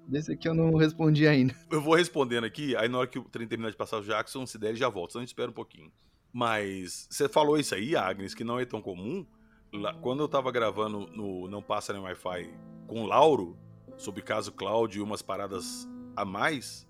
Desse 0.07 0.33
aqui 0.33 0.47
eu 0.47 0.53
não 0.53 0.75
respondi 0.75 1.27
ainda. 1.27 1.55
Eu 1.71 1.81
vou 1.81 1.95
respondendo 1.95 2.43
aqui, 2.43 2.75
aí 2.75 2.89
na 2.89 2.97
hora 2.99 3.07
que 3.07 3.17
o 3.17 3.23
trem 3.23 3.47
terminar 3.47 3.71
de 3.71 3.77
passar 3.77 3.99
o 3.99 4.03
Jackson, 4.03 4.45
se 4.45 4.57
der, 4.57 4.69
ele 4.69 4.77
já 4.77 4.89
volta, 4.89 5.13
senão 5.13 5.21
a 5.21 5.23
gente 5.23 5.29
espera 5.29 5.49
um 5.49 5.53
pouquinho. 5.53 5.91
Mas 6.33 7.07
você 7.09 7.29
falou 7.29 7.57
isso 7.57 7.75
aí, 7.75 7.95
Agnes, 7.95 8.33
que 8.33 8.43
não 8.43 8.59
é 8.59 8.65
tão 8.65 8.81
comum. 8.81 9.25
Lá, 9.73 9.93
quando 9.93 10.21
eu 10.21 10.27
tava 10.27 10.51
gravando 10.51 11.07
no 11.07 11.47
Não 11.47 11.61
Passa 11.61 11.93
Nem 11.93 12.01
Wi-Fi 12.01 12.53
com 12.87 13.03
o 13.03 13.05
Lauro, 13.05 13.57
sobre 13.97 14.21
caso 14.21 14.51
Cláudio 14.51 14.99
e 14.99 15.03
umas 15.03 15.21
paradas 15.21 15.87
a 16.15 16.25
mais, 16.25 16.87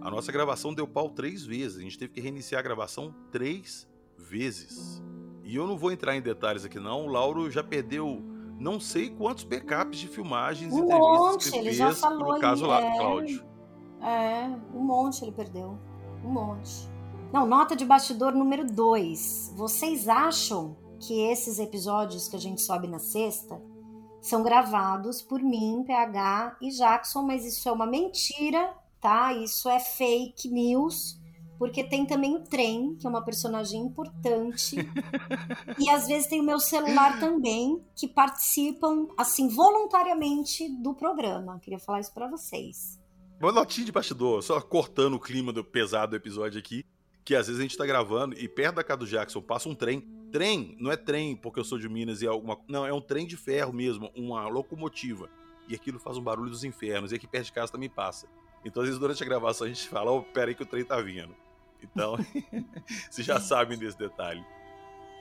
a 0.00 0.10
nossa 0.10 0.32
gravação 0.32 0.74
deu 0.74 0.88
pau 0.88 1.10
três 1.10 1.44
vezes. 1.44 1.78
A 1.78 1.82
gente 1.82 1.98
teve 1.98 2.12
que 2.12 2.20
reiniciar 2.20 2.58
a 2.58 2.62
gravação 2.62 3.14
três 3.30 3.86
vezes. 4.18 5.02
E 5.44 5.54
eu 5.54 5.66
não 5.66 5.76
vou 5.76 5.92
entrar 5.92 6.16
em 6.16 6.20
detalhes 6.20 6.64
aqui, 6.64 6.80
não. 6.80 7.06
O 7.06 7.08
Lauro 7.08 7.50
já 7.50 7.62
perdeu 7.62 8.22
não 8.58 8.80
sei 8.80 9.10
quantos 9.10 9.44
backups 9.44 9.98
de 9.98 10.08
filmagens 10.08 10.72
um 10.72 10.84
entrevistas 10.84 11.18
monte, 11.18 11.50
que 11.50 11.62
fez 11.62 11.76
já 11.76 11.94
falou 11.94 12.32
pro 12.32 12.40
caso 12.40 12.64
aí, 12.64 12.70
lá, 12.70 12.80
é. 12.80 12.98
Cláudio. 12.98 13.44
É, 14.00 14.50
um 14.74 14.82
monte 14.82 15.22
ele 15.22 15.32
perdeu. 15.32 15.78
Um 16.24 16.30
monte. 16.30 16.88
Não, 17.32 17.46
nota 17.46 17.76
de 17.76 17.84
bastidor 17.84 18.32
número 18.32 18.64
2. 18.64 19.52
Vocês 19.56 20.08
acham 20.08 20.76
que 20.98 21.20
esses 21.20 21.58
episódios 21.58 22.28
que 22.28 22.36
a 22.36 22.38
gente 22.38 22.62
sobe 22.62 22.88
na 22.88 22.98
sexta 22.98 23.60
são 24.20 24.42
gravados 24.42 25.22
por 25.22 25.40
mim, 25.40 25.84
PH 25.86 26.56
e 26.60 26.70
Jackson, 26.70 27.22
mas 27.22 27.44
isso 27.44 27.68
é 27.68 27.72
uma 27.72 27.86
mentira, 27.86 28.74
tá? 29.00 29.32
Isso 29.32 29.68
é 29.68 29.78
fake 29.78 30.48
news 30.48 31.15
porque 31.58 31.82
tem 31.84 32.06
também 32.06 32.36
o 32.36 32.40
trem, 32.40 32.96
que 32.96 33.06
é 33.06 33.10
uma 33.10 33.22
personagem 33.22 33.80
importante. 33.80 34.76
e 35.78 35.90
às 35.90 36.06
vezes 36.06 36.28
tem 36.28 36.40
o 36.40 36.44
meu 36.44 36.58
celular 36.58 37.18
também, 37.20 37.82
que 37.94 38.06
participam, 38.08 39.08
assim, 39.16 39.48
voluntariamente 39.48 40.68
do 40.68 40.94
programa. 40.94 41.58
Queria 41.60 41.78
falar 41.78 42.00
isso 42.00 42.12
para 42.12 42.28
vocês. 42.28 43.00
Uma 43.40 43.52
notinha 43.52 43.84
de 43.84 43.92
bastidor, 43.92 44.42
só 44.42 44.60
cortando 44.60 45.14
o 45.14 45.20
clima 45.20 45.52
do 45.52 45.62
pesado 45.62 46.10
do 46.10 46.16
episódio 46.16 46.58
aqui, 46.58 46.84
que 47.24 47.34
às 47.34 47.46
vezes 47.46 47.60
a 47.60 47.62
gente 47.62 47.76
tá 47.76 47.84
gravando 47.84 48.34
e 48.38 48.48
perto 48.48 48.76
da 48.76 48.84
casa 48.84 49.00
do 49.00 49.06
Jackson 49.06 49.42
passa 49.42 49.68
um 49.68 49.74
trem. 49.74 50.00
Trem, 50.32 50.76
não 50.80 50.90
é 50.90 50.96
trem 50.96 51.36
porque 51.36 51.60
eu 51.60 51.64
sou 51.64 51.78
de 51.78 51.88
Minas 51.88 52.22
e 52.22 52.26
é 52.26 52.28
alguma. 52.28 52.58
Não, 52.68 52.86
é 52.86 52.92
um 52.92 53.00
trem 53.00 53.26
de 53.26 53.36
ferro 53.36 53.72
mesmo, 53.72 54.10
uma 54.14 54.48
locomotiva. 54.48 55.28
E 55.68 55.74
aquilo 55.74 55.98
faz 55.98 56.16
um 56.16 56.22
barulho 56.22 56.50
dos 56.50 56.64
infernos. 56.64 57.12
E 57.12 57.16
aqui 57.16 57.26
perto 57.26 57.46
de 57.46 57.52
casa 57.52 57.72
também 57.72 57.90
passa. 57.90 58.26
Então, 58.64 58.82
às 58.82 58.88
vezes, 58.88 59.00
durante 59.00 59.22
a 59.22 59.26
gravação, 59.26 59.66
a 59.66 59.68
gente 59.68 59.88
fala: 59.88 60.10
Ó, 60.10 60.18
oh, 60.18 60.22
pera 60.22 60.50
aí 60.50 60.54
que 60.54 60.62
o 60.62 60.66
trem 60.66 60.84
tá 60.84 61.00
vindo. 61.00 61.34
Então, 61.82 62.16
vocês 63.10 63.26
já 63.26 63.40
sabem 63.40 63.78
desse 63.78 63.98
detalhe. 63.98 64.44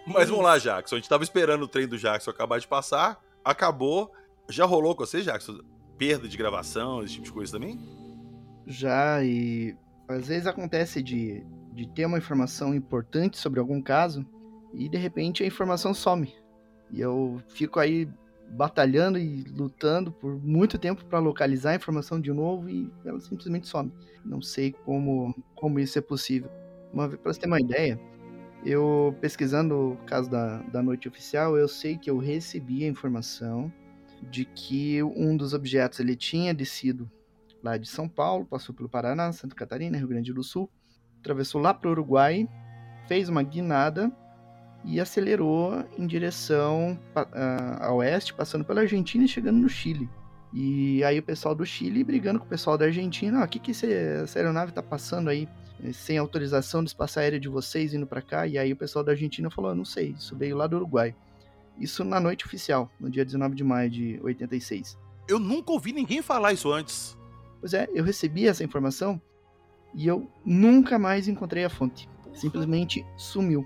Mas 0.05 0.29
vamos 0.29 0.45
lá, 0.45 0.57
Jackson. 0.57 0.95
A 0.95 0.97
gente 0.99 1.09
tava 1.09 1.23
esperando 1.23 1.63
o 1.63 1.67
trem 1.67 1.87
do 1.87 1.97
Jackson 1.97 2.29
acabar 2.29 2.59
de 2.59 2.67
passar, 2.67 3.19
acabou. 3.43 4.11
Já 4.49 4.65
rolou 4.65 4.95
com 4.95 5.05
você, 5.05 5.21
Jackson? 5.21 5.59
Perda 5.97 6.27
de 6.27 6.37
gravação, 6.37 7.03
esse 7.03 7.13
tipo 7.13 7.25
de 7.25 7.31
coisa 7.31 7.53
também? 7.53 7.79
Já, 8.67 9.23
e 9.23 9.75
às 10.07 10.27
vezes 10.27 10.45
acontece 10.45 11.01
de, 11.01 11.43
de 11.73 11.87
ter 11.87 12.05
uma 12.05 12.17
informação 12.17 12.75
importante 12.75 13.37
sobre 13.37 13.59
algum 13.59 13.81
caso 13.81 14.25
e 14.73 14.89
de 14.89 14.97
repente 14.97 15.43
a 15.43 15.47
informação 15.47 15.93
some. 15.93 16.31
E 16.91 17.01
eu 17.01 17.41
fico 17.49 17.79
aí 17.79 18.07
batalhando 18.51 19.17
e 19.17 19.43
lutando 19.43 20.11
por 20.11 20.35
muito 20.41 20.77
tempo 20.77 21.03
para 21.05 21.19
localizar 21.19 21.71
a 21.71 21.75
informação 21.75 22.19
de 22.19 22.31
novo 22.31 22.69
e 22.69 22.91
ela 23.03 23.19
simplesmente 23.19 23.67
some. 23.67 23.91
Não 24.23 24.41
sei 24.41 24.71
como, 24.71 25.35
como 25.55 25.79
isso 25.79 25.97
é 25.97 26.01
possível. 26.01 26.49
Para 26.93 27.33
você 27.33 27.41
ter 27.41 27.47
uma 27.47 27.59
ideia, 27.59 27.99
eu 28.63 29.15
pesquisando 29.19 29.91
o 29.93 29.97
caso 30.05 30.29
da, 30.29 30.59
da 30.63 30.81
noite 30.81 31.07
oficial, 31.07 31.57
eu 31.57 31.67
sei 31.67 31.97
que 31.97 32.09
eu 32.09 32.17
recebi 32.17 32.83
a 32.83 32.87
informação 32.87 33.71
de 34.23 34.45
que 34.45 35.03
um 35.03 35.35
dos 35.35 35.53
objetos 35.53 35.99
ele 35.99 36.15
tinha 36.15 36.53
descido 36.53 37.09
lá 37.61 37.77
de 37.77 37.87
São 37.87 38.07
Paulo, 38.07 38.45
passou 38.45 38.73
pelo 38.73 38.89
Paraná, 38.89 39.31
Santa 39.31 39.55
Catarina, 39.55 39.97
Rio 39.97 40.07
Grande 40.07 40.33
do 40.33 40.43
Sul, 40.43 40.69
atravessou 41.19 41.59
lá 41.59 41.73
para 41.73 41.89
o 41.89 41.91
Uruguai, 41.91 42.47
fez 43.07 43.27
uma 43.27 43.43
guinada 43.43 44.11
e 44.85 44.99
acelerou 44.99 45.83
em 45.97 46.05
direção 46.05 46.99
a, 47.15 47.87
a 47.87 47.93
oeste, 47.93 48.33
passando 48.33 48.63
pela 48.63 48.81
Argentina 48.81 49.25
e 49.25 49.27
chegando 49.27 49.57
no 49.57 49.67
Chile. 49.67 50.07
E 50.53 51.03
aí 51.03 51.19
o 51.19 51.23
pessoal 51.23 51.55
do 51.55 51.65
Chile 51.65 52.03
brigando 52.03 52.39
com 52.39 52.45
o 52.45 52.49
pessoal 52.49 52.77
da 52.77 52.85
Argentina, 52.85 53.39
o 53.39 53.43
ah, 53.43 53.47
que 53.47 53.59
que 53.59 53.71
esse, 53.71 53.91
essa 53.91 54.39
aeronave 54.39 54.71
tá 54.71 54.81
passando 54.81 55.29
aí 55.29 55.49
eh, 55.83 55.91
sem 55.91 56.17
autorização 56.17 56.83
do 56.83 56.87
espaço 56.87 57.19
aéreo 57.19 57.39
de 57.39 57.49
vocês 57.49 57.93
indo 57.93 58.05
para 58.05 58.21
cá? 58.21 58.47
E 58.47 58.57
aí 58.57 58.71
o 58.71 58.77
pessoal 58.77 59.03
da 59.03 59.11
Argentina 59.11 59.49
falou, 59.49 59.71
ah, 59.71 59.75
não 59.75 59.83
sei, 59.83 60.15
isso 60.17 60.35
veio 60.37 60.55
lá 60.55 60.67
do 60.67 60.77
Uruguai. 60.77 61.15
Isso 61.77 62.05
na 62.05 62.19
noite 62.19 62.45
oficial, 62.45 62.89
no 62.99 63.09
dia 63.09 63.25
19 63.25 63.55
de 63.55 63.63
maio 63.63 63.89
de 63.89 64.19
86. 64.23 64.97
Eu 65.27 65.39
nunca 65.39 65.71
ouvi 65.71 65.91
ninguém 65.91 66.21
falar 66.21 66.53
isso 66.53 66.71
antes. 66.71 67.17
Pois 67.59 67.73
é, 67.73 67.89
eu 67.93 68.03
recebi 68.03 68.47
essa 68.47 68.63
informação 68.63 69.19
e 69.93 70.07
eu 70.07 70.29
nunca 70.45 70.99
mais 70.99 71.27
encontrei 71.27 71.65
a 71.65 71.69
fonte. 71.69 72.07
Simplesmente 72.33 73.05
sumiu. 73.17 73.65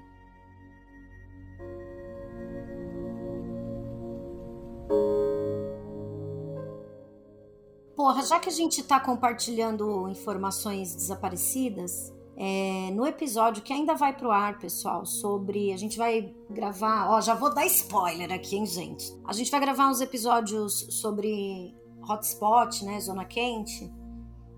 Porra, 8.00 8.24
já 8.24 8.40
que 8.40 8.48
a 8.48 8.52
gente 8.54 8.82
tá 8.82 8.98
compartilhando 8.98 10.08
informações 10.08 10.96
desaparecidas, 10.96 12.14
é, 12.38 12.92
no 12.92 13.06
episódio 13.06 13.62
que 13.62 13.74
ainda 13.74 13.94
vai 13.94 14.16
pro 14.16 14.32
ar, 14.32 14.58
pessoal, 14.58 15.06
sobre. 15.06 15.74
A 15.74 15.76
gente 15.76 15.98
vai 15.98 16.34
gravar. 16.50 17.10
Ó, 17.12 17.20
já 17.20 17.36
vou 17.36 17.54
dar 17.54 17.66
spoiler 17.66 18.32
aqui, 18.32 18.56
hein, 18.56 18.66
gente? 18.66 19.14
A 19.26 19.34
gente 19.34 19.52
vai 19.52 19.60
gravar 19.60 19.90
uns 19.90 20.00
episódios 20.00 20.88
sobre 21.02 21.76
hotspot, 22.10 22.86
né? 22.86 23.02
Zona 23.02 23.26
quente. 23.26 23.92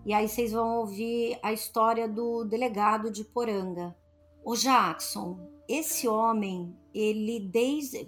E 0.05 0.13
aí 0.13 0.29
vocês 0.29 0.51
vão 0.51 0.77
ouvir 0.77 1.39
a 1.41 1.51
história 1.51 2.07
do 2.07 2.43
delegado 2.43 3.09
de 3.09 3.23
Poranga. 3.23 3.97
O 4.45 4.55
Jackson, 4.55 5.39
esse 5.67 6.07
homem, 6.07 6.77
ele 6.93 7.39
desde. 7.39 8.05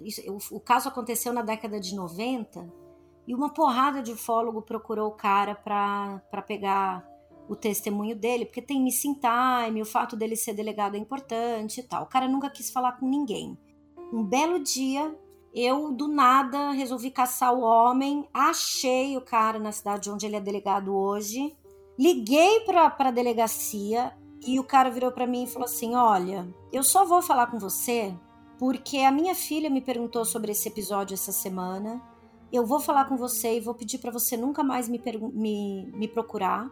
O, 0.52 0.60
caso 0.60 0.88
aconteceu 0.88 1.32
na 1.32 1.42
década 1.42 1.80
de 1.80 1.92
90 1.96 2.83
e 3.26 3.34
uma 3.34 3.52
porrada 3.52 4.02
de 4.02 4.12
ufólogo 4.12 4.62
procurou 4.62 5.08
o 5.08 5.16
cara 5.16 5.54
para 5.54 6.42
pegar 6.46 7.06
o 7.48 7.54
testemunho 7.54 8.16
dele, 8.16 8.46
porque 8.46 8.62
tem 8.62 8.82
missing 8.82 9.14
time, 9.14 9.82
o 9.82 9.86
fato 9.86 10.16
dele 10.16 10.36
ser 10.36 10.54
delegado 10.54 10.94
é 10.94 10.98
importante 10.98 11.80
e 11.80 11.82
tal. 11.82 12.04
O 12.04 12.08
cara 12.08 12.28
nunca 12.28 12.50
quis 12.50 12.70
falar 12.70 12.92
com 12.92 13.08
ninguém. 13.08 13.58
Um 14.12 14.22
belo 14.22 14.58
dia, 14.58 15.14
eu 15.54 15.92
do 15.92 16.08
nada 16.08 16.70
resolvi 16.70 17.10
caçar 17.10 17.54
o 17.54 17.60
homem, 17.60 18.28
achei 18.32 19.16
o 19.16 19.20
cara 19.20 19.58
na 19.58 19.72
cidade 19.72 20.10
onde 20.10 20.26
ele 20.26 20.36
é 20.36 20.40
delegado 20.40 20.94
hoje, 20.94 21.54
liguei 21.98 22.60
para 22.60 22.94
a 22.98 23.10
delegacia 23.10 24.12
e 24.46 24.58
o 24.58 24.64
cara 24.64 24.90
virou 24.90 25.12
para 25.12 25.26
mim 25.26 25.44
e 25.44 25.46
falou 25.46 25.66
assim: 25.66 25.94
Olha, 25.94 26.46
eu 26.72 26.82
só 26.82 27.04
vou 27.04 27.22
falar 27.22 27.46
com 27.48 27.58
você 27.58 28.14
porque 28.58 28.98
a 28.98 29.10
minha 29.10 29.34
filha 29.34 29.68
me 29.68 29.80
perguntou 29.80 30.24
sobre 30.24 30.52
esse 30.52 30.68
episódio 30.68 31.14
essa 31.14 31.32
semana 31.32 32.00
eu 32.52 32.64
vou 32.64 32.80
falar 32.80 33.06
com 33.06 33.16
você 33.16 33.56
e 33.56 33.60
vou 33.60 33.74
pedir 33.74 33.98
para 33.98 34.10
você 34.10 34.36
nunca 34.36 34.62
mais 34.62 34.88
me, 34.88 35.00
me, 35.32 35.90
me 35.92 36.08
procurar, 36.08 36.70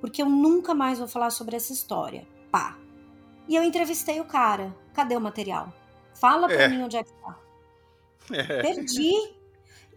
porque 0.00 0.22
eu 0.22 0.28
nunca 0.28 0.74
mais 0.74 0.98
vou 0.98 1.08
falar 1.08 1.30
sobre 1.30 1.56
essa 1.56 1.72
história. 1.72 2.26
Pá. 2.50 2.78
E 3.48 3.56
eu 3.56 3.62
entrevistei 3.62 4.20
o 4.20 4.24
cara. 4.24 4.74
Cadê 4.92 5.16
o 5.16 5.20
material? 5.20 5.72
Fala 6.14 6.46
pra 6.46 6.62
é. 6.62 6.68
mim 6.68 6.82
onde 6.82 6.96
é 6.96 7.02
que 7.02 7.12
tá. 7.14 7.38
É. 8.30 8.62
Perdi. 8.62 9.12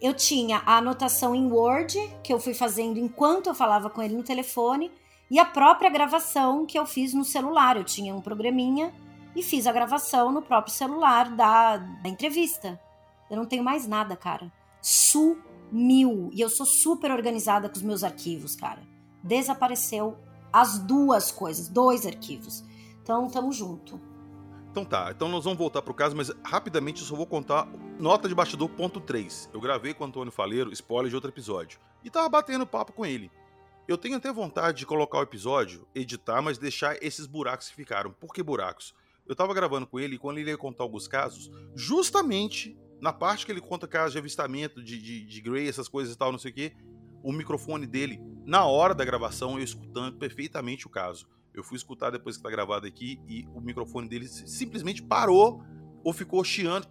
Eu 0.00 0.14
tinha 0.14 0.62
a 0.64 0.78
anotação 0.78 1.34
em 1.34 1.50
Word, 1.50 1.98
que 2.22 2.32
eu 2.32 2.38
fui 2.38 2.54
fazendo 2.54 2.98
enquanto 2.98 3.48
eu 3.48 3.54
falava 3.54 3.90
com 3.90 4.02
ele 4.02 4.14
no 4.14 4.22
telefone, 4.22 4.92
e 5.30 5.38
a 5.38 5.44
própria 5.44 5.90
gravação 5.90 6.64
que 6.66 6.78
eu 6.78 6.86
fiz 6.86 7.12
no 7.14 7.24
celular. 7.24 7.76
Eu 7.76 7.84
tinha 7.84 8.14
um 8.14 8.20
programinha 8.20 8.92
e 9.34 9.42
fiz 9.42 9.66
a 9.66 9.72
gravação 9.72 10.30
no 10.32 10.42
próprio 10.42 10.74
celular 10.74 11.30
da, 11.30 11.76
da 11.76 12.08
entrevista. 12.08 12.80
Eu 13.30 13.36
não 13.36 13.44
tenho 13.44 13.62
mais 13.62 13.86
nada, 13.86 14.16
cara 14.16 14.52
mil. 15.70 16.30
E 16.32 16.40
eu 16.40 16.48
sou 16.48 16.66
super 16.66 17.10
organizada 17.10 17.68
com 17.68 17.76
os 17.76 17.82
meus 17.82 18.02
arquivos, 18.02 18.56
cara. 18.56 18.82
Desapareceu 19.22 20.16
as 20.52 20.78
duas 20.78 21.30
coisas, 21.30 21.68
dois 21.68 22.06
arquivos. 22.06 22.64
Então, 23.02 23.28
tamo 23.28 23.52
junto. 23.52 24.00
Então 24.70 24.84
tá, 24.84 25.10
então 25.10 25.28
nós 25.28 25.44
vamos 25.44 25.58
voltar 25.58 25.82
pro 25.82 25.94
caso, 25.94 26.14
mas 26.14 26.30
rapidamente 26.44 27.00
eu 27.00 27.06
só 27.06 27.16
vou 27.16 27.26
contar 27.26 27.66
nota 27.98 28.28
de 28.28 28.34
bastidor 28.34 28.68
ponto 28.68 29.00
3. 29.00 29.50
Eu 29.52 29.60
gravei 29.60 29.94
com 29.94 30.04
o 30.04 30.06
Antônio 30.06 30.30
Faleiro, 30.30 30.72
spoiler 30.72 31.08
de 31.08 31.16
outro 31.16 31.30
episódio, 31.30 31.80
e 32.04 32.10
tava 32.10 32.28
batendo 32.28 32.66
papo 32.66 32.92
com 32.92 33.04
ele. 33.04 33.30
Eu 33.88 33.96
tenho 33.96 34.18
até 34.18 34.30
vontade 34.30 34.78
de 34.78 34.86
colocar 34.86 35.18
o 35.18 35.22
episódio, 35.22 35.88
editar, 35.94 36.42
mas 36.42 36.58
deixar 36.58 37.02
esses 37.02 37.26
buracos 37.26 37.70
que 37.70 37.74
ficaram. 37.74 38.12
Por 38.12 38.32
que 38.32 38.42
buracos? 38.42 38.94
Eu 39.26 39.34
tava 39.34 39.54
gravando 39.54 39.86
com 39.86 39.98
ele 39.98 40.16
e 40.16 40.18
quando 40.18 40.38
ele 40.38 40.50
ia 40.50 40.58
contar 40.58 40.84
alguns 40.84 41.08
casos, 41.08 41.50
justamente 41.74 42.78
na 43.00 43.12
parte 43.12 43.46
que 43.46 43.52
ele 43.52 43.60
conta 43.60 43.86
casos 43.86 44.12
de 44.12 44.18
avistamento, 44.18 44.82
de, 44.82 45.00
de, 45.00 45.24
de 45.24 45.40
Grey, 45.40 45.68
essas 45.68 45.88
coisas 45.88 46.14
e 46.14 46.18
tal, 46.18 46.32
não 46.32 46.38
sei 46.38 46.50
o 46.50 46.54
que, 46.54 46.72
o 47.22 47.32
microfone 47.32 47.86
dele, 47.86 48.20
na 48.44 48.64
hora 48.64 48.94
da 48.94 49.04
gravação, 49.04 49.58
eu 49.58 49.64
escutando 49.64 50.16
perfeitamente 50.16 50.86
o 50.86 50.90
caso. 50.90 51.28
Eu 51.52 51.64
fui 51.64 51.76
escutar 51.76 52.10
depois 52.10 52.36
que 52.36 52.42
tá 52.42 52.50
gravado 52.50 52.86
aqui 52.86 53.20
e 53.28 53.46
o 53.54 53.60
microfone 53.60 54.08
dele 54.08 54.28
simplesmente 54.28 55.02
parou 55.02 55.62
ou 56.04 56.12
ficou 56.12 56.42
chiando 56.44 56.86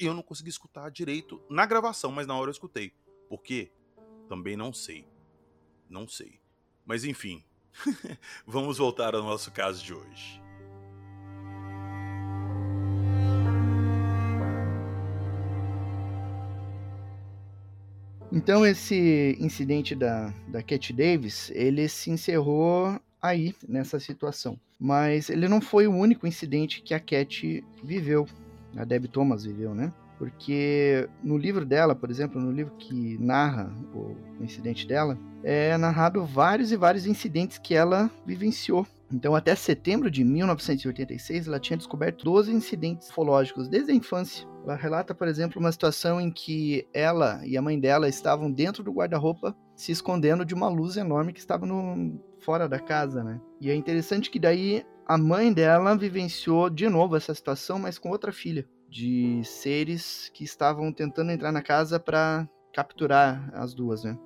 e 0.00 0.06
eu 0.06 0.14
não 0.14 0.22
consegui 0.22 0.50
escutar 0.50 0.90
direito 0.90 1.40
na 1.48 1.64
gravação, 1.64 2.10
mas 2.10 2.26
na 2.26 2.34
hora 2.34 2.48
eu 2.48 2.52
escutei. 2.52 2.92
Por 3.28 3.42
quê? 3.42 3.72
Também 4.28 4.56
não 4.56 4.72
sei. 4.72 5.06
Não 5.88 6.08
sei. 6.08 6.40
Mas 6.84 7.04
enfim, 7.04 7.44
vamos 8.46 8.78
voltar 8.78 9.14
ao 9.14 9.22
nosso 9.22 9.52
caso 9.52 9.82
de 9.82 9.94
hoje. 9.94 10.43
Então 18.34 18.66
esse 18.66 19.38
incidente 19.38 19.94
da, 19.94 20.34
da 20.48 20.60
Cat 20.60 20.92
Davis, 20.92 21.52
ele 21.54 21.88
se 21.88 22.10
encerrou 22.10 23.00
aí 23.22 23.54
nessa 23.68 24.00
situação. 24.00 24.58
Mas 24.78 25.30
ele 25.30 25.46
não 25.46 25.60
foi 25.60 25.86
o 25.86 25.94
único 25.94 26.26
incidente 26.26 26.82
que 26.82 26.92
a 26.92 26.98
Cat 26.98 27.64
viveu, 27.82 28.26
a 28.76 28.84
Debbie 28.84 29.06
Thomas 29.06 29.44
viveu, 29.44 29.72
né? 29.72 29.92
Porque 30.18 31.08
no 31.22 31.38
livro 31.38 31.64
dela, 31.64 31.94
por 31.94 32.10
exemplo, 32.10 32.40
no 32.40 32.50
livro 32.50 32.74
que 32.76 33.16
narra 33.20 33.72
o 33.94 34.16
incidente 34.40 34.84
dela, 34.84 35.16
é 35.44 35.76
narrado 35.78 36.24
vários 36.24 36.72
e 36.72 36.76
vários 36.76 37.06
incidentes 37.06 37.56
que 37.56 37.72
ela 37.72 38.10
vivenciou. 38.26 38.84
Então, 39.12 39.34
até 39.34 39.54
setembro 39.54 40.10
de 40.10 40.24
1986, 40.24 41.46
ela 41.46 41.60
tinha 41.60 41.76
descoberto 41.76 42.24
12 42.24 42.52
incidentes 42.52 43.10
ufológicos 43.10 43.68
desde 43.68 43.92
a 43.92 43.94
infância. 43.94 44.48
Ela 44.64 44.76
relata, 44.76 45.14
por 45.14 45.28
exemplo, 45.28 45.60
uma 45.60 45.70
situação 45.70 46.20
em 46.20 46.30
que 46.30 46.86
ela 46.92 47.40
e 47.46 47.56
a 47.56 47.62
mãe 47.62 47.78
dela 47.78 48.08
estavam 48.08 48.50
dentro 48.50 48.82
do 48.82 48.92
guarda-roupa 48.92 49.54
se 49.76 49.92
escondendo 49.92 50.44
de 50.44 50.54
uma 50.54 50.68
luz 50.68 50.96
enorme 50.96 51.32
que 51.32 51.40
estava 51.40 51.66
no, 51.66 52.18
fora 52.40 52.68
da 52.68 52.78
casa, 52.78 53.22
né? 53.22 53.40
E 53.60 53.70
é 53.70 53.74
interessante 53.74 54.30
que 54.30 54.38
daí 54.38 54.84
a 55.06 55.18
mãe 55.18 55.52
dela 55.52 55.96
vivenciou 55.96 56.70
de 56.70 56.88
novo 56.88 57.16
essa 57.16 57.34
situação, 57.34 57.78
mas 57.78 57.98
com 57.98 58.10
outra 58.10 58.32
filha, 58.32 58.66
de 58.88 59.42
seres 59.44 60.30
que 60.32 60.44
estavam 60.44 60.92
tentando 60.92 61.30
entrar 61.30 61.52
na 61.52 61.62
casa 61.62 61.98
para 61.98 62.48
capturar 62.72 63.50
as 63.54 63.74
duas, 63.74 64.04
né? 64.04 64.16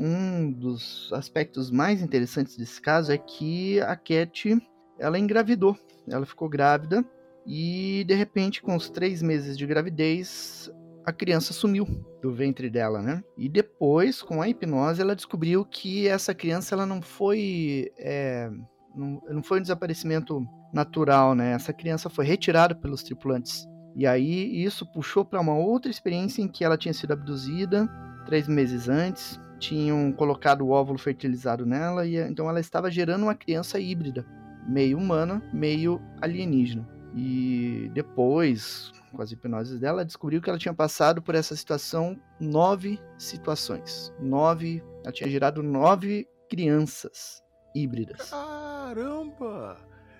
Um 0.00 0.50
dos 0.50 1.10
aspectos 1.12 1.70
mais 1.70 2.02
interessantes 2.02 2.56
desse 2.56 2.80
caso 2.80 3.12
é 3.12 3.18
que 3.18 3.80
a 3.80 3.94
Cat 3.94 4.56
ela 4.98 5.18
engravidou, 5.18 5.76
ela 6.08 6.26
ficou 6.26 6.48
grávida 6.48 7.04
e 7.46 8.04
de 8.06 8.14
repente, 8.14 8.62
com 8.62 8.76
os 8.76 8.88
três 8.88 9.22
meses 9.22 9.58
de 9.58 9.66
gravidez, 9.66 10.70
a 11.04 11.12
criança 11.12 11.52
sumiu 11.52 11.86
do 12.22 12.32
ventre 12.32 12.70
dela, 12.70 13.02
né? 13.02 13.22
E 13.36 13.48
depois, 13.48 14.22
com 14.22 14.40
a 14.40 14.48
hipnose, 14.48 15.00
ela 15.00 15.16
descobriu 15.16 15.64
que 15.64 16.06
essa 16.06 16.34
criança 16.34 16.74
ela 16.74 16.86
não 16.86 17.02
foi 17.02 17.90
é, 17.98 18.48
não, 18.94 19.20
não 19.28 19.42
foi 19.42 19.58
um 19.58 19.62
desaparecimento 19.62 20.46
natural, 20.72 21.34
né? 21.34 21.52
Essa 21.52 21.72
criança 21.72 22.08
foi 22.08 22.24
retirada 22.24 22.74
pelos 22.74 23.02
tripulantes. 23.02 23.66
E 23.96 24.06
aí 24.06 24.64
isso 24.64 24.86
puxou 24.92 25.24
para 25.24 25.40
uma 25.40 25.54
outra 25.54 25.90
experiência 25.90 26.40
em 26.40 26.48
que 26.48 26.64
ela 26.64 26.78
tinha 26.78 26.94
sido 26.94 27.12
abduzida 27.12 27.88
três 28.24 28.46
meses 28.48 28.88
antes 28.88 29.38
tinham 29.62 30.12
colocado 30.12 30.62
o 30.62 30.70
óvulo 30.70 30.98
fertilizado 30.98 31.64
nela 31.64 32.04
e 32.04 32.16
então 32.16 32.48
ela 32.48 32.58
estava 32.58 32.90
gerando 32.90 33.22
uma 33.22 33.34
criança 33.34 33.78
híbrida, 33.78 34.26
meio 34.66 34.98
humana, 34.98 35.40
meio 35.52 36.00
alienígena. 36.20 36.88
E 37.14 37.88
depois, 37.94 38.90
com 39.12 39.22
as 39.22 39.30
hipnoses 39.30 39.78
dela, 39.78 40.04
descobriu 40.04 40.40
que 40.40 40.50
ela 40.50 40.58
tinha 40.58 40.74
passado 40.74 41.22
por 41.22 41.34
essa 41.34 41.54
situação 41.54 42.18
nove 42.40 42.98
situações. 43.16 44.12
Nove. 44.18 44.82
Ela 45.04 45.12
tinha 45.12 45.30
gerado 45.30 45.62
nove 45.62 46.26
crianças 46.50 47.40
híbridas. 47.74 48.30
Caramba! 48.30 49.76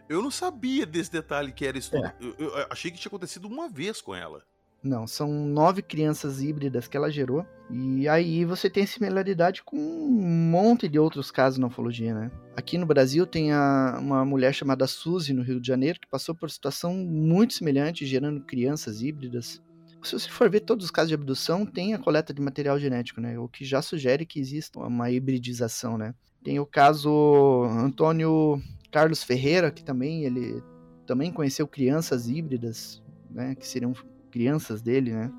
Eu 0.08 0.22
não 0.22 0.30
sabia 0.30 0.86
desse 0.86 1.10
detalhe 1.10 1.50
que 1.50 1.66
era 1.66 1.78
isso. 1.78 1.96
É. 1.96 2.14
Eu, 2.20 2.34
eu 2.38 2.66
achei 2.70 2.90
que 2.90 2.98
tinha 2.98 3.08
acontecido 3.08 3.48
uma 3.48 3.68
vez 3.68 4.00
com 4.00 4.14
ela. 4.14 4.44
Não, 4.82 5.06
são 5.06 5.32
nove 5.32 5.80
crianças 5.80 6.42
híbridas 6.42 6.88
que 6.88 6.96
ela 6.96 7.10
gerou. 7.10 7.46
E 7.70 8.08
aí 8.08 8.44
você 8.44 8.68
tem 8.68 8.84
similaridade 8.84 9.62
com 9.62 9.76
um 9.76 10.10
monte 10.10 10.88
de 10.88 10.98
outros 10.98 11.30
casos 11.30 11.58
na 11.58 11.68
ufologia, 11.68 12.12
né? 12.12 12.30
Aqui 12.56 12.76
no 12.76 12.84
Brasil 12.84 13.24
tem 13.24 13.52
a, 13.52 13.96
uma 14.00 14.24
mulher 14.24 14.52
chamada 14.52 14.86
Suzy, 14.86 15.32
no 15.32 15.42
Rio 15.42 15.60
de 15.60 15.68
Janeiro, 15.68 16.00
que 16.00 16.08
passou 16.08 16.34
por 16.34 16.50
situação 16.50 16.94
muito 16.94 17.54
semelhante, 17.54 18.04
gerando 18.04 18.42
crianças 18.42 19.00
híbridas. 19.00 19.62
Se 20.02 20.12
você 20.12 20.28
for 20.28 20.50
ver 20.50 20.60
todos 20.60 20.86
os 20.86 20.90
casos 20.90 21.10
de 21.10 21.14
abdução, 21.14 21.64
tem 21.64 21.94
a 21.94 21.98
coleta 21.98 22.34
de 22.34 22.42
material 22.42 22.78
genético, 22.78 23.20
né? 23.20 23.38
O 23.38 23.48
que 23.48 23.64
já 23.64 23.80
sugere 23.80 24.26
que 24.26 24.40
exista 24.40 24.80
uma 24.80 25.10
hibridização, 25.10 25.96
né? 25.96 26.12
Tem 26.42 26.58
o 26.58 26.66
caso 26.66 27.64
Antônio 27.70 28.60
Carlos 28.90 29.22
Ferreira, 29.22 29.70
que 29.70 29.84
também 29.84 30.24
ele 30.24 30.60
também 31.06 31.32
conheceu 31.32 31.68
crianças 31.68 32.28
híbridas, 32.28 33.00
né? 33.30 33.54
Que 33.54 33.66
seriam 33.66 33.94
crianças 34.32 34.82
dele, 34.82 35.12
né? 35.12 35.30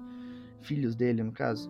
Filhos 0.61 0.95
dele, 0.95 1.23
no 1.23 1.31
caso. 1.31 1.69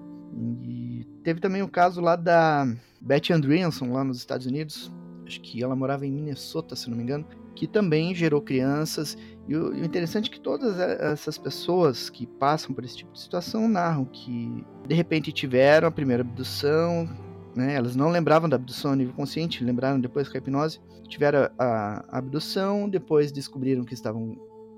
E 0.62 1.08
teve 1.24 1.40
também 1.40 1.62
o 1.62 1.68
caso 1.68 2.02
lá 2.02 2.16
da 2.16 2.68
Betty 3.02 3.34
Andreason, 3.34 3.92
lá 3.92 4.04
nos 4.04 4.18
Estados 4.18 4.46
Unidos. 4.46 4.92
Acho 5.26 5.42
que 5.42 5.64
ela 5.64 5.76
morava 5.76 6.06
em 6.06 6.12
Minnesota, 6.12 6.76
se 6.76 6.90
não 6.90 6.98
me 6.98 7.04
engano. 7.04 7.26
Que 7.56 7.66
também 7.68 8.14
gerou 8.14 8.42
crianças. 8.42 9.18
E 9.48 9.56
o, 9.56 9.74
interessante 9.84 10.30
é 10.30 10.34
que 10.34 10.40
todas 10.40 10.80
essas 10.80 11.38
pessoas 11.38 12.10
que 12.10 12.28
passam 12.28 12.76
por 12.76 12.84
esse 12.84 12.98
tipo 12.98 13.14
de 13.14 13.22
situação 13.22 13.68
narram 13.68 14.06
que 14.06 14.64
de 14.88 14.94
repente 14.94 15.32
tiveram 15.32 15.88
a 15.88 15.92
primeira 15.92 16.22
abdução, 16.22 17.10
né? 17.56 17.76
Elas 17.76 17.96
não 17.96 18.10
lembravam 18.10 18.50
da 18.50 18.56
abdução 18.56 18.92
a 18.92 18.96
nível 18.96 19.14
consciente, 19.14 19.64
lembraram 19.64 20.00
depois 20.00 20.28
com 20.28 20.38
a 20.38 20.40
hipnose. 20.40 20.80
Tiveram 21.08 21.50
a, 21.58 22.06
a 22.10 22.18
abdução, 22.18 22.90
depois 22.90 23.32
descobriram 23.32 23.84
que 23.84 23.94
estavam 23.94 24.36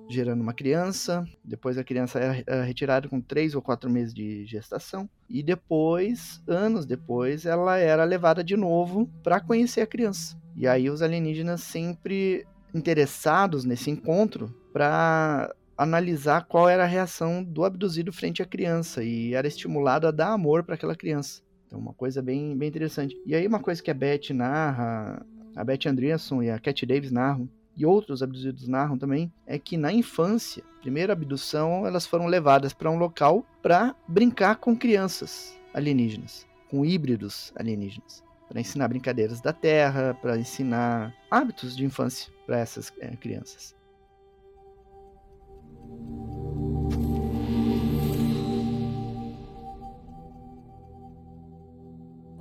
gerando 0.09 0.41
uma 0.41 0.53
criança. 0.53 1.25
Depois 1.43 1.77
a 1.77 1.83
criança 1.83 2.19
é 2.19 2.61
retirada 2.63 3.07
com 3.07 3.19
três 3.21 3.55
ou 3.55 3.61
quatro 3.61 3.89
meses 3.89 4.13
de 4.13 4.45
gestação. 4.45 5.09
E 5.29 5.41
depois, 5.41 6.41
anos 6.47 6.85
depois, 6.85 7.45
ela 7.45 7.77
era 7.77 8.03
levada 8.03 8.43
de 8.43 8.55
novo 8.55 9.09
para 9.23 9.39
conhecer 9.39 9.81
a 9.81 9.87
criança. 9.87 10.37
E 10.55 10.67
aí 10.67 10.89
os 10.89 11.01
alienígenas 11.01 11.61
sempre 11.61 12.45
interessados 12.73 13.63
nesse 13.63 13.89
encontro 13.89 14.53
para 14.71 15.53
analisar 15.77 16.45
qual 16.45 16.69
era 16.69 16.83
a 16.83 16.87
reação 16.87 17.43
do 17.43 17.65
abduzido 17.65 18.11
frente 18.13 18.41
à 18.41 18.45
criança 18.45 19.03
e 19.03 19.33
era 19.33 19.47
estimulado 19.47 20.07
a 20.07 20.11
dar 20.11 20.31
amor 20.31 20.63
para 20.63 20.75
aquela 20.75 20.95
criança. 20.95 21.41
Então, 21.67 21.79
uma 21.79 21.93
coisa 21.93 22.21
bem, 22.21 22.55
bem 22.55 22.69
interessante. 22.69 23.15
E 23.25 23.35
aí, 23.35 23.45
uma 23.47 23.59
coisa 23.59 23.81
que 23.81 23.91
a 23.91 23.93
Beth 23.93 24.29
narra, 24.33 25.25
a 25.55 25.63
Beth 25.63 25.87
Andreasson 25.87 26.43
e 26.43 26.49
a 26.49 26.59
Cat 26.59 26.85
Davis 26.85 27.11
narram, 27.11 27.49
e 27.75 27.85
outros 27.85 28.23
abduzidos 28.23 28.67
narram 28.67 28.97
também, 28.97 29.31
é 29.45 29.59
que 29.59 29.77
na 29.77 29.91
infância, 29.91 30.63
primeira 30.81 31.13
abdução, 31.13 31.85
elas 31.85 32.05
foram 32.05 32.27
levadas 32.27 32.73
para 32.73 32.89
um 32.89 32.97
local 32.97 33.45
para 33.61 33.95
brincar 34.07 34.57
com 34.57 34.75
crianças 34.75 35.57
alienígenas, 35.73 36.47
com 36.69 36.85
híbridos 36.85 37.51
alienígenas, 37.55 38.23
para 38.47 38.61
ensinar 38.61 38.87
brincadeiras 38.87 39.41
da 39.41 39.51
Terra, 39.51 40.17
para 40.21 40.37
ensinar 40.37 41.13
hábitos 41.29 41.75
de 41.75 41.83
infância 41.83 42.31
para 42.45 42.59
essas 42.59 42.93
é, 42.99 43.15
crianças. 43.15 43.75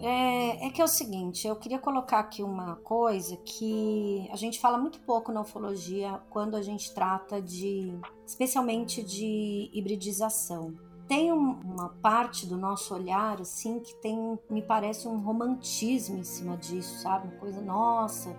É, 0.07 0.67
é, 0.67 0.71
que 0.71 0.83
é 0.83 0.85
o 0.85 0.89
seguinte, 0.89 1.49
eu 1.49 1.57
queria 1.57 1.79
colocar 1.79 2.19
aqui 2.19 2.43
uma 2.43 2.77
coisa 2.77 3.39
que 3.39 4.29
a 4.31 4.37
gente 4.37 4.61
fala 4.61 4.77
muito 4.77 5.01
pouco 5.01 5.33
na 5.33 5.41
ufologia 5.41 6.21
quando 6.29 6.57
a 6.57 6.61
gente 6.61 6.93
trata 6.93 7.41
de, 7.41 7.99
especialmente 8.27 9.03
de 9.03 9.71
hibridização. 9.73 10.75
Tem 11.09 11.33
um, 11.33 11.53
uma 11.53 11.89
parte 11.89 12.45
do 12.45 12.55
nosso 12.55 12.95
olhar, 12.95 13.41
assim, 13.41 13.81
que 13.81 13.95
tem, 14.03 14.39
me 14.51 14.61
parece, 14.61 15.09
um 15.09 15.21
romantismo 15.21 16.19
em 16.19 16.25
cima 16.25 16.55
disso, 16.59 17.01
sabe? 17.01 17.29
Uma 17.29 17.37
coisa, 17.39 17.63
nossa, 17.63 18.37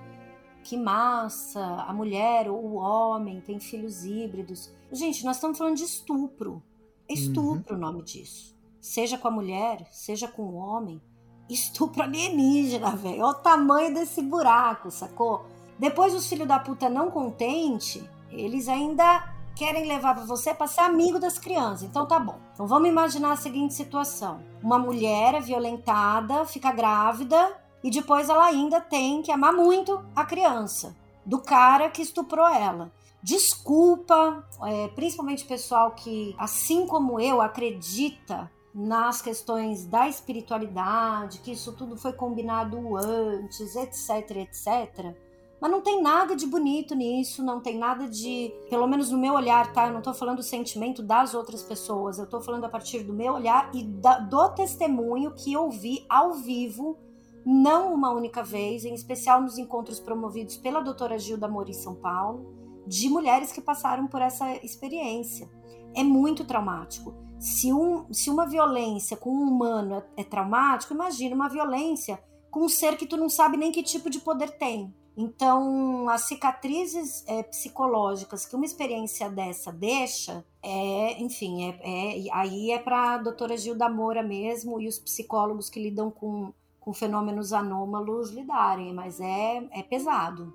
que 0.63 0.77
massa, 0.77 1.63
a 1.63 1.91
mulher 1.91 2.47
ou 2.47 2.63
o 2.63 2.75
homem 2.75 3.41
tem 3.41 3.59
filhos 3.59 4.05
híbridos. 4.05 4.71
Gente, 4.91 5.25
nós 5.25 5.37
estamos 5.37 5.57
falando 5.57 5.77
de 5.77 5.83
estupro. 5.83 6.61
É 7.09 7.13
estupro 7.13 7.73
uhum. 7.73 7.81
o 7.81 7.81
nome 7.81 8.03
disso. 8.03 8.55
Seja 8.79 9.17
com 9.17 9.27
a 9.27 9.31
mulher, 9.31 9.87
seja 9.91 10.27
com 10.27 10.43
o 10.43 10.55
homem. 10.57 11.01
Estupro 11.49 12.01
alienígena, 12.01 12.91
velho. 12.91 13.23
Olha 13.23 13.31
o 13.31 13.33
tamanho 13.35 13.93
desse 13.93 14.21
buraco, 14.21 14.89
sacou? 14.89 15.45
Depois 15.77 16.13
os 16.13 16.27
filhos 16.27 16.47
da 16.47 16.57
puta 16.57 16.89
não 16.89 17.11
contente, 17.11 18.07
eles 18.31 18.67
ainda 18.67 19.35
querem 19.55 19.87
levar 19.87 20.15
para 20.15 20.25
você 20.25 20.53
para 20.53 20.67
ser 20.67 20.81
amigo 20.81 21.19
das 21.19 21.39
crianças. 21.39 21.83
Então 21.83 22.05
tá 22.05 22.19
bom. 22.19 22.37
Então 22.53 22.67
vamos 22.67 22.89
imaginar 22.89 23.31
a 23.31 23.37
seguinte 23.37 23.73
situação: 23.73 24.39
uma 24.61 24.77
mulher 24.77 25.35
é 25.35 25.39
violentada, 25.39 26.45
fica 26.45 26.71
grávida 26.71 27.55
e 27.83 27.89
depois 27.89 28.29
ela 28.29 28.45
ainda 28.45 28.81
tem 28.81 29.21
que 29.21 29.31
amar 29.31 29.53
muito 29.53 30.03
a 30.15 30.25
criança 30.25 30.95
do 31.25 31.39
cara 31.39 31.89
que 31.89 32.01
estuprou 32.01 32.47
ela. 32.47 32.91
Desculpa, 33.21 34.47
é, 34.63 34.87
principalmente 34.89 35.45
pessoal 35.45 35.91
que, 35.91 36.35
assim 36.37 36.85
como 36.85 37.19
eu, 37.19 37.41
acredita 37.41 38.51
nas 38.75 39.21
questões 39.21 39.85
da 39.85 40.09
espiritualidade, 40.09 41.39
que 41.39 41.53
isso 41.53 41.71
tudo 41.71 41.95
foi 41.95 42.11
combinado 42.11 42.97
antes, 42.97 43.73
etc, 43.73 44.31
etc. 44.31 45.15
Mas 45.61 45.71
não 45.71 45.79
tem 45.79 46.01
nada 46.01 46.35
de 46.35 46.45
bonito 46.45 46.93
nisso, 46.93 47.41
não 47.41 47.61
tem 47.61 47.77
nada 47.77 48.09
de, 48.09 48.53
pelo 48.69 48.85
menos 48.85 49.09
no 49.09 49.17
meu 49.17 49.33
olhar, 49.33 49.71
tá? 49.71 49.87
Eu 49.87 49.93
não 49.93 50.01
tô 50.01 50.13
falando 50.13 50.37
do 50.37 50.43
sentimento 50.43 51.01
das 51.01 51.33
outras 51.33 51.63
pessoas, 51.63 52.19
eu 52.19 52.27
tô 52.27 52.41
falando 52.41 52.65
a 52.65 52.69
partir 52.69 53.01
do 53.01 53.13
meu 53.13 53.35
olhar 53.35 53.71
e 53.73 53.81
da, 53.81 54.19
do 54.19 54.49
testemunho 54.49 55.33
que 55.33 55.53
eu 55.53 55.69
vi 55.69 56.05
ao 56.09 56.33
vivo 56.33 56.97
não 57.45 57.93
uma 57.93 58.11
única 58.11 58.43
vez, 58.43 58.83
em 58.83 58.93
especial 58.93 59.41
nos 59.41 59.57
encontros 59.57 60.01
promovidos 60.01 60.57
pela 60.57 60.81
doutora 60.81 61.17
Gilda 61.17 61.47
Mori 61.47 61.71
em 61.71 61.75
São 61.75 61.95
Paulo, 61.95 62.53
de 62.85 63.07
mulheres 63.07 63.53
que 63.53 63.61
passaram 63.61 64.07
por 64.07 64.21
essa 64.21 64.53
experiência. 64.65 65.49
É 65.95 66.03
muito 66.03 66.43
traumático. 66.43 67.24
Se, 67.45 67.71
um, 67.71 68.11
se 68.11 68.31
uma 68.31 68.47
violência 68.47 69.15
com 69.15 69.29
um 69.29 69.43
humano 69.43 69.97
é, 70.17 70.21
é 70.21 70.23
traumático, 70.23 70.95
imagina 70.95 71.35
uma 71.35 71.47
violência 71.47 72.19
com 72.49 72.61
um 72.61 72.69
ser 72.69 72.97
que 72.97 73.05
tu 73.05 73.15
não 73.15 73.29
sabe 73.29 73.55
nem 73.55 73.71
que 73.71 73.83
tipo 73.83 74.09
de 74.09 74.19
poder 74.19 74.57
tem. 74.57 74.91
Então, 75.15 76.09
as 76.09 76.21
cicatrizes 76.21 77.23
é, 77.27 77.43
psicológicas 77.43 78.47
que 78.47 78.55
uma 78.55 78.65
experiência 78.65 79.29
dessa 79.29 79.71
deixa, 79.71 80.43
é, 80.59 81.21
enfim, 81.21 81.69
é, 81.69 81.79
é 81.83 82.33
aí 82.33 82.71
é 82.71 82.79
para 82.79 83.13
a 83.13 83.17
doutora 83.19 83.55
Gilda 83.55 83.87
Moura 83.87 84.23
mesmo 84.23 84.81
e 84.81 84.87
os 84.87 84.97
psicólogos 84.97 85.69
que 85.69 85.79
lidam 85.79 86.09
com 86.09 86.51
com 86.79 86.93
fenômenos 86.93 87.51
anômalos 87.51 88.29
lidarem, 88.29 88.93
mas 88.93 89.19
é, 89.19 89.67
é 89.71 89.81
pesado. 89.81 90.53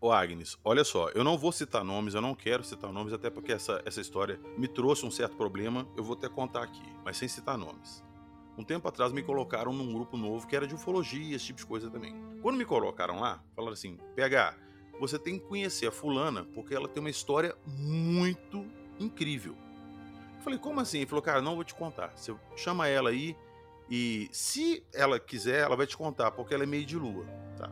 Ô 0.00 0.12
Agnes, 0.12 0.58
olha 0.62 0.84
só, 0.84 1.08
eu 1.10 1.24
não 1.24 1.38
vou 1.38 1.50
citar 1.50 1.82
nomes, 1.82 2.14
eu 2.14 2.20
não 2.20 2.34
quero 2.34 2.62
citar 2.62 2.92
nomes, 2.92 3.12
até 3.12 3.30
porque 3.30 3.52
essa, 3.52 3.82
essa 3.84 4.00
história 4.00 4.38
me 4.56 4.68
trouxe 4.68 5.06
um 5.06 5.10
certo 5.10 5.36
problema, 5.36 5.86
eu 5.96 6.04
vou 6.04 6.16
até 6.16 6.28
contar 6.28 6.62
aqui, 6.62 6.84
mas 7.04 7.16
sem 7.16 7.28
citar 7.28 7.56
nomes. 7.56 8.04
Um 8.58 8.64
tempo 8.64 8.86
atrás 8.88 9.12
me 9.12 9.22
colocaram 9.22 9.72
num 9.72 9.92
grupo 9.92 10.16
novo 10.16 10.46
que 10.46 10.54
era 10.54 10.66
de 10.66 10.74
ufologia, 10.74 11.34
esse 11.34 11.46
tipo 11.46 11.58
de 11.58 11.66
coisa 11.66 11.90
também. 11.90 12.14
Quando 12.42 12.56
me 12.56 12.64
colocaram 12.64 13.20
lá, 13.20 13.42
falaram 13.54 13.74
assim: 13.74 13.98
PH, 14.14 14.56
você 14.98 15.18
tem 15.18 15.38
que 15.38 15.46
conhecer 15.46 15.86
a 15.86 15.92
fulana 15.92 16.44
porque 16.54 16.74
ela 16.74 16.88
tem 16.88 17.00
uma 17.00 17.10
história 17.10 17.56
muito 17.66 18.66
incrível 18.98 19.56
falei, 20.46 20.60
como 20.60 20.78
assim? 20.80 20.98
Ele 20.98 21.06
falou, 21.06 21.22
cara, 21.22 21.42
não 21.42 21.56
vou 21.56 21.64
te 21.64 21.74
contar. 21.74 22.12
Você 22.14 22.34
chama 22.54 22.86
ela 22.86 23.10
aí 23.10 23.36
e 23.90 24.28
se 24.30 24.84
ela 24.94 25.18
quiser, 25.18 25.62
ela 25.62 25.76
vai 25.76 25.86
te 25.86 25.96
contar, 25.96 26.30
porque 26.30 26.54
ela 26.54 26.62
é 26.62 26.66
meio 26.66 26.86
de 26.86 26.96
lua, 26.96 27.26
tá? 27.58 27.68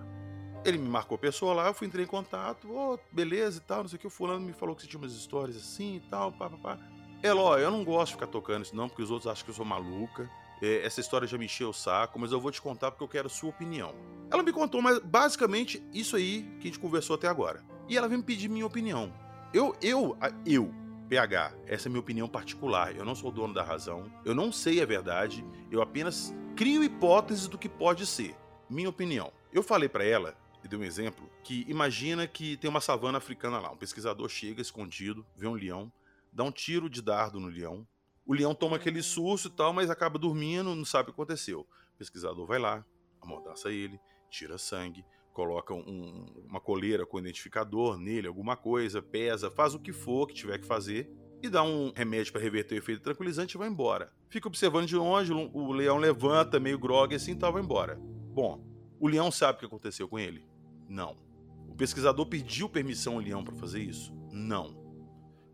Ele 0.64 0.78
me 0.78 0.88
marcou 0.88 1.16
a 1.16 1.18
pessoa 1.18 1.52
lá, 1.52 1.66
eu 1.66 1.74
fui 1.74 1.86
entrei 1.86 2.04
em 2.04 2.08
contato, 2.08 2.68
oh, 2.70 2.98
beleza 3.12 3.58
e 3.58 3.60
tal, 3.60 3.82
não 3.82 3.88
sei 3.88 3.96
o 3.96 4.00
que, 4.00 4.06
o 4.06 4.10
fulano 4.10 4.40
me 4.40 4.52
falou 4.52 4.74
que 4.74 4.82
você 4.82 4.88
tinha 4.88 4.98
umas 4.98 5.12
histórias 5.12 5.56
assim 5.56 5.96
e 5.96 6.00
tal, 6.00 6.32
pá, 6.32 6.48
pá, 6.48 6.56
pá. 6.56 6.78
Ela, 7.22 7.40
ó, 7.40 7.58
eu 7.58 7.70
não 7.70 7.84
gosto 7.84 8.08
de 8.08 8.12
ficar 8.14 8.26
tocando 8.26 8.64
isso 8.64 8.76
não, 8.76 8.88
porque 8.88 9.02
os 9.02 9.10
outros 9.10 9.30
acham 9.30 9.44
que 9.44 9.50
eu 9.50 9.54
sou 9.54 9.64
maluca. 9.64 10.28
É, 10.62 10.84
essa 10.84 11.00
história 11.00 11.26
já 11.26 11.36
me 11.36 11.44
encheu 11.46 11.70
o 11.70 11.74
saco, 11.74 12.18
mas 12.18 12.32
eu 12.32 12.40
vou 12.40 12.50
te 12.50 12.60
contar 12.60 12.90
porque 12.90 13.04
eu 13.04 13.08
quero 13.08 13.28
sua 13.28 13.50
opinião. 13.50 13.94
Ela 14.30 14.42
me 14.42 14.52
contou, 14.52 14.80
mas 14.80 14.98
basicamente 14.98 15.82
isso 15.92 16.16
aí 16.16 16.42
que 16.60 16.68
a 16.68 16.70
gente 16.70 16.78
conversou 16.78 17.16
até 17.16 17.28
agora. 17.28 17.62
E 17.88 17.96
ela 17.96 18.08
veio 18.08 18.18
me 18.18 18.24
pedir 18.24 18.48
minha 18.48 18.66
opinião. 18.66 19.12
Eu, 19.52 19.76
eu, 19.80 20.16
eu, 20.44 20.72
PH, 21.08 21.52
essa 21.66 21.88
é 21.88 21.90
minha 21.90 22.00
opinião 22.00 22.28
particular. 22.28 22.96
Eu 22.96 23.04
não 23.04 23.14
sou 23.14 23.30
dono 23.30 23.54
da 23.54 23.62
razão. 23.62 24.10
Eu 24.24 24.34
não 24.34 24.50
sei 24.50 24.82
a 24.82 24.86
verdade. 24.86 25.44
Eu 25.70 25.80
apenas 25.82 26.34
crio 26.56 26.82
hipóteses 26.82 27.46
do 27.46 27.58
que 27.58 27.68
pode 27.68 28.06
ser. 28.06 28.34
Minha 28.68 28.88
opinião. 28.88 29.32
Eu 29.52 29.62
falei 29.62 29.88
para 29.88 30.04
ela, 30.04 30.36
e 30.64 30.68
dei 30.68 30.78
um 30.78 30.82
exemplo, 30.82 31.30
que 31.44 31.66
imagina 31.68 32.26
que 32.26 32.56
tem 32.56 32.70
uma 32.70 32.80
savana 32.80 33.18
africana 33.18 33.60
lá. 33.60 33.70
Um 33.70 33.76
pesquisador 33.76 34.28
chega 34.30 34.62
escondido, 34.62 35.24
vê 35.36 35.46
um 35.46 35.52
leão, 35.52 35.92
dá 36.32 36.42
um 36.42 36.50
tiro 36.50 36.88
de 36.88 37.02
dardo 37.02 37.38
no 37.38 37.48
leão. 37.48 37.86
O 38.26 38.32
leão 38.32 38.54
toma 38.54 38.76
aquele 38.76 39.02
susto 39.02 39.48
e 39.48 39.50
tal, 39.50 39.74
mas 39.74 39.90
acaba 39.90 40.18
dormindo, 40.18 40.74
não 40.74 40.84
sabe 40.84 41.10
o 41.10 41.12
que 41.12 41.20
aconteceu. 41.20 41.60
O 41.60 41.98
pesquisador 41.98 42.46
vai 42.46 42.58
lá, 42.58 42.82
amordaça 43.20 43.70
ele, 43.70 44.00
tira 44.30 44.56
sangue, 44.56 45.04
coloca 45.34 45.74
um, 45.74 46.24
uma 46.48 46.60
coleira 46.60 47.04
com 47.04 47.18
identificador 47.18 47.98
nele, 47.98 48.26
alguma 48.26 48.56
coisa, 48.56 49.02
pesa, 49.02 49.50
faz 49.50 49.74
o 49.74 49.78
que 49.78 49.92
for 49.92 50.26
que 50.26 50.32
tiver 50.32 50.58
que 50.58 50.66
fazer 50.66 51.10
e 51.42 51.50
dá 51.50 51.62
um 51.62 51.92
remédio 51.94 52.32
para 52.32 52.40
reverter 52.40 52.76
o 52.76 52.78
efeito 52.78 53.02
tranquilizante 53.02 53.54
e 53.54 53.58
vai 53.58 53.68
embora. 53.68 54.10
Fica 54.30 54.48
observando 54.48 54.86
de 54.86 54.96
longe, 54.96 55.30
o 55.30 55.72
leão 55.72 55.98
levanta, 55.98 56.58
meio 56.58 56.78
grog 56.78 57.14
assim 57.14 57.32
e 57.32 57.36
tal, 57.36 57.52
vai 57.52 57.62
embora. 57.62 57.96
Bom, 58.32 58.64
o 58.98 59.06
leão 59.06 59.30
sabe 59.30 59.56
o 59.56 59.58
que 59.60 59.66
aconteceu 59.66 60.08
com 60.08 60.18
ele? 60.18 60.53
Não. 60.88 61.16
O 61.68 61.74
pesquisador 61.74 62.26
pediu 62.26 62.68
permissão 62.68 63.14
ao 63.14 63.20
leão 63.20 63.42
para 63.42 63.54
fazer 63.54 63.80
isso? 63.80 64.14
Não. 64.30 64.76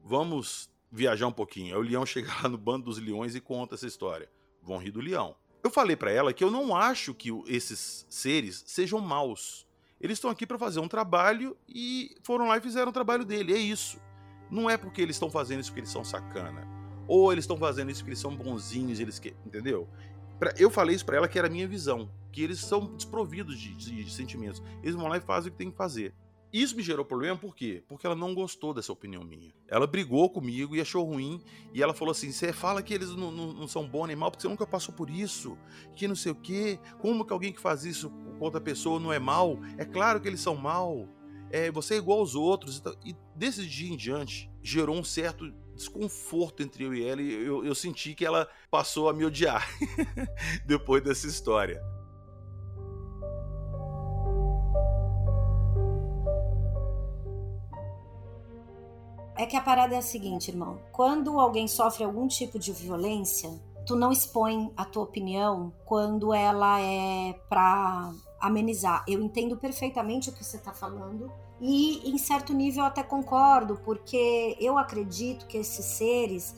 Vamos 0.04 0.70
viajar 0.90 1.26
um 1.26 1.32
pouquinho. 1.32 1.74
Aí 1.74 1.80
o 1.80 1.84
leão 1.84 2.04
chega 2.06 2.32
lá 2.42 2.48
no 2.48 2.58
bando 2.58 2.86
dos 2.86 2.98
leões 2.98 3.34
e 3.34 3.40
conta 3.40 3.74
essa 3.74 3.86
história. 3.86 4.28
Vão 4.62 4.78
rir 4.78 4.90
do 4.90 5.00
leão. 5.00 5.34
Eu 5.62 5.70
falei 5.70 5.96
para 5.96 6.10
ela 6.10 6.32
que 6.32 6.42
eu 6.42 6.50
não 6.50 6.74
acho 6.74 7.14
que 7.14 7.30
esses 7.46 8.06
seres 8.08 8.62
sejam 8.66 9.00
maus. 9.00 9.66
Eles 10.00 10.16
estão 10.16 10.30
aqui 10.30 10.46
para 10.46 10.58
fazer 10.58 10.80
um 10.80 10.88
trabalho 10.88 11.56
e 11.68 12.16
foram 12.22 12.48
lá 12.48 12.56
e 12.56 12.60
fizeram 12.60 12.88
o 12.88 12.92
trabalho 12.92 13.24
dele. 13.24 13.52
É 13.52 13.58
isso. 13.58 14.00
Não 14.50 14.68
é 14.68 14.76
porque 14.76 15.02
eles 15.02 15.16
estão 15.16 15.30
fazendo 15.30 15.60
isso 15.60 15.70
porque 15.70 15.80
eles 15.80 15.92
são 15.92 16.02
sacana. 16.02 16.66
Ou 17.06 17.32
eles 17.32 17.44
estão 17.44 17.56
fazendo 17.56 17.90
isso 17.90 18.00
porque 18.00 18.10
eles 18.10 18.20
são 18.20 18.34
bonzinhos, 18.34 19.00
eles 19.00 19.18
que, 19.18 19.34
entendeu? 19.44 19.88
Eu 20.58 20.70
falei 20.70 20.96
isso 20.96 21.04
para 21.04 21.16
ela 21.16 21.28
que 21.28 21.38
era 21.38 21.48
a 21.48 21.50
minha 21.50 21.68
visão, 21.68 22.10
que 22.32 22.42
eles 22.42 22.60
são 22.60 22.94
desprovidos 22.94 23.58
de, 23.58 23.74
de, 23.74 24.04
de 24.04 24.10
sentimentos. 24.10 24.62
Eles 24.82 24.94
vão 24.94 25.08
lá 25.08 25.16
e 25.16 25.20
fazem 25.20 25.48
o 25.48 25.52
que 25.52 25.58
tem 25.58 25.70
que 25.70 25.76
fazer. 25.76 26.14
Isso 26.52 26.74
me 26.74 26.82
gerou 26.82 27.04
problema 27.04 27.38
por 27.38 27.54
quê? 27.54 27.84
Porque 27.86 28.04
ela 28.04 28.16
não 28.16 28.34
gostou 28.34 28.74
dessa 28.74 28.92
opinião 28.92 29.22
minha. 29.22 29.52
Ela 29.68 29.86
brigou 29.86 30.28
comigo 30.28 30.74
e 30.74 30.80
achou 30.80 31.04
ruim. 31.04 31.40
E 31.72 31.80
ela 31.80 31.94
falou 31.94 32.10
assim: 32.10 32.32
você 32.32 32.52
fala 32.52 32.82
que 32.82 32.92
eles 32.92 33.10
não, 33.10 33.30
não, 33.30 33.52
não, 33.52 33.68
são 33.68 33.86
bons 33.86 34.08
nem 34.08 34.16
mal 34.16 34.30
porque 34.32 34.42
você 34.42 34.48
nunca 34.48 34.66
passou 34.66 34.92
por 34.92 35.08
isso. 35.08 35.56
Que 35.94 36.08
não 36.08 36.16
sei 36.16 36.32
o 36.32 36.34
quê. 36.34 36.80
Como 36.98 37.24
que 37.24 37.32
alguém 37.32 37.52
que 37.52 37.60
faz 37.60 37.84
isso 37.84 38.10
com 38.10 38.44
outra 38.44 38.60
pessoa 38.60 38.98
não 38.98 39.12
é 39.12 39.18
mal? 39.18 39.60
É 39.78 39.84
claro 39.84 40.20
que 40.20 40.26
eles 40.26 40.40
são 40.40 40.56
mal. 40.56 41.08
É, 41.52 41.70
você 41.70 41.94
é 41.94 41.98
igual 41.98 42.18
aos 42.18 42.34
outros. 42.34 42.82
E 43.04 43.14
desse 43.36 43.64
dia 43.64 43.92
em 43.92 43.96
diante, 43.96 44.50
gerou 44.60 44.96
um 44.96 45.04
certo 45.04 45.52
desconforto 45.80 46.62
entre 46.62 46.84
eu 46.84 46.94
e 46.94 47.04
ela. 47.04 47.20
E 47.20 47.32
eu, 47.32 47.64
eu 47.64 47.74
senti 47.74 48.14
que 48.14 48.24
ela 48.24 48.48
passou 48.70 49.08
a 49.08 49.12
me 49.12 49.24
odiar 49.24 49.66
depois 50.64 51.02
dessa 51.02 51.26
história. 51.26 51.82
É 59.36 59.46
que 59.46 59.56
a 59.56 59.60
parada 59.62 59.94
é 59.94 59.98
a 59.98 60.02
seguinte, 60.02 60.50
irmão. 60.50 60.78
Quando 60.92 61.40
alguém 61.40 61.66
sofre 61.66 62.04
algum 62.04 62.28
tipo 62.28 62.58
de 62.58 62.72
violência, 62.72 63.50
tu 63.86 63.96
não 63.96 64.12
expõe 64.12 64.70
a 64.76 64.84
tua 64.84 65.04
opinião 65.04 65.72
quando 65.86 66.34
ela 66.34 66.78
é 66.78 67.32
pra 67.48 68.12
amenizar. 68.40 69.04
Eu 69.06 69.20
entendo 69.20 69.56
perfeitamente 69.56 70.30
o 70.30 70.32
que 70.32 70.44
você 70.44 70.58
tá 70.58 70.72
falando. 70.72 71.30
E 71.60 72.10
em 72.10 72.16
certo 72.16 72.54
nível 72.54 72.84
até 72.84 73.02
concordo, 73.02 73.80
porque 73.84 74.56
eu 74.58 74.78
acredito 74.78 75.46
que 75.46 75.58
esses 75.58 75.84
seres 75.84 76.54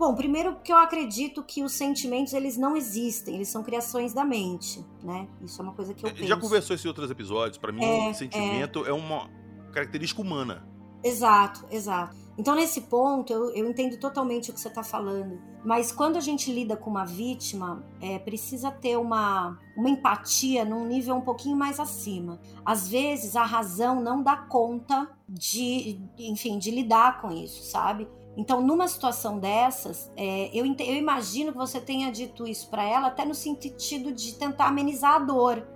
Bom, 0.00 0.14
primeiro 0.14 0.54
porque 0.54 0.72
eu 0.72 0.78
acredito 0.78 1.42
que 1.42 1.62
os 1.62 1.74
sentimentos 1.74 2.32
eles 2.32 2.56
não 2.56 2.74
existem, 2.74 3.34
eles 3.34 3.48
são 3.48 3.62
criações 3.62 4.14
da 4.14 4.24
mente, 4.24 4.82
né? 5.02 5.28
Isso 5.42 5.60
é 5.60 5.62
uma 5.62 5.74
coisa 5.74 5.92
que 5.92 6.06
eu 6.06 6.10
penso. 6.10 6.26
Já 6.26 6.38
conversou 6.38 6.74
isso 6.74 6.86
em 6.86 6.88
outros 6.88 7.10
episódios. 7.10 7.58
Para 7.58 7.70
mim, 7.70 7.84
é, 7.84 8.14
sentimento 8.14 8.86
é... 8.86 8.88
é 8.88 8.92
uma 8.94 9.28
característica 9.74 10.22
humana. 10.22 10.66
Exato, 11.04 11.66
exato. 11.70 12.16
Então, 12.40 12.54
nesse 12.54 12.80
ponto, 12.80 13.30
eu, 13.30 13.50
eu 13.50 13.68
entendo 13.68 13.98
totalmente 13.98 14.50
o 14.50 14.54
que 14.54 14.58
você 14.58 14.68
está 14.68 14.82
falando. 14.82 15.38
Mas 15.62 15.92
quando 15.92 16.16
a 16.16 16.20
gente 16.20 16.50
lida 16.50 16.74
com 16.74 16.88
uma 16.88 17.04
vítima, 17.04 17.84
é, 18.00 18.18
precisa 18.18 18.70
ter 18.70 18.96
uma, 18.96 19.58
uma 19.76 19.90
empatia 19.90 20.64
num 20.64 20.86
nível 20.86 21.16
um 21.16 21.20
pouquinho 21.20 21.54
mais 21.54 21.78
acima. 21.78 22.40
Às 22.64 22.88
vezes, 22.88 23.36
a 23.36 23.44
razão 23.44 24.00
não 24.00 24.22
dá 24.22 24.38
conta 24.38 25.06
de, 25.28 26.00
enfim, 26.16 26.58
de 26.58 26.70
lidar 26.70 27.20
com 27.20 27.30
isso, 27.30 27.62
sabe? 27.64 28.08
Então, 28.34 28.62
numa 28.62 28.88
situação 28.88 29.38
dessas, 29.38 30.10
é, 30.16 30.48
eu, 30.58 30.64
eu 30.64 30.94
imagino 30.96 31.52
que 31.52 31.58
você 31.58 31.78
tenha 31.78 32.10
dito 32.10 32.46
isso 32.46 32.70
para 32.70 32.84
ela 32.84 33.08
até 33.08 33.22
no 33.26 33.34
sentido 33.34 34.12
de 34.14 34.34
tentar 34.36 34.68
amenizar 34.68 35.16
a 35.16 35.18
dor, 35.18 35.68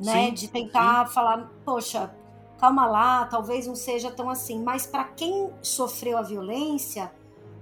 né? 0.00 0.26
Sim, 0.26 0.34
de 0.34 0.48
tentar 0.48 1.06
sim. 1.06 1.14
falar, 1.14 1.48
poxa, 1.64 2.12
calma 2.58 2.86
lá, 2.86 3.24
talvez 3.26 3.66
não 3.66 3.74
seja 3.74 4.10
tão 4.10 4.28
assim. 4.28 4.62
Mas 4.62 4.86
para 4.86 5.04
quem 5.04 5.50
sofreu 5.62 6.18
a 6.18 6.22
violência, 6.22 7.12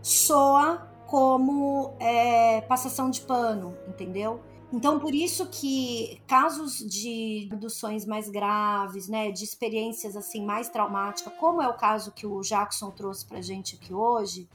soa 0.03 0.89
como 1.07 1.95
é, 2.01 2.61
passação 2.63 3.11
de 3.11 3.21
pano, 3.21 3.77
entendeu? 3.87 4.41
Então, 4.73 4.99
por 4.99 5.15
isso 5.15 5.47
que 5.47 6.21
casos 6.27 6.79
de 6.79 7.49
abduções 7.53 8.05
mais 8.05 8.29
graves, 8.29 9.09
né, 9.09 9.31
de 9.31 9.45
experiências 9.45 10.17
assim 10.17 10.45
mais 10.45 10.69
traumáticas, 10.69 11.33
como 11.39 11.63
é 11.63 11.69
o 11.69 11.75
caso 11.75 12.11
que 12.11 12.27
o 12.27 12.41
Jackson 12.41 12.91
trouxe 12.91 13.25
para 13.25 13.41
gente 13.41 13.77
aqui 13.77 13.95
hoje, 13.95 14.49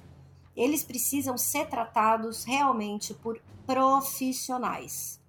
eles 0.56 0.84
precisam 0.84 1.38
ser 1.38 1.68
tratados 1.68 2.44
realmente 2.44 3.14
por 3.14 3.42
profissionais. 3.66 5.20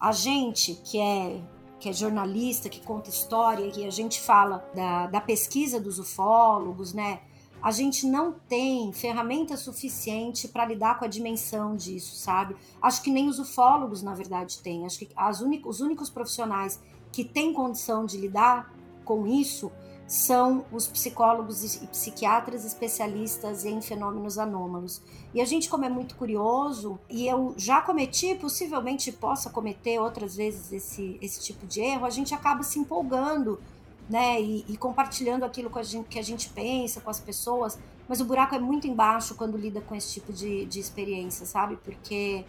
A 0.00 0.12
gente 0.12 0.74
que 0.76 0.98
é 0.98 1.40
que 1.82 1.88
é 1.88 1.92
jornalista, 1.92 2.68
que 2.68 2.80
conta 2.80 3.10
história, 3.10 3.68
que 3.72 3.84
a 3.84 3.90
gente 3.90 4.20
fala 4.20 4.64
da, 4.72 5.08
da 5.08 5.20
pesquisa 5.20 5.80
dos 5.80 5.98
ufólogos, 5.98 6.94
né? 6.94 7.18
a 7.60 7.70
gente 7.70 8.06
não 8.06 8.32
tem 8.32 8.92
ferramenta 8.92 9.56
suficiente 9.56 10.48
para 10.48 10.64
lidar 10.64 10.98
com 10.98 11.04
a 11.04 11.08
dimensão 11.08 11.76
disso, 11.76 12.16
sabe? 12.16 12.56
Acho 12.80 13.02
que 13.02 13.10
nem 13.10 13.28
os 13.28 13.38
ufólogos, 13.38 14.02
na 14.02 14.14
verdade, 14.14 14.58
têm. 14.58 14.84
Acho 14.84 14.98
que 14.98 15.08
as 15.16 15.40
os 15.40 15.80
únicos 15.80 16.10
profissionais 16.10 16.80
que 17.12 17.24
têm 17.24 17.52
condição 17.52 18.04
de 18.04 18.16
lidar 18.16 18.74
com 19.04 19.26
isso 19.26 19.70
são 20.12 20.66
os 20.70 20.86
psicólogos 20.86 21.76
e 21.76 21.86
psiquiatras 21.86 22.66
especialistas 22.66 23.64
em 23.64 23.80
fenômenos 23.80 24.36
anômalos. 24.36 25.00
E 25.32 25.40
a 25.40 25.44
gente, 25.46 25.70
como 25.70 25.86
é 25.86 25.88
muito 25.88 26.16
curioso, 26.16 26.98
e 27.08 27.26
eu 27.26 27.54
já 27.56 27.80
cometi, 27.80 28.34
possivelmente 28.34 29.10
possa 29.10 29.48
cometer 29.48 29.98
outras 29.98 30.36
vezes 30.36 30.70
esse, 30.70 31.18
esse 31.22 31.40
tipo 31.40 31.66
de 31.66 31.80
erro, 31.80 32.04
a 32.04 32.10
gente 32.10 32.34
acaba 32.34 32.62
se 32.62 32.78
empolgando 32.78 33.58
né? 34.06 34.38
E, 34.38 34.66
e 34.68 34.76
compartilhando 34.76 35.44
aquilo 35.44 35.70
a 35.78 35.82
gente, 35.82 36.06
que 36.06 36.18
a 36.18 36.22
gente 36.22 36.50
pensa 36.50 37.00
com 37.00 37.08
as 37.08 37.18
pessoas. 37.18 37.78
Mas 38.06 38.20
o 38.20 38.26
buraco 38.26 38.54
é 38.54 38.58
muito 38.58 38.86
embaixo 38.86 39.34
quando 39.34 39.56
lida 39.56 39.80
com 39.80 39.94
esse 39.94 40.12
tipo 40.12 40.30
de, 40.30 40.66
de 40.66 40.78
experiência, 40.78 41.46
sabe? 41.46 41.76
Porque 41.76 42.44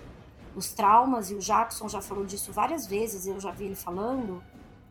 os 0.53 0.73
traumas, 0.73 1.31
e 1.31 1.35
o 1.35 1.39
Jackson 1.39 1.87
já 1.87 2.01
falou 2.01 2.25
disso 2.25 2.51
várias 2.51 2.85
vezes, 2.85 3.25
eu 3.25 3.39
já 3.39 3.51
vi 3.51 3.65
ele 3.65 3.75
falando, 3.75 4.43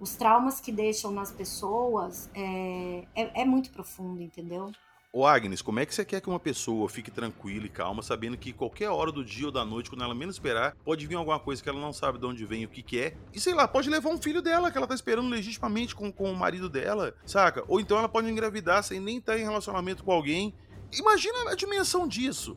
os 0.03 0.17
traumas 0.17 0.59
que 0.59 0.73
deixam 0.73 1.13
nas 1.13 1.31
pessoas 1.31 2.29
é, 2.35 3.05
é, 3.15 3.43
é 3.43 3.45
muito 3.45 3.71
profundo, 3.71 4.21
entendeu? 4.21 4.73
Ô 5.13 5.25
Agnes, 5.25 5.63
como 5.63 5.79
é 5.79 5.87
que 5.87 5.95
você 5.95 6.05
quer 6.05 6.21
que 6.21 6.29
uma 6.29 6.41
pessoa 6.41 6.89
fique 6.89 7.09
tranquila 7.09 7.67
e 7.67 7.69
calma, 7.69 8.03
sabendo 8.03 8.37
que 8.37 8.53
qualquer 8.53 8.89
hora 8.89 9.13
do 9.13 9.25
dia 9.25 9.47
ou 9.47 9.53
da 9.53 9.65
noite, 9.65 9.91
quando 9.91 10.03
ela 10.03 10.15
menos 10.15 10.35
esperar, 10.35 10.75
pode 10.85 11.07
vir 11.07 11.15
alguma 11.15 11.39
coisa 11.39 11.63
que 11.63 11.69
ela 11.69 11.79
não 11.79 11.93
sabe 11.93 12.19
de 12.19 12.27
onde 12.27 12.45
vem, 12.45 12.65
o 12.65 12.69
que 12.69 12.83
que 12.83 12.99
é, 12.99 13.15
e 13.33 13.39
sei 13.39 13.55
lá, 13.55 13.69
pode 13.69 13.89
levar 13.89 14.09
um 14.11 14.21
filho 14.21 14.43
dela 14.43 14.73
que 14.73 14.79
ela 14.79 14.89
tá 14.89 14.95
esperando 14.95 15.29
legitimamente 15.29 15.95
com, 15.95 16.11
com 16.11 16.33
o 16.33 16.35
marido 16.35 16.69
dela, 16.69 17.15
saca? 17.25 17.63
Ou 17.69 17.79
então 17.79 17.97
ela 17.97 18.09
pode 18.09 18.29
engravidar 18.29 18.83
sem 18.83 18.99
nem 18.99 19.19
estar 19.19 19.39
em 19.39 19.45
relacionamento 19.45 20.03
com 20.03 20.11
alguém. 20.11 20.53
Imagina 20.99 21.49
a 21.51 21.55
dimensão 21.55 22.09
disso. 22.09 22.57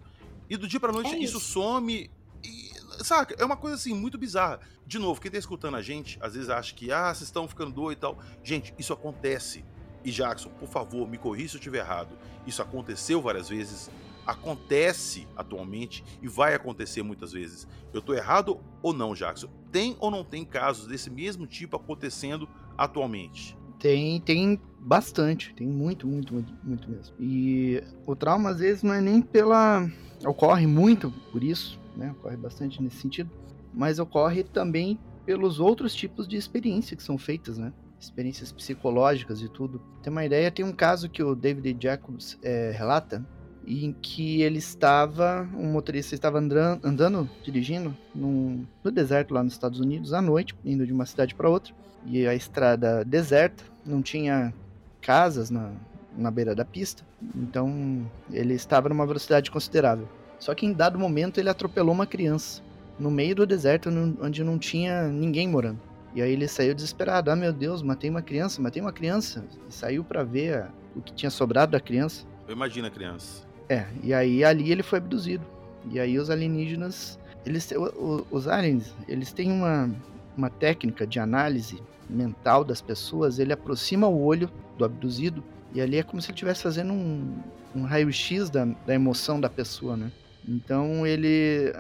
E 0.50 0.58
do 0.58 0.68
dia 0.68 0.80
pra 0.80 0.92
noite 0.92 1.14
é 1.14 1.20
isso. 1.20 1.38
isso 1.38 1.40
some. 1.46 2.10
E, 2.44 2.72
saca? 3.04 3.36
É 3.38 3.46
uma 3.46 3.58
coisa 3.58 3.76
assim, 3.76 3.94
muito 3.94 4.18
bizarra. 4.18 4.60
De 4.86 5.00
novo, 5.00 5.20
quem 5.20 5.32
tá 5.32 5.38
escutando 5.38 5.76
a 5.76 5.82
gente, 5.82 6.18
às 6.22 6.34
vezes 6.34 6.50
acha 6.50 6.74
que, 6.74 6.92
ah, 6.92 7.14
vocês 7.14 7.28
estão 7.28 7.48
ficando 7.48 7.72
doido 7.72 7.98
e 7.98 8.02
tal. 8.02 8.20
Gente, 8.44 8.74
isso 8.78 8.94
acontece 8.94 9.64
e 10.06 10.12
Jackson, 10.12 10.50
por 10.50 10.70
favor, 10.70 11.10
me 11.10 11.18
corrija 11.18 11.50
se 11.50 11.56
eu 11.56 11.60
estiver 11.60 11.80
errado. 11.80 12.16
Isso 12.46 12.62
aconteceu 12.62 13.20
várias 13.20 13.50
vezes, 13.50 13.90
acontece 14.26 15.28
atualmente 15.36 16.04
e 16.22 16.28
vai 16.28 16.54
acontecer 16.54 17.02
muitas 17.02 17.32
vezes. 17.32 17.68
Eu 17.92 18.00
estou 18.00 18.14
errado 18.14 18.60
ou 18.84 18.94
não, 18.94 19.16
Jackson? 19.16 19.50
Tem 19.72 19.98
ou 20.00 20.12
não 20.12 20.24
tem 20.24 20.46
casos 20.46 20.86
desse 20.86 21.10
mesmo 21.10 21.48
tipo 21.48 21.76
acontecendo 21.76 22.48
atualmente? 22.78 23.58
Tem, 23.80 24.22
tem 24.22 24.62
bastante, 24.80 25.54
tem 25.56 25.68
muito, 25.68 26.08
muito, 26.08 26.34
muito, 26.34 26.54
muito 26.64 26.90
mesmo. 26.90 27.16
E 27.20 27.84
o 28.06 28.16
trauma 28.16 28.52
às 28.52 28.60
vezes 28.60 28.84
não 28.84 28.94
é 28.94 29.02
nem 29.02 29.22
pela. 29.22 29.90
ocorre 30.24 30.68
muito 30.68 31.12
por 31.32 31.44
isso, 31.44 31.80
né? 31.96 32.12
Ocorre 32.12 32.38
bastante 32.38 32.82
nesse 32.82 32.98
sentido, 32.98 33.30
mas 33.74 34.00
ocorre 34.00 34.44
também 34.44 35.00
pelos 35.26 35.60
outros 35.60 35.94
tipos 35.96 36.28
de 36.28 36.36
experiência 36.36 36.96
que 36.96 37.04
são 37.04 37.18
feitas, 37.18 37.58
né? 37.58 37.74
experiências 38.00 38.52
psicológicas 38.52 39.42
e 39.42 39.50
tudo. 39.50 39.82
Tem 40.02 40.12
uma 40.12 40.26
ideia, 40.26 40.52
tem 40.52 40.64
um 40.64 40.72
caso 40.72 41.10
que 41.10 41.24
o 41.24 41.36
David 41.36 41.78
Jacobs 41.82 42.38
é, 42.44 42.72
relata, 42.72 43.26
em 43.68 43.94
que 43.94 44.42
ele 44.44 44.60
estava, 44.60 45.50
um 45.58 45.72
motorista 45.72 46.14
estava 46.14 46.38
andando, 46.38 46.86
andando 46.86 47.30
dirigindo 47.44 47.96
num, 48.14 48.66
no 48.84 48.92
deserto 48.92 49.34
lá 49.34 49.44
nos 49.44 49.54
Estados 49.54 49.80
Unidos 49.80 50.14
à 50.14 50.22
noite, 50.22 50.56
indo 50.64 50.86
de 50.86 50.94
uma 50.94 51.06
cidade 51.06 51.34
para 51.34 51.50
outra, 51.50 51.74
e 52.06 52.28
a 52.28 52.36
estrada 52.36 53.04
deserta, 53.04 53.64
não 53.84 54.04
tinha 54.04 54.54
casas 55.02 55.50
na, 55.50 55.72
na 56.16 56.30
beira 56.30 56.54
da 56.54 56.64
pista, 56.64 57.04
então 57.36 58.06
ele 58.32 58.54
estava 58.54 58.90
numa 58.90 59.06
velocidade 59.08 59.50
considerável. 59.50 60.08
Só 60.40 60.54
que 60.54 60.66
em 60.66 60.74
dado 60.74 61.00
momento 61.00 61.40
ele 61.40 61.50
atropelou 61.50 61.94
uma 61.94 62.06
criança 62.06 62.62
no 63.00 63.12
meio 63.12 63.36
do 63.36 63.46
deserto 63.46 63.90
onde 64.22 64.44
não 64.44 64.58
tinha 64.58 65.08
ninguém 65.08 65.48
morando. 65.48 65.80
E 66.14 66.22
aí 66.22 66.32
ele 66.32 66.48
saiu 66.48 66.74
desesperado. 66.74 67.30
Ah, 67.30 67.36
meu 67.36 67.52
Deus, 67.52 67.82
matei 67.82 68.10
uma 68.10 68.22
criança, 68.22 68.62
matei 68.62 68.82
uma 68.82 68.94
criança. 68.94 69.44
E 69.70 69.74
saiu 69.74 70.04
para 70.04 70.24
ver 70.24 70.68
o 70.96 71.02
que 71.02 71.14
tinha 71.14 71.30
sobrado 71.30 71.74
da 71.74 71.80
criança. 71.80 72.26
Eu 72.48 72.56
imagino 72.56 72.88
a 72.88 72.90
criança. 72.90 73.44
É, 73.68 73.86
e 74.02 74.14
aí 74.14 74.44
ali 74.44 74.72
ele 74.72 74.82
foi 74.82 75.00
abduzido. 75.00 75.46
E 75.92 76.00
aí 76.00 76.18
os 76.18 76.30
alienígenas, 76.30 77.20
eles, 77.46 77.70
os 78.32 78.48
aliens, 78.48 78.96
eles 79.08 79.34
têm 79.34 79.52
uma, 79.52 79.90
uma 80.38 80.50
técnica 80.50 81.06
de 81.06 81.20
análise 81.20 81.82
mental 82.10 82.64
das 82.64 82.82
pessoas. 82.82 83.38
Ele 83.38 83.52
aproxima 83.52 84.08
o 84.08 84.24
olho 84.24 84.50
do 84.78 84.86
abduzido 84.86 85.44
e 85.74 85.82
ali 85.82 85.98
é 85.98 86.04
como 86.04 86.22
se 86.22 86.28
ele 86.28 86.36
estivesse 86.36 86.64
fazendo 86.64 86.94
um, 86.94 87.38
um 87.76 87.84
raio-x 87.84 88.50
da, 88.50 88.66
da 88.66 88.94
emoção 88.94 89.40
da 89.40 89.50
pessoa, 89.50 89.98
né? 89.98 90.10
Então 90.48 91.06
ele 91.06 91.74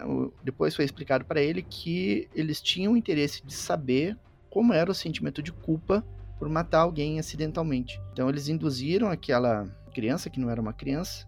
depois 0.44 0.76
foi 0.76 0.86
explicado 0.86 1.24
para 1.26 1.42
ele 1.42 1.62
que 1.62 2.28
eles 2.34 2.62
tinham 2.62 2.98
interesse 2.98 3.46
de 3.46 3.54
saber 3.54 4.18
como 4.50 4.74
era 4.74 4.90
o 4.90 4.96
sentimento 4.96 5.42
de 5.42 5.52
culpa 5.52 6.04
por 6.40 6.50
matar 6.50 6.80
alguém 6.80 7.20
acidentalmente. 7.20 8.02
Então 8.12 8.30
eles 8.30 8.48
induziram 8.48 9.10
aquela 9.10 9.68
criança, 9.94 10.30
que 10.30 10.40
não 10.40 10.50
era 10.50 10.62
uma 10.62 10.74
criança, 10.74 11.26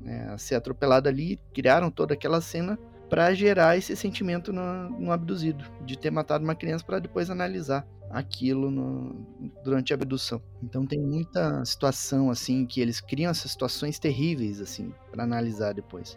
né, 0.00 0.28
a 0.30 0.38
ser 0.38 0.54
atropelada 0.54 1.08
ali, 1.08 1.38
criaram 1.52 1.90
toda 1.90 2.14
aquela 2.14 2.40
cena 2.40 2.78
para 3.08 3.32
gerar 3.34 3.76
esse 3.76 3.96
sentimento 3.96 4.52
no, 4.52 4.90
no, 4.90 5.12
abduzido, 5.12 5.64
de 5.84 5.96
ter 5.96 6.10
matado 6.10 6.44
uma 6.44 6.54
criança 6.54 6.84
para 6.84 6.98
depois 6.98 7.30
analisar 7.30 7.86
aquilo 8.10 8.70
no, 8.70 9.26
durante 9.64 9.92
a 9.92 9.96
abdução. 9.96 10.42
Então 10.62 10.86
tem 10.86 11.00
muita 11.00 11.64
situação 11.64 12.30
assim 12.30 12.66
que 12.66 12.80
eles 12.80 13.00
criam 13.00 13.30
essas 13.30 13.50
situações 13.50 13.98
terríveis 13.98 14.60
assim 14.60 14.92
para 15.10 15.24
analisar 15.24 15.72
depois. 15.72 16.16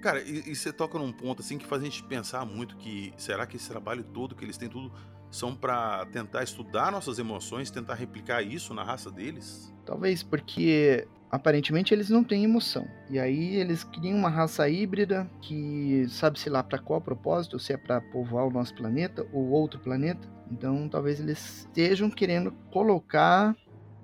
Cara, 0.00 0.20
e, 0.22 0.50
e, 0.50 0.56
você 0.56 0.72
toca 0.72 0.98
num 0.98 1.12
ponto 1.12 1.42
assim 1.42 1.58
que 1.58 1.66
faz 1.66 1.82
a 1.82 1.84
gente 1.84 2.02
pensar 2.02 2.44
muito 2.46 2.76
que 2.76 3.12
será 3.16 3.46
que 3.46 3.56
esse 3.56 3.68
trabalho 3.68 4.02
todo 4.02 4.34
que 4.34 4.44
eles 4.44 4.56
têm 4.56 4.68
tudo 4.68 4.90
são 5.30 5.54
para 5.54 6.04
tentar 6.06 6.42
estudar 6.42 6.90
nossas 6.90 7.18
emoções, 7.18 7.70
tentar 7.70 7.94
replicar 7.94 8.42
isso 8.42 8.74
na 8.74 8.82
raça 8.82 9.10
deles? 9.10 9.72
Talvez 9.84 10.22
porque 10.22 11.06
aparentemente 11.30 11.94
eles 11.94 12.10
não 12.10 12.24
têm 12.24 12.44
emoção. 12.44 12.88
E 13.08 13.18
aí 13.18 13.56
eles 13.56 13.84
criam 13.84 14.18
uma 14.18 14.28
raça 14.28 14.68
híbrida 14.68 15.30
que 15.40 16.06
sabe-se 16.08 16.48
lá 16.48 16.62
para 16.62 16.78
qual 16.78 17.00
propósito, 17.00 17.58
se 17.58 17.72
é 17.72 17.76
para 17.76 18.00
povoar 18.00 18.46
o 18.46 18.50
nosso 18.50 18.74
planeta 18.74 19.26
ou 19.32 19.50
outro 19.50 19.78
planeta. 19.78 20.26
Então 20.50 20.88
talvez 20.88 21.20
eles 21.20 21.66
estejam 21.66 22.10
querendo 22.10 22.52
colocar 22.72 23.54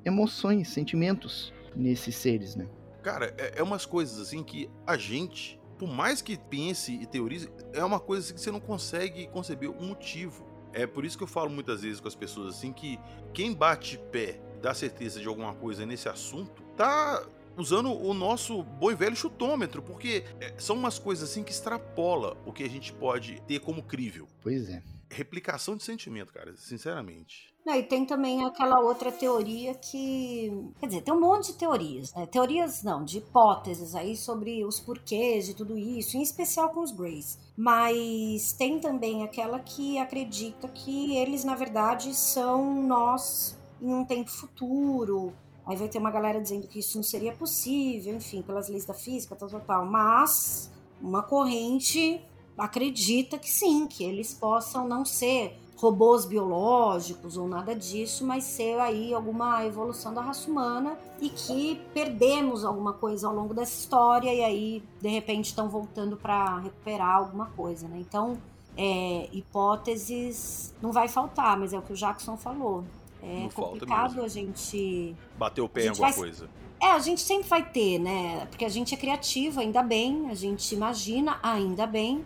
emoções, 0.04 0.68
sentimentos 0.68 1.52
nesses 1.74 2.14
seres, 2.14 2.54
né? 2.54 2.68
Cara, 3.02 3.34
é, 3.38 3.54
é 3.56 3.62
umas 3.62 3.84
coisas 3.84 4.20
assim 4.20 4.42
que 4.44 4.70
a 4.86 4.96
gente 4.96 5.58
por 5.78 5.88
mais 5.88 6.22
que 6.22 6.36
pense 6.36 6.92
e 6.92 7.06
teorize, 7.06 7.50
é 7.72 7.84
uma 7.84 8.00
coisa 8.00 8.32
que 8.32 8.40
você 8.40 8.50
não 8.50 8.60
consegue 8.60 9.26
conceber 9.28 9.70
o 9.70 9.82
motivo. 9.82 10.46
É 10.72 10.86
por 10.86 11.04
isso 11.04 11.16
que 11.16 11.24
eu 11.24 11.28
falo 11.28 11.50
muitas 11.50 11.82
vezes 11.82 12.00
com 12.00 12.08
as 12.08 12.14
pessoas 12.14 12.54
assim 12.54 12.72
que 12.72 12.98
quem 13.32 13.54
bate 13.54 13.98
pé 14.10 14.40
dá 14.60 14.74
certeza 14.74 15.20
de 15.20 15.26
alguma 15.26 15.54
coisa 15.54 15.86
nesse 15.86 16.08
assunto 16.08 16.62
tá 16.76 17.26
usando 17.56 17.90
o 17.90 18.12
nosso 18.12 18.62
boi 18.62 18.94
velho 18.94 19.16
chutômetro, 19.16 19.82
porque 19.82 20.24
é, 20.40 20.54
são 20.58 20.76
umas 20.76 20.98
coisas 20.98 21.30
assim 21.30 21.42
que 21.42 21.50
extrapola 21.50 22.36
o 22.44 22.52
que 22.52 22.62
a 22.62 22.68
gente 22.68 22.92
pode 22.92 23.40
ter 23.42 23.60
como 23.60 23.82
crível. 23.82 24.28
Pois 24.42 24.68
é. 24.68 24.82
Replicação 25.10 25.76
de 25.76 25.82
sentimento, 25.82 26.32
cara, 26.32 26.54
sinceramente. 26.56 27.54
Não, 27.66 27.74
e 27.74 27.82
tem 27.82 28.06
também 28.06 28.44
aquela 28.44 28.78
outra 28.78 29.10
teoria 29.10 29.74
que. 29.74 30.52
Quer 30.78 30.86
dizer, 30.86 31.00
tem 31.00 31.12
um 31.12 31.20
monte 31.20 31.48
de 31.48 31.54
teorias, 31.54 32.14
né? 32.14 32.24
Teorias 32.24 32.84
não, 32.84 33.04
de 33.04 33.18
hipóteses 33.18 33.92
aí 33.96 34.16
sobre 34.16 34.64
os 34.64 34.78
porquês 34.78 35.46
de 35.46 35.54
tudo 35.54 35.76
isso, 35.76 36.16
em 36.16 36.22
especial 36.22 36.68
com 36.68 36.78
os 36.78 36.92
Greys. 36.92 37.36
Mas 37.56 38.52
tem 38.52 38.78
também 38.78 39.24
aquela 39.24 39.58
que 39.58 39.98
acredita 39.98 40.68
que 40.68 41.16
eles, 41.16 41.42
na 41.42 41.56
verdade, 41.56 42.14
são 42.14 42.84
nós 42.84 43.58
em 43.82 43.92
um 43.92 44.04
tempo 44.04 44.30
futuro. 44.30 45.32
Aí 45.66 45.74
vai 45.76 45.88
ter 45.88 45.98
uma 45.98 46.12
galera 46.12 46.40
dizendo 46.40 46.68
que 46.68 46.78
isso 46.78 46.96
não 46.96 47.02
seria 47.02 47.32
possível, 47.32 48.14
enfim, 48.14 48.42
pelas 48.42 48.68
leis 48.68 48.84
da 48.84 48.94
física, 48.94 49.34
tal, 49.34 49.48
tal, 49.48 49.60
tal. 49.60 49.84
Mas 49.84 50.70
uma 51.02 51.20
corrente 51.20 52.24
acredita 52.56 53.36
que 53.40 53.50
sim, 53.50 53.88
que 53.88 54.04
eles 54.04 54.32
possam 54.32 54.86
não 54.86 55.04
ser 55.04 55.65
robôs 55.76 56.24
biológicos 56.24 57.36
ou 57.36 57.46
nada 57.46 57.74
disso, 57.74 58.26
mas 58.26 58.44
ser 58.44 58.78
aí 58.80 59.12
alguma 59.12 59.64
evolução 59.66 60.14
da 60.14 60.22
raça 60.22 60.50
humana 60.50 60.98
e 61.20 61.28
que 61.28 61.80
perdemos 61.92 62.64
alguma 62.64 62.92
coisa 62.94 63.28
ao 63.28 63.34
longo 63.34 63.52
dessa 63.52 63.78
história 63.78 64.32
e 64.32 64.42
aí 64.42 64.82
de 65.00 65.08
repente 65.08 65.46
estão 65.46 65.68
voltando 65.68 66.16
para 66.16 66.58
recuperar 66.60 67.16
alguma 67.16 67.46
coisa, 67.46 67.86
né? 67.88 67.98
Então, 68.00 68.38
é, 68.76 69.28
hipóteses 69.32 70.74
não 70.80 70.92
vai 70.92 71.08
faltar, 71.08 71.58
mas 71.58 71.72
é 71.72 71.78
o 71.78 71.82
que 71.82 71.92
o 71.92 71.96
Jackson 71.96 72.36
falou. 72.36 72.84
É 73.22 73.40
Não 73.42 73.48
complicado 73.50 74.22
a 74.22 74.28
gente 74.28 75.14
Bater 75.38 75.60
o 75.62 75.68
pé 75.68 75.86
em 75.86 75.88
alguma 75.88 76.08
vai- 76.08 76.16
coisa. 76.16 76.48
é, 76.80 76.86
a 76.92 76.98
gente 76.98 77.20
sempre 77.20 77.48
vai 77.48 77.62
ter, 77.68 77.98
né? 77.98 78.46
Porque 78.46 78.64
a 78.64 78.68
gente 78.68 78.94
é 78.94 78.96
criativo, 78.96 79.60
ainda 79.60 79.82
bem, 79.82 80.28
a 80.30 80.34
gente 80.34 80.74
imagina, 80.74 81.38
ainda 81.42 81.86
bem. 81.86 82.24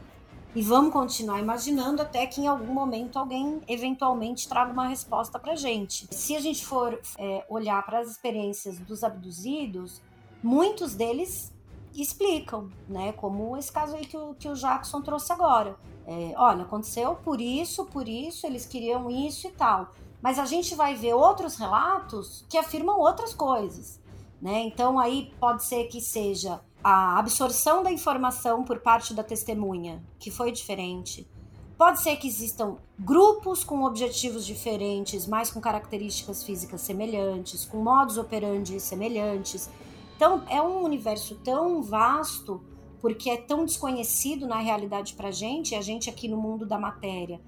E 0.53 0.62
vamos 0.62 0.92
continuar 0.92 1.38
imaginando 1.38 2.03
até 2.03 2.26
que 2.26 2.40
em 2.40 2.48
algum 2.48 2.74
momento 2.74 3.18
alguém 3.18 3.61
eventualmente 3.68 4.48
traga 4.48 4.72
uma 4.72 4.88
resposta 4.88 5.38
pra 5.38 5.55
gente. 5.55 6.09
Se 6.11 6.34
a 6.34 6.40
gente 6.40 6.66
for 6.66 7.01
é, 7.16 7.44
olhar 7.48 7.84
para 7.86 8.01
as 8.01 8.11
experiências 8.11 8.76
dos 8.80 9.05
abduzidos, 9.05 10.03
muitos 10.42 10.96
deles 10.96 11.53
explicam, 11.94 12.68
né? 12.88 13.12
Como 13.12 13.57
esse 13.57 13.70
caso 13.70 13.94
aí 13.94 14.05
que 14.05 14.16
o, 14.16 14.34
que 14.34 14.48
o 14.48 14.55
Jackson 14.55 15.01
trouxe 15.03 15.32
agora. 15.32 15.76
É, 16.05 16.32
olha, 16.36 16.62
aconteceu 16.62 17.14
por 17.14 17.40
isso, 17.40 17.84
por 17.84 18.09
isso, 18.09 18.44
eles 18.44 18.66
queriam 18.66 19.09
isso 19.09 19.46
e 19.46 19.53
tal. 19.53 19.92
Mas 20.20 20.36
a 20.36 20.46
gente 20.46 20.74
vai 20.74 20.96
ver 20.96 21.14
outros 21.14 21.57
relatos 21.57 22.44
que 22.48 22.59
afirmam 22.59 22.98
outras 22.98 23.32
coisas. 23.32 24.01
Né? 24.42 24.62
Então 24.64 24.98
aí 24.98 25.32
pode 25.38 25.64
ser 25.64 25.84
que 25.84 26.01
seja 26.01 26.61
a 26.83 27.18
absorção 27.18 27.83
da 27.83 27.93
informação 27.93 28.64
por 28.64 28.81
parte 28.81 29.12
da 29.14 29.22
testemunha, 29.22 30.03
que 30.18 30.31
foi 30.31 30.51
diferente. 30.51 31.28
Pode 31.76 32.01
ser 32.03 32.16
que 32.16 32.28
existam 32.28 32.76
grupos 32.99 33.64
com 33.64 33.85
objetivos 33.85 34.45
diferentes, 34.45 35.26
mas 35.26 35.51
com 35.51 35.61
características 35.61 36.43
físicas 36.45 36.83
semelhantes, 36.83 37.64
com 37.64 37.78
modos 37.78 38.18
operandi 38.18 38.78
semelhantes. 38.78 39.70
Então 40.16 40.43
é 40.49 40.61
um 40.61 40.85
universo 40.85 41.37
tão 41.37 41.83
vasto, 41.83 42.62
porque 43.01 43.31
é 43.31 43.37
tão 43.39 43.64
desconhecido 43.64 44.47
na 44.47 44.59
realidade 44.59 45.14
pra 45.14 45.31
gente, 45.31 45.74
a 45.74 45.81
gente 45.81 46.11
aqui 46.11 46.28
no 46.28 46.37
mundo 46.37 46.66
da 46.66 46.78
matéria 46.78 47.41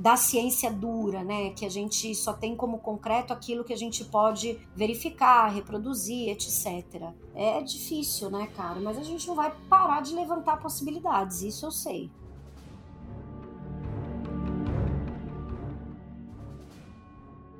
da 0.00 0.16
ciência 0.16 0.70
dura, 0.70 1.22
né? 1.22 1.50
Que 1.50 1.66
a 1.66 1.68
gente 1.68 2.14
só 2.14 2.32
tem 2.32 2.56
como 2.56 2.78
concreto 2.78 3.34
aquilo 3.34 3.62
que 3.62 3.72
a 3.74 3.76
gente 3.76 4.02
pode 4.02 4.58
verificar, 4.74 5.48
reproduzir, 5.48 6.30
etc. 6.30 7.12
É 7.34 7.60
difícil, 7.60 8.30
né, 8.30 8.48
cara? 8.56 8.80
Mas 8.80 8.96
a 8.96 9.02
gente 9.02 9.28
não 9.28 9.34
vai 9.34 9.54
parar 9.68 10.00
de 10.00 10.14
levantar 10.14 10.56
possibilidades, 10.56 11.42
isso 11.42 11.66
eu 11.66 11.70
sei. 11.70 12.10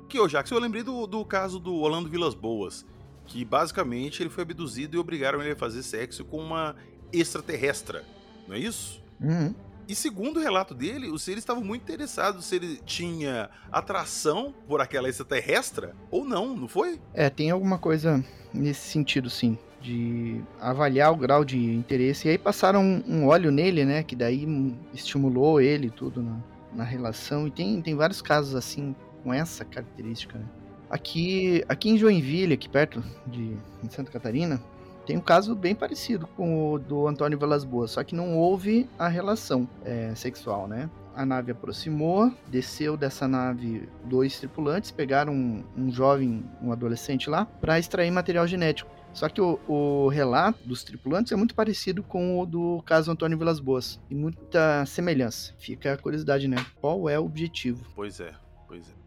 Que, 0.09 0.19
ô 0.19 0.27
Jackson, 0.27 0.55
eu 0.55 0.61
lembrei 0.61 0.81
do, 0.81 1.05
do 1.05 1.23
caso 1.23 1.59
do 1.59 1.75
Orlando 1.75 2.09
Vilas 2.09 2.33
Boas, 2.33 2.83
que 3.27 3.45
basicamente 3.45 4.23
ele 4.23 4.31
foi 4.31 4.41
abduzido 4.41 4.97
e 4.97 4.99
obrigaram 4.99 5.43
ele 5.43 5.51
a 5.51 5.55
fazer 5.55 5.83
sexo 5.83 6.25
com 6.25 6.37
uma 6.37 6.75
extraterrestre, 7.13 8.01
não 8.47 8.55
é 8.55 8.59
isso? 8.59 8.99
Uhum. 9.21 9.53
E 9.91 9.95
segundo 9.95 10.37
o 10.37 10.39
relato 10.41 10.73
dele, 10.73 11.09
os 11.09 11.21
seres 11.21 11.39
estavam 11.39 11.61
muito 11.61 11.81
interessados 11.81 12.45
se 12.45 12.55
ele 12.55 12.79
tinha 12.85 13.49
atração 13.69 14.55
por 14.65 14.79
aquela 14.79 15.09
extraterrestre 15.09 15.89
ou 16.09 16.23
não, 16.23 16.55
não 16.55 16.65
foi? 16.69 16.97
É, 17.13 17.29
tem 17.29 17.51
alguma 17.51 17.77
coisa 17.77 18.23
nesse 18.53 18.87
sentido, 18.87 19.29
sim. 19.29 19.57
De 19.81 20.41
avaliar 20.61 21.11
o 21.11 21.17
grau 21.17 21.43
de 21.43 21.57
interesse. 21.57 22.25
E 22.25 22.31
aí 22.31 22.37
passaram 22.37 22.81
um, 22.81 23.03
um 23.05 23.27
óleo 23.27 23.51
nele, 23.51 23.83
né? 23.83 24.01
Que 24.01 24.15
daí 24.15 24.45
hum, 24.45 24.77
estimulou 24.93 25.59
ele 25.59 25.89
tudo 25.89 26.23
na, 26.23 26.39
na 26.73 26.83
relação. 26.85 27.45
E 27.45 27.51
tem, 27.51 27.81
tem 27.81 27.93
vários 27.93 28.21
casos 28.21 28.55
assim, 28.55 28.95
com 29.21 29.33
essa 29.33 29.65
característica, 29.65 30.39
né? 30.39 30.45
Aqui, 30.89 31.65
aqui 31.67 31.89
em 31.89 31.97
Joinville, 31.97 32.53
aqui 32.53 32.69
perto 32.69 33.03
de 33.27 33.57
Santa 33.89 34.09
Catarina, 34.09 34.61
tem 35.05 35.17
um 35.17 35.21
caso 35.21 35.55
bem 35.55 35.73
parecido 35.73 36.27
com 36.27 36.73
o 36.73 36.79
do 36.79 37.07
Antônio 37.07 37.37
Velas 37.37 37.63
Boas, 37.63 37.91
só 37.91 38.03
que 38.03 38.15
não 38.15 38.37
houve 38.37 38.89
a 38.97 39.07
relação 39.07 39.67
é, 39.83 40.13
sexual, 40.15 40.67
né? 40.67 40.89
A 41.13 41.25
nave 41.25 41.51
aproximou, 41.51 42.31
desceu 42.47 42.95
dessa 42.95 43.27
nave 43.27 43.89
dois 44.05 44.39
tripulantes, 44.39 44.91
pegaram 44.91 45.33
um, 45.33 45.63
um 45.75 45.91
jovem, 45.91 46.43
um 46.61 46.71
adolescente 46.71 47.29
lá, 47.29 47.45
para 47.45 47.77
extrair 47.77 48.11
material 48.11 48.47
genético. 48.47 48.89
Só 49.13 49.27
que 49.27 49.41
o, 49.41 49.59
o 49.67 50.07
relato 50.07 50.65
dos 50.65 50.83
tripulantes 50.83 51.33
é 51.33 51.35
muito 51.35 51.53
parecido 51.53 52.01
com 52.01 52.39
o 52.39 52.45
do 52.45 52.81
caso 52.85 53.11
Antônio 53.11 53.37
Vilas 53.37 53.59
Boas. 53.59 53.99
E 54.09 54.15
muita 54.15 54.85
semelhança. 54.85 55.53
Fica 55.59 55.93
a 55.93 55.97
curiosidade, 55.97 56.47
né? 56.47 56.65
Qual 56.79 57.09
é 57.09 57.19
o 57.19 57.25
objetivo? 57.25 57.85
Pois 57.93 58.21
é, 58.21 58.33
pois 58.67 58.87
é. 58.87 59.00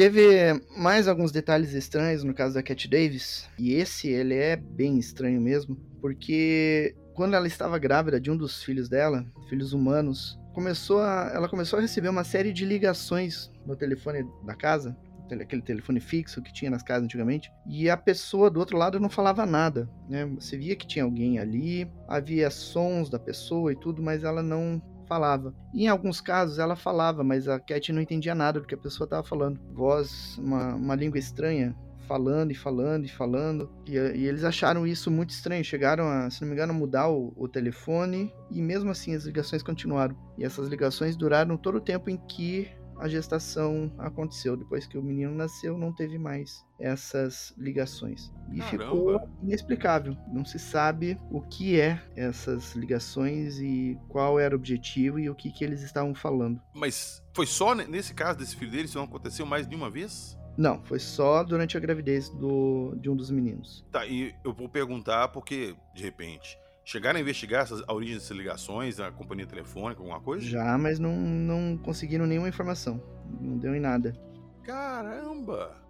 Teve 0.00 0.58
mais 0.78 1.06
alguns 1.06 1.30
detalhes 1.30 1.74
estranhos 1.74 2.24
no 2.24 2.32
caso 2.32 2.54
da 2.54 2.62
Cat 2.62 2.88
Davis, 2.88 3.46
e 3.58 3.74
esse 3.74 4.08
ele 4.08 4.34
é 4.34 4.56
bem 4.56 4.98
estranho 4.98 5.38
mesmo, 5.38 5.76
porque 6.00 6.96
quando 7.12 7.34
ela 7.34 7.46
estava 7.46 7.78
grávida 7.78 8.18
de 8.18 8.30
um 8.30 8.36
dos 8.38 8.62
filhos 8.62 8.88
dela, 8.88 9.26
filhos 9.50 9.74
humanos, 9.74 10.38
começou 10.54 11.02
a, 11.02 11.30
ela 11.34 11.50
começou 11.50 11.78
a 11.78 11.82
receber 11.82 12.08
uma 12.08 12.24
série 12.24 12.50
de 12.50 12.64
ligações 12.64 13.52
no 13.66 13.76
telefone 13.76 14.26
da 14.46 14.54
casa, 14.54 14.96
aquele 15.30 15.60
telefone 15.60 16.00
fixo 16.00 16.40
que 16.40 16.50
tinha 16.50 16.70
nas 16.70 16.82
casas 16.82 17.04
antigamente, 17.04 17.52
e 17.68 17.90
a 17.90 17.96
pessoa 17.98 18.50
do 18.50 18.58
outro 18.58 18.78
lado 18.78 18.98
não 18.98 19.10
falava 19.10 19.44
nada, 19.44 19.86
né? 20.08 20.24
Você 20.36 20.56
via 20.56 20.76
que 20.76 20.86
tinha 20.86 21.04
alguém 21.04 21.38
ali, 21.38 21.86
havia 22.08 22.48
sons 22.48 23.10
da 23.10 23.18
pessoa 23.18 23.70
e 23.70 23.76
tudo, 23.76 24.02
mas 24.02 24.24
ela 24.24 24.42
não 24.42 24.80
falava. 25.10 25.52
Em 25.74 25.88
alguns 25.88 26.20
casos 26.20 26.60
ela 26.60 26.76
falava, 26.76 27.24
mas 27.24 27.48
a 27.48 27.58
Cat 27.58 27.92
não 27.92 28.00
entendia 28.00 28.32
nada 28.32 28.60
do 28.60 28.66
que 28.66 28.76
a 28.76 28.78
pessoa 28.78 29.06
estava 29.06 29.24
falando. 29.24 29.60
Voz, 29.72 30.38
uma, 30.38 30.76
uma 30.76 30.94
língua 30.94 31.18
estranha, 31.18 31.74
falando 32.06 32.52
e 32.52 32.54
falando 32.54 33.06
e 33.06 33.08
falando. 33.08 33.68
E, 33.84 33.94
e 33.94 34.26
eles 34.28 34.44
acharam 34.44 34.86
isso 34.86 35.10
muito 35.10 35.30
estranho. 35.30 35.64
Chegaram 35.64 36.08
a, 36.08 36.30
se 36.30 36.40
não 36.42 36.48
me 36.48 36.54
engano, 36.54 36.72
mudar 36.72 37.08
o, 37.10 37.32
o 37.36 37.48
telefone 37.48 38.32
e 38.52 38.62
mesmo 38.62 38.88
assim 38.88 39.12
as 39.16 39.24
ligações 39.24 39.64
continuaram. 39.64 40.16
E 40.38 40.44
essas 40.44 40.68
ligações 40.68 41.16
duraram 41.16 41.56
todo 41.56 41.78
o 41.78 41.80
tempo 41.80 42.08
em 42.08 42.16
que 42.16 42.70
a 43.00 43.08
gestação 43.08 43.90
aconteceu. 43.98 44.56
Depois 44.56 44.86
que 44.86 44.96
o 44.98 45.02
menino 45.02 45.34
nasceu, 45.34 45.76
não 45.78 45.92
teve 45.92 46.18
mais 46.18 46.64
essas 46.78 47.52
ligações. 47.56 48.32
E 48.52 48.58
Caramba. 48.58 48.84
ficou 48.84 49.28
inexplicável. 49.42 50.16
Não 50.32 50.44
se 50.44 50.58
sabe 50.58 51.18
o 51.30 51.40
que 51.40 51.80
é 51.80 52.00
essas 52.16 52.74
ligações 52.74 53.58
e 53.58 53.98
qual 54.08 54.38
era 54.38 54.54
o 54.54 54.58
objetivo 54.58 55.18
e 55.18 55.28
o 55.28 55.34
que, 55.34 55.50
que 55.50 55.64
eles 55.64 55.82
estavam 55.82 56.14
falando. 56.14 56.60
Mas 56.74 57.22
foi 57.34 57.46
só 57.46 57.74
ne- 57.74 57.86
nesse 57.86 58.14
caso 58.14 58.38
desse 58.38 58.56
filho 58.56 58.70
dele, 58.70 58.84
isso 58.84 58.98
não 58.98 59.04
aconteceu 59.04 59.44
mais 59.46 59.66
nenhuma 59.66 59.90
vez? 59.90 60.38
Não, 60.56 60.82
foi 60.84 60.98
só 60.98 61.42
durante 61.42 61.76
a 61.76 61.80
gravidez 61.80 62.28
do, 62.28 62.94
de 63.00 63.08
um 63.08 63.16
dos 63.16 63.30
meninos. 63.30 63.86
Tá, 63.90 64.04
e 64.04 64.34
eu 64.44 64.52
vou 64.52 64.68
perguntar 64.68 65.28
porque, 65.28 65.74
de 65.94 66.02
repente, 66.02 66.58
chegaram 66.84 67.18
a 67.18 67.20
investigar 67.20 67.62
essas, 67.62 67.82
a 67.86 67.92
origem 67.92 68.16
dessas 68.16 68.36
ligações, 68.36 69.00
a 69.00 69.10
companhia 69.10 69.46
telefônica, 69.46 70.00
alguma 70.00 70.20
coisa? 70.20 70.44
Já, 70.44 70.76
mas 70.78 70.98
não, 70.98 71.14
não 71.16 71.76
conseguiram 71.78 72.26
nenhuma 72.26 72.48
informação. 72.48 73.02
Não 73.40 73.56
deu 73.56 73.74
em 73.74 73.80
nada. 73.80 74.12
Caramba! 74.62 75.80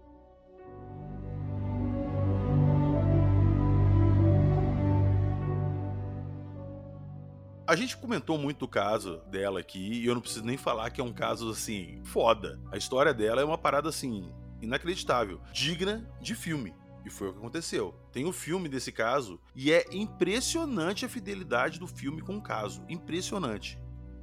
A 7.70 7.76
gente 7.76 7.96
comentou 7.96 8.36
muito 8.36 8.64
o 8.64 8.68
caso 8.68 9.18
dela 9.30 9.60
aqui 9.60 9.78
e 9.78 10.04
eu 10.04 10.12
não 10.12 10.20
preciso 10.20 10.44
nem 10.44 10.56
falar 10.56 10.90
que 10.90 11.00
é 11.00 11.04
um 11.04 11.12
caso 11.12 11.50
assim, 11.50 12.00
foda. 12.02 12.58
A 12.72 12.76
história 12.76 13.14
dela 13.14 13.40
é 13.40 13.44
uma 13.44 13.56
parada 13.56 13.88
assim, 13.88 14.28
inacreditável, 14.60 15.40
digna 15.52 16.04
de 16.20 16.34
filme. 16.34 16.74
E 17.04 17.10
foi 17.10 17.28
o 17.28 17.32
que 17.32 17.38
aconteceu. 17.38 17.94
Tem 18.12 18.24
o 18.26 18.32
filme 18.32 18.68
desse 18.68 18.92
caso 18.92 19.40
e 19.54 19.72
é 19.72 19.84
impressionante 19.92 21.04
a 21.04 21.08
fidelidade 21.08 21.78
do 21.78 21.86
filme 21.86 22.20
com 22.20 22.36
o 22.36 22.42
caso. 22.42 22.84
Impressionante. 22.88 23.78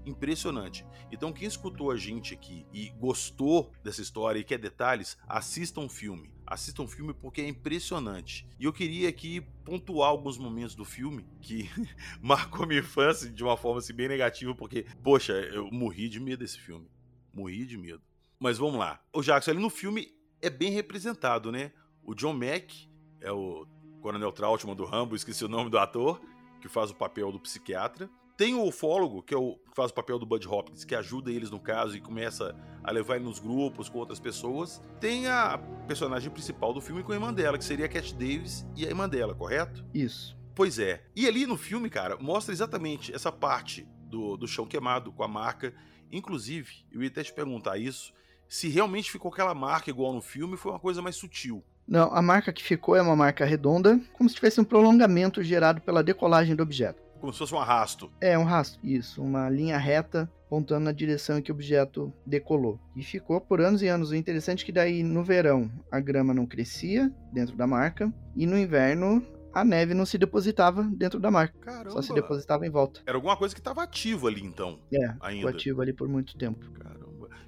impressionante. 0.06 0.86
Então, 1.12 1.34
quem 1.34 1.48
escutou 1.48 1.92
a 1.92 1.98
gente 1.98 2.34
aqui 2.34 2.66
e 2.74 2.90
gostou 2.92 3.74
dessa 3.84 4.02
história 4.02 4.40
e 4.40 4.44
quer 4.44 4.58
detalhes, 4.58 5.18
assista 5.28 5.82
um 5.82 5.90
filme. 5.90 6.32
Assista 6.46 6.82
um 6.82 6.88
filme 6.88 7.14
porque 7.14 7.42
é 7.42 7.48
impressionante. 7.48 8.48
E 8.58 8.64
eu 8.64 8.72
queria 8.72 9.10
aqui 9.10 9.42
pontuar 9.66 10.10
alguns 10.10 10.38
momentos 10.38 10.76
do 10.76 10.86
filme 10.86 11.26
que 11.42 11.70
marcou 12.22 12.66
minha 12.66 12.80
infância 12.80 13.30
de 13.30 13.44
uma 13.44 13.58
forma 13.58 13.80
assim, 13.80 13.94
bem 13.94 14.08
negativa, 14.08 14.56
porque, 14.56 14.86
poxa, 15.04 15.34
eu 15.34 15.70
morri 15.72 16.08
de 16.08 16.22
medo 16.22 16.40
desse 16.40 16.58
filme. 16.58 16.90
Morri 17.34 17.66
de 17.66 17.78
medo. 17.78 18.02
Mas 18.40 18.58
vamos 18.58 18.80
lá. 18.80 19.02
O 19.12 19.22
Jackson, 19.22 19.52
ali 19.52 19.60
no 19.60 19.70
filme 19.70 20.08
é 20.42 20.50
bem 20.50 20.72
representado, 20.72 21.52
né? 21.52 21.74
O 22.08 22.16
John 22.16 22.32
Mack 22.32 22.90
é 23.20 23.30
o 23.34 23.68
Coronel 24.02 24.32
Trautmann 24.32 24.78
do 24.78 24.86
Rambo, 24.86 25.14
esqueci 25.14 25.44
o 25.44 25.50
nome 25.50 25.70
do 25.70 25.78
ator, 25.78 26.22
que 26.62 26.70
faz 26.70 26.90
o 26.90 26.96
papel 26.96 27.34
do 27.34 27.40
psiquiatra. 27.40 28.10
Tem 28.38 28.56
o 28.56 28.66
ufólogo, 28.66 29.22
que, 29.22 29.34
é 29.34 29.38
o, 29.38 29.58
que 29.58 29.76
faz 29.76 29.92
o 29.92 29.94
papel 29.94 30.18
do 30.18 30.26
Bud 30.26 30.48
Hopkins, 30.48 30.86
que 30.86 30.96
ajuda 30.96 31.30
eles 31.30 31.52
no 31.52 31.60
caso 31.60 31.98
e 31.98 32.00
começa 32.00 32.56
a 32.82 32.92
levar 32.92 33.18
ele 33.18 33.26
nos 33.26 33.40
grupos 33.40 33.90
com 33.90 33.98
outras 34.00 34.22
pessoas. 34.22 34.82
Tem 35.02 35.28
a 35.28 35.58
personagem 35.86 36.32
principal 36.32 36.74
do 36.74 36.80
filme 36.80 37.04
com 37.04 37.12
a 37.12 37.16
irmã 37.16 37.34
dela, 37.34 37.58
que 37.58 37.66
seria 37.66 37.88
a 37.88 37.90
Cat 37.90 38.14
Davis 38.14 38.66
e 38.74 38.86
a 38.86 38.88
irmã 38.88 39.10
dela, 39.10 39.36
correto? 39.36 39.86
Isso. 39.94 40.38
Pois 40.56 40.80
é. 40.80 41.06
E 41.14 41.28
ali 41.28 41.46
no 41.46 41.58
filme, 41.58 41.90
cara, 41.90 42.16
mostra 42.22 42.54
exatamente 42.54 43.14
essa 43.14 43.34
parte 43.34 43.86
do, 44.04 44.38
do 44.38 44.48
chão 44.48 44.66
queimado 44.66 45.12
com 45.12 45.24
a 45.24 45.28
marca. 45.28 45.76
Inclusive, 46.10 46.86
eu 46.90 47.04
ia 47.04 47.10
até 47.10 47.22
te 47.22 47.34
perguntar 47.34 47.78
isso, 47.78 48.14
se 48.48 48.70
realmente 48.70 49.12
ficou 49.12 49.30
aquela 49.30 49.54
marca 49.54 49.90
igual 49.90 50.14
no 50.14 50.22
filme, 50.22 50.56
foi 50.56 50.72
uma 50.72 50.80
coisa 50.80 51.02
mais 51.02 51.18
sutil. 51.18 51.62
Não, 51.88 52.14
a 52.14 52.22
marca 52.22 52.52
que 52.52 52.64
ficou 52.64 52.96
é 52.96 53.02
uma 53.02 53.16
marca 53.16 53.46
redonda, 53.46 54.00
como 54.14 54.30
se 54.30 54.36
tivesse 54.36 54.60
um 54.60 54.64
prolongamento 54.64 55.42
gerado 55.42 55.80
pela 55.82 56.04
decolagem 56.04 56.56
do 56.56 56.64
objeto. 56.64 57.02
Como 57.20 57.32
se 57.32 57.40
fosse 57.40 57.56
um 57.56 57.60
arrasto. 57.60 58.12
É, 58.22 58.38
um 58.38 58.44
rastro, 58.44 58.80
isso, 58.84 59.24
uma 59.24 59.50
linha 59.50 59.78
reta 59.78 60.30
apontando 60.48 60.86
na 60.86 60.92
direção 60.92 61.38
em 61.38 61.42
que 61.42 61.52
o 61.52 61.56
objeto 61.56 62.14
decolou. 62.26 62.80
E 62.96 63.04
ficou 63.04 63.40
por 63.40 63.60
anos 63.60 63.82
e 63.82 63.88
anos. 63.88 64.12
O 64.12 64.16
interessante 64.16 64.64
é 64.64 64.66
que 64.66 64.72
daí 64.72 65.04
no 65.04 65.24
verão 65.24 65.70
a 65.92 66.00
grama 66.00 66.34
não 66.34 66.46
crescia 66.46 67.12
dentro 67.34 67.56
da 67.56 67.68
marca 67.68 68.12
e 68.36 68.46
no 68.46 68.58
inverno 68.58 69.26
a 69.54 69.66
neve 69.66 69.94
não 69.94 70.06
se 70.06 70.18
depositava 70.18 70.84
dentro 70.84 71.20
da 71.20 71.32
marca. 71.32 71.58
Caramba. 71.60 71.92
Só 71.92 72.02
se 72.02 72.14
depositava 72.14 72.66
em 72.66 72.70
volta. 72.70 73.02
Era 73.06 73.18
alguma 73.18 73.36
coisa 73.36 73.54
que 73.54 73.60
estava 73.60 73.84
ativa 73.84 74.28
ali 74.28 74.42
então. 74.42 74.80
É, 74.94 75.06
ainda. 75.20 75.36
ficou 75.38 75.50
ativo 75.50 75.82
ali 75.82 75.94
por 75.94 76.08
muito 76.08 76.38
tempo. 76.38 76.70
Caramba. 76.72 77.07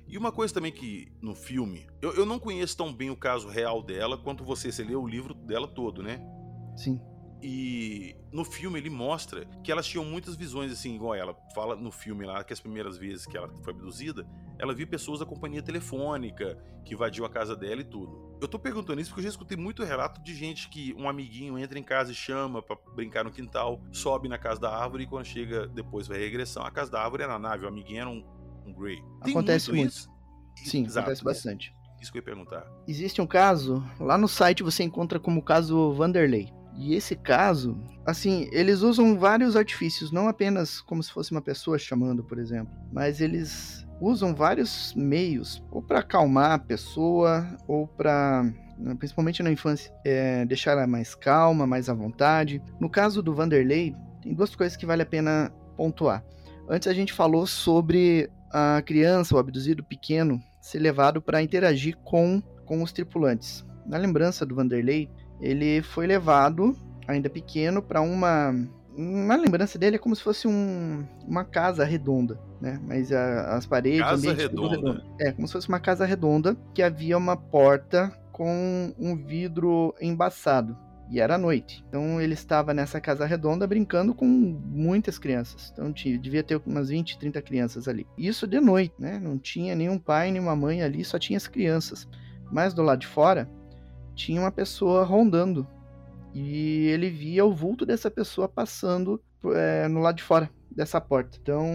E 0.10 0.18
uma 0.18 0.32
coisa 0.32 0.51
também 0.51 0.72
que 0.72 1.12
no 1.22 1.36
filme, 1.36 1.86
eu, 2.01 2.16
eu 2.16 2.26
não 2.26 2.39
conheço 2.39 2.76
tão 2.76 2.91
bem 2.91 3.12
o 3.12 3.16
caso 3.16 3.47
real 3.47 3.84
dela 3.84 4.18
quanto 4.18 4.43
você, 4.43 4.72
você 4.72 4.84
leu 4.84 5.03
o 5.03 5.07
livro 5.07 5.36
dela 5.36 5.68
todo, 5.68 6.01
né? 6.01 6.20
Sim. 6.76 6.99
E 7.41 8.16
no 8.34 8.43
filme 8.43 8.80
ele 8.80 8.89
mostra 8.89 9.45
que 9.64 9.72
elas 9.72 9.86
tinham 9.86 10.03
muitas 10.03 10.36
visões, 10.36 10.72
assim, 10.72 10.95
igual 10.95 11.14
ela 11.14 11.36
fala 11.53 11.76
no 11.76 11.91
filme 11.91 12.26
lá 12.26 12.43
que 12.43 12.51
as 12.51 12.60
primeiras 12.60 12.97
vezes 12.97 13.26
que 13.26 13.38
ela 13.38 13.47
foi 13.64 13.72
abduzida, 13.72 14.28
ela 14.57 14.74
viu 14.74 14.88
pessoas 14.88 15.20
da 15.20 15.26
companhia 15.26 15.62
telefônica 15.62 16.57
que 16.84 16.95
invadiu 16.95 17.24
a 17.24 17.30
casa 17.30 17.55
dela 17.55 17.80
e 17.80 17.86
tudo. 17.86 18.38
Eu 18.41 18.47
tô 18.47 18.57
perguntando 18.57 18.99
isso 18.99 19.12
porque 19.12 19.22
eu 19.22 19.24
já 19.24 19.30
escutei 19.30 19.55
muito 19.55 19.84
relato 19.84 20.22
de 20.24 20.34
gente 20.34 20.70
que 20.70 20.93
um 20.95 21.07
amiguinho 21.07 21.57
entra 21.57 21.78
em 21.78 21.84
casa 21.84 22.12
e 22.12 22.16
chama 22.16 22.62
para 22.62 22.78
brincar 22.95 23.24
no 23.24 23.32
quintal, 23.32 23.80
sobe 23.91 24.28
na 24.28 24.38
casa 24.38 24.60
da 24.60 24.76
árvore 24.76 25.03
e 25.03 25.07
quando 25.07 25.26
chega 25.26 25.68
depois 25.68 26.07
vai 26.07 26.18
regressão, 26.18 26.64
a 26.64 26.72
casa 26.72 26.91
da 26.91 27.01
árvore 27.01 27.24
era 27.24 27.36
a 27.36 27.39
nave, 27.39 27.64
o 27.64 27.68
amiguinho 27.68 28.01
era 28.01 28.10
um, 28.10 28.26
um 28.70 28.74
Grey. 28.74 28.97
Tem 29.24 29.34
Acontece 29.34 29.72
muito. 29.72 29.89
isso? 29.89 30.09
Sim, 30.55 30.84
Exato, 30.86 30.99
acontece 30.99 31.22
é. 31.22 31.26
bastante. 31.26 31.76
Isso 32.01 32.11
que 32.11 32.17
eu 32.17 32.22
ia 32.22 32.26
perguntar. 32.26 32.65
Existe 32.88 33.22
um 33.22 33.28
caso, 33.28 33.84
lá 33.99 34.17
no 34.17 34.28
site 34.28 34.63
você 34.63 34.84
encontra 34.84 35.20
como 35.20 35.41
caso 35.41 35.93
Vanderlei. 35.93 36.49
E 36.78 36.93
esse 36.95 37.13
caso, 37.13 37.78
assim, 38.05 38.47
eles 38.53 38.82
usam 38.82 39.20
vários 39.20 39.57
artifícios, 39.57 40.11
não 40.13 40.30
apenas 40.30 40.80
como 40.80 41.03
se 41.03 41.11
fosse 41.11 41.32
uma 41.32 41.41
pessoa 41.41 41.78
chamando, 41.78 42.24
por 42.24 42.39
exemplo, 42.39 42.74
mas 42.91 43.20
eles 43.20 43.86
usam 43.99 44.34
vários 44.34 44.93
meios, 44.95 45.61
ou 45.72 45.82
para 45.82 45.99
acalmar 45.99 46.53
a 46.53 46.59
pessoa, 46.59 47.45
ou 47.67 47.86
para 47.86 48.49
principalmente 48.97 49.43
na 49.43 49.51
infância, 49.51 49.93
é, 50.05 50.45
deixar 50.45 50.72
ela 50.72 50.88
mais 50.88 51.13
calma, 51.13 51.67
mais 51.67 51.89
à 51.89 51.93
vontade. 51.93 52.61
No 52.80 52.89
caso 52.89 53.22
do 53.22 53.36
Vanderlei, 53.36 53.93
tem 54.22 54.34
duas 54.34 54.55
coisas 54.55 54.78
que 54.78 54.86
vale 54.86 55.01
a 55.01 55.05
pena 55.05 55.51
pontuar. 55.76 56.24
Antes 56.70 56.88
a 56.88 56.93
gente 56.93 57.11
falou 57.11 57.45
sobre 57.45 58.30
a 58.52 58.82
criança, 58.82 59.36
o 59.36 59.39
abduzido 59.39 59.84
pequeno, 59.84 60.41
ser 60.62 60.80
levado 60.80 61.22
para 61.22 61.41
interagir 61.41 61.97
com, 62.04 62.41
com 62.66 62.82
os 62.84 62.91
tripulantes. 62.91 63.66
Na 63.86 63.97
lembrança 63.97 64.45
do 64.45 64.56
Vanderlei, 64.56 65.10
ele 65.41 65.82
foi 65.82 66.06
levado, 66.06 66.76
ainda 67.08 67.30
pequeno, 67.30 67.82
para 67.82 68.02
uma. 68.02 68.54
Na 68.97 69.36
lembrança 69.36 69.80
dele 69.80 69.95
é 69.95 70.00
como 70.00 70.16
se 70.16 70.22
fosse 70.22 70.47
um, 70.47 71.06
uma 71.26 71.45
casa 71.45 71.86
redonda, 71.86 72.38
né? 72.60 72.80
Mas 72.86 73.12
a- 73.12 73.56
as 73.56 73.66
paredes. 73.66 74.02
Casa 74.02 74.34
redonda. 74.34 74.76
redondo. 74.76 75.04
É, 75.20 75.32
como 75.32 75.47
se 75.47 75.54
fosse 75.54 75.70
uma 75.70 75.80
casa 75.80 76.06
redonda 76.06 76.58
que 76.74 76.82
havia 76.84 77.18
uma 77.18 77.38
porta 77.38 78.12
com 78.32 78.93
um 79.00 79.16
vidro 79.16 79.93
embaçado. 80.02 80.78
E 81.10 81.20
era 81.20 81.38
noite. 81.38 81.84
Então 81.88 82.22
ele 82.22 82.34
estava 82.34 82.74
nessa 82.74 83.01
casa 83.01 83.26
redonda 83.26 83.66
brincando 83.66 84.14
com 84.14 84.26
muitas 84.28 85.18
crianças. 85.18 85.72
Então 85.74 85.91
tinha, 85.91 86.18
devia 86.18 86.43
ter 86.43 86.62
umas 86.66 86.89
20, 86.89 87.18
30 87.18 87.41
crianças 87.41 87.88
ali. 87.88 88.05
Isso 88.18 88.45
de 88.45 88.60
noite, 88.60 88.93
né? 88.99 89.20
Não 89.20 89.38
tinha 89.38 89.76
nenhum 89.76 89.97
pai, 89.97 90.32
nenhuma 90.32 90.55
mãe 90.55 90.84
ali, 90.84 91.03
só 91.03 91.18
tinha 91.18 91.38
as 91.38 91.47
crianças. 91.47 92.07
Mas 92.51 92.74
do 92.74 92.84
lado 92.84 92.99
de 92.99 93.07
fora 93.07 93.49
tinha 94.16 94.39
uma 94.39 94.51
pessoa 94.51 95.03
rondando. 95.03 95.68
E 96.34 96.88
ele 96.88 97.10
via 97.10 97.43
o 97.43 97.53
vulto 97.53 97.86
dessa 97.88 98.12
pessoa 98.12 98.47
passando 98.47 99.20
é, 99.55 99.88
no 99.88 99.99
lado 99.99 100.18
de 100.18 100.24
fora 100.24 100.49
dessa 100.70 101.01
porta. 101.01 101.39
Então 101.41 101.66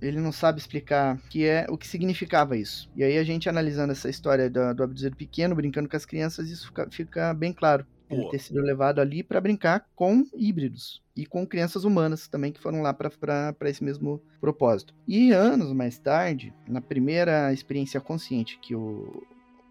ele 0.00 0.18
não 0.20 0.32
sabe 0.32 0.58
explicar 0.58 1.14
o 1.14 1.28
que 1.28 1.46
é 1.46 1.66
o 1.68 1.78
que 1.78 1.86
significava 1.86 2.56
isso. 2.56 2.90
E 2.96 3.04
aí 3.04 3.16
a 3.16 3.24
gente 3.24 3.48
analisando 3.48 3.92
essa 3.92 4.10
história 4.10 4.50
do, 4.50 4.74
do 4.74 4.82
abduzido 4.82 5.16
pequeno 5.16 5.54
brincando 5.54 5.88
com 5.88 5.96
as 5.96 6.04
crianças, 6.04 6.50
isso 6.50 6.66
fica, 6.66 6.88
fica 6.90 7.34
bem 7.34 7.52
claro. 7.52 7.86
Ele 8.12 8.24
Pô. 8.24 8.28
ter 8.28 8.38
sido 8.38 8.60
levado 8.60 9.00
ali 9.00 9.22
para 9.22 9.40
brincar 9.40 9.86
com 9.96 10.26
híbridos 10.34 11.02
e 11.16 11.24
com 11.24 11.46
crianças 11.46 11.84
humanas 11.84 12.28
também 12.28 12.52
que 12.52 12.60
foram 12.60 12.82
lá 12.82 12.92
para 12.92 13.70
esse 13.70 13.82
mesmo 13.82 14.22
propósito. 14.40 14.94
E 15.06 15.32
anos 15.32 15.72
mais 15.72 15.98
tarde, 15.98 16.52
na 16.68 16.80
primeira 16.80 17.52
experiência 17.52 18.00
consciente 18.00 18.58
que 18.60 18.74
o, 18.74 19.22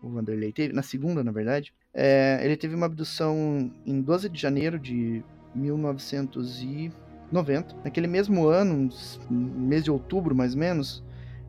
o 0.01 0.09
Vanderlei 0.09 0.51
teve, 0.51 0.73
na 0.73 0.81
segunda, 0.81 1.23
na 1.23 1.31
verdade, 1.31 1.73
é, 1.93 2.39
ele 2.43 2.57
teve 2.57 2.73
uma 2.73 2.87
abdução 2.87 3.71
em 3.85 4.01
12 4.01 4.29
de 4.29 4.41
janeiro 4.41 4.79
de 4.79 5.23
1990. 5.53 7.75
Naquele 7.83 8.07
mesmo 8.07 8.47
ano, 8.47 8.89
mês 9.29 9.83
de 9.83 9.91
outubro 9.91 10.35
mais 10.35 10.53
ou 10.53 10.59
menos, 10.59 11.03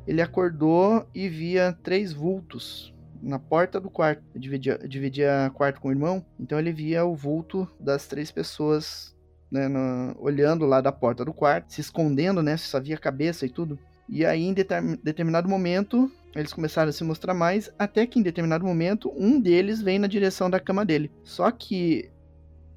ele 0.07 0.21
acordou 0.21 1.07
e 1.15 1.29
via 1.29 1.79
três 1.83 2.13
vultos 2.13 2.93
na 3.23 3.39
porta 3.39 3.81
do 3.81 3.89
quarto. 3.89 4.23
Dividia, 4.35 4.79
dividia 4.87 5.51
quarto 5.55 5.81
com 5.81 5.89
o 5.89 5.93
irmão, 5.93 6.25
então 6.39 6.59
ele 6.59 6.73
via 6.73 7.05
o 7.05 7.15
vulto 7.15 7.69
das 7.79 8.07
três 8.07 8.31
pessoas 8.31 9.17
né, 9.51 9.69
na- 9.69 10.15
olhando 10.19 10.65
lá 10.67 10.81
da 10.81 10.91
porta 10.91 11.25
do 11.25 11.33
quarto, 11.33 11.73
se 11.73 11.81
escondendo, 11.81 12.43
né? 12.43 12.57
Só 12.57 12.81
via 12.81 12.97
a 12.97 12.99
cabeça 12.99 13.45
e 13.47 13.51
tudo. 13.51 13.79
E 14.09 14.25
aí, 14.25 14.43
em 14.43 14.53
determin- 14.55 14.99
determinado 15.03 15.49
momento, 15.49 16.11
eles 16.35 16.53
começaram 16.53 16.89
a 16.89 16.93
se 16.93 17.05
mostrar 17.05 17.35
mais, 17.35 17.71
até 17.79 18.07
que 18.07 18.19
em 18.19 18.23
determinado 18.23 18.65
momento, 18.65 19.13
um 19.17 19.39
deles 19.39 19.81
vem 19.83 19.99
na 19.99 20.07
direção 20.07 20.49
da 20.49 20.59
cama 20.59 20.85
dele. 20.85 21.11
Só 21.23 21.51
que 21.51 22.11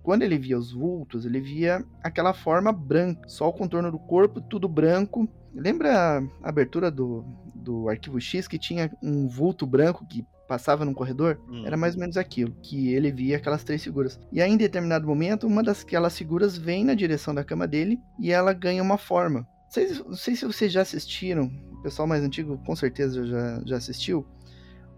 quando 0.03 0.21
ele 0.21 0.37
via 0.37 0.57
os 0.57 0.71
vultos, 0.71 1.25
ele 1.25 1.39
via 1.39 1.83
aquela 2.03 2.33
forma 2.33 2.71
branca, 2.71 3.27
só 3.27 3.47
o 3.47 3.53
contorno 3.53 3.89
do 3.91 3.97
corpo, 3.97 4.39
tudo 4.41 4.67
branco. 4.67 5.27
Lembra 5.53 6.19
a 6.43 6.49
abertura 6.49 6.91
do, 6.91 7.25
do 7.55 7.89
arquivo 7.89 8.19
X 8.19 8.47
que 8.47 8.59
tinha 8.59 8.91
um 9.01 9.27
vulto 9.27 9.65
branco 9.65 10.05
que 10.05 10.25
passava 10.47 10.85
num 10.85 10.93
corredor? 10.93 11.39
Hum. 11.49 11.65
Era 11.65 11.75
mais 11.77 11.95
ou 11.95 11.99
menos 11.99 12.17
aquilo, 12.17 12.55
que 12.61 12.93
ele 12.93 13.11
via 13.11 13.37
aquelas 13.37 13.63
três 13.63 13.83
figuras. 13.83 14.19
E 14.31 14.41
aí, 14.41 14.51
em 14.51 14.57
determinado 14.57 15.07
momento, 15.07 15.47
uma 15.47 15.63
daquelas 15.63 16.17
figuras 16.17 16.57
vem 16.57 16.83
na 16.83 16.93
direção 16.93 17.33
da 17.33 17.43
cama 17.43 17.67
dele 17.67 17.99
e 18.19 18.31
ela 18.31 18.53
ganha 18.53 18.81
uma 18.81 18.97
forma. 18.97 19.47
Vocês, 19.69 19.99
não 19.99 20.15
sei 20.15 20.35
se 20.35 20.45
vocês 20.45 20.71
já 20.71 20.81
assistiram, 20.81 21.51
o 21.73 21.81
pessoal 21.81 22.07
mais 22.07 22.23
antigo 22.23 22.57
com 22.65 22.75
certeza 22.75 23.25
já, 23.25 23.61
já 23.65 23.77
assistiu, 23.77 24.25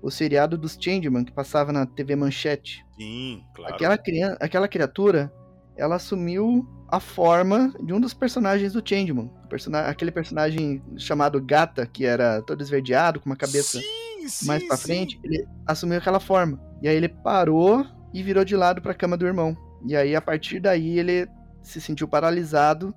o 0.02 0.12
seriado 0.12 0.58
dos 0.58 0.78
Changeman, 0.80 1.24
que 1.24 1.32
passava 1.32 1.72
na 1.72 1.86
TV 1.86 2.16
Manchete. 2.16 2.86
Sim, 2.98 3.44
claro. 3.56 3.74
Aquela, 3.74 3.98
criança, 3.98 4.38
aquela 4.40 4.68
criatura, 4.68 5.34
ela 5.76 5.96
assumiu 5.96 6.68
a 6.90 7.00
forma 7.00 7.74
de 7.84 7.94
um 7.94 8.00
dos 8.00 8.14
personagens 8.14 8.74
do 8.74 8.88
Changeman. 8.88 9.30
Persona- 9.50 9.88
aquele 9.88 10.12
personagem 10.12 10.82
chamado 10.98 11.42
Gata, 11.42 11.86
que 11.86 12.06
era 12.06 12.42
todo 12.42 12.62
esverdeado, 12.62 13.20
com 13.20 13.30
uma 13.30 13.36
cabeça 13.36 13.80
Sim, 13.80 13.86
sim, 14.28 14.48
mais 14.48 14.66
pra 14.66 14.78
sim. 14.78 14.84
frente, 14.84 15.20
ele 15.24 15.48
assumiu 15.66 15.98
aquela 15.98 16.20
forma. 16.20 16.60
E 16.82 16.88
aí 16.88 16.96
ele 16.96 17.10
parou 17.10 17.86
e 18.14 18.22
virou 18.24 18.46
de 18.46 18.56
lado 18.56 18.82
pra 18.82 18.94
cama 18.94 19.18
do 19.18 19.26
irmão. 19.26 19.56
E 19.86 19.96
aí, 19.96 20.16
a 20.16 20.22
partir 20.22 20.60
daí, 20.60 20.98
ele 21.00 21.28
se 21.62 21.80
sentiu 21.80 22.08
paralisado 22.08 22.94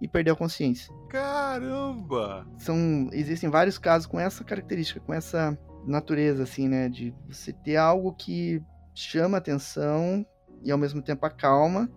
e 0.00 0.08
perdeu 0.08 0.34
a 0.34 0.36
consciência. 0.36 0.92
Caramba! 1.08 2.46
São, 2.56 3.08
existem 3.12 3.50
vários 3.50 3.78
casos 3.78 4.06
com 4.06 4.18
essa 4.18 4.42
característica, 4.44 5.00
com 5.00 5.12
essa 5.12 5.58
natureza, 5.86 6.42
assim, 6.42 6.68
né? 6.68 6.88
De 6.88 7.14
você 7.28 7.52
ter 7.52 7.76
algo 7.76 8.12
que 8.12 8.62
chama 8.94 9.38
atenção 9.38 10.24
e 10.62 10.70
ao 10.70 10.78
mesmo 10.78 11.02
tempo 11.02 11.24
acalma, 11.26 11.90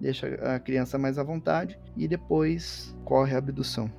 deixa 0.00 0.26
a 0.54 0.58
criança 0.58 0.98
mais 0.98 1.18
à 1.18 1.22
vontade 1.22 1.78
e 1.96 2.06
depois 2.08 2.96
corre 3.04 3.34
a 3.34 3.38
abdução. 3.38 3.90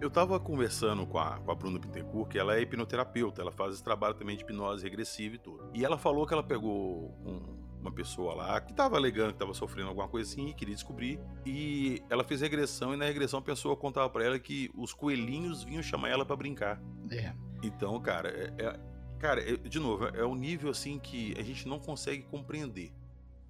Eu 0.00 0.10
tava 0.10 0.40
conversando 0.40 1.06
com 1.06 1.18
a, 1.18 1.38
com 1.38 1.50
a 1.50 1.54
Bruna 1.54 1.78
Pintecourt, 1.78 2.30
que 2.30 2.38
ela 2.38 2.56
é 2.56 2.62
hipnoterapeuta, 2.62 3.42
ela 3.42 3.52
faz 3.52 3.74
esse 3.74 3.84
trabalho 3.84 4.14
também 4.14 4.36
de 4.36 4.42
hipnose 4.42 4.82
regressiva 4.82 5.34
e 5.34 5.38
tudo. 5.38 5.70
E 5.74 5.84
ela 5.84 5.98
falou 5.98 6.26
que 6.26 6.32
ela 6.32 6.42
pegou 6.42 7.14
um, 7.24 7.60
uma 7.80 7.92
pessoa 7.92 8.34
lá 8.34 8.60
que 8.60 8.72
tava 8.72 8.96
alegando 8.96 9.32
que 9.32 9.38
tava 9.38 9.52
sofrendo 9.52 9.88
alguma 9.88 10.08
coisa 10.08 10.30
assim 10.30 10.48
e 10.48 10.54
queria 10.54 10.74
descobrir. 10.74 11.20
E 11.44 12.02
ela 12.08 12.24
fez 12.24 12.40
regressão 12.40 12.94
e 12.94 12.96
na 12.96 13.04
regressão 13.04 13.40
a 13.40 13.42
pessoa 13.42 13.76
contava 13.76 14.08
para 14.08 14.24
ela 14.24 14.38
que 14.38 14.70
os 14.74 14.94
coelhinhos 14.94 15.64
vinham 15.64 15.82
chamar 15.82 16.08
ela 16.08 16.24
para 16.24 16.36
brincar. 16.36 16.80
É. 17.10 17.34
Então, 17.62 18.00
cara, 18.00 18.30
é, 18.30 18.54
é 18.58 18.80
cara, 19.18 19.42
é, 19.42 19.56
de 19.56 19.78
novo, 19.78 20.06
é 20.06 20.24
um 20.24 20.34
nível 20.34 20.70
assim 20.70 20.98
que 20.98 21.34
a 21.38 21.42
gente 21.42 21.68
não 21.68 21.78
consegue 21.78 22.22
compreender. 22.22 22.90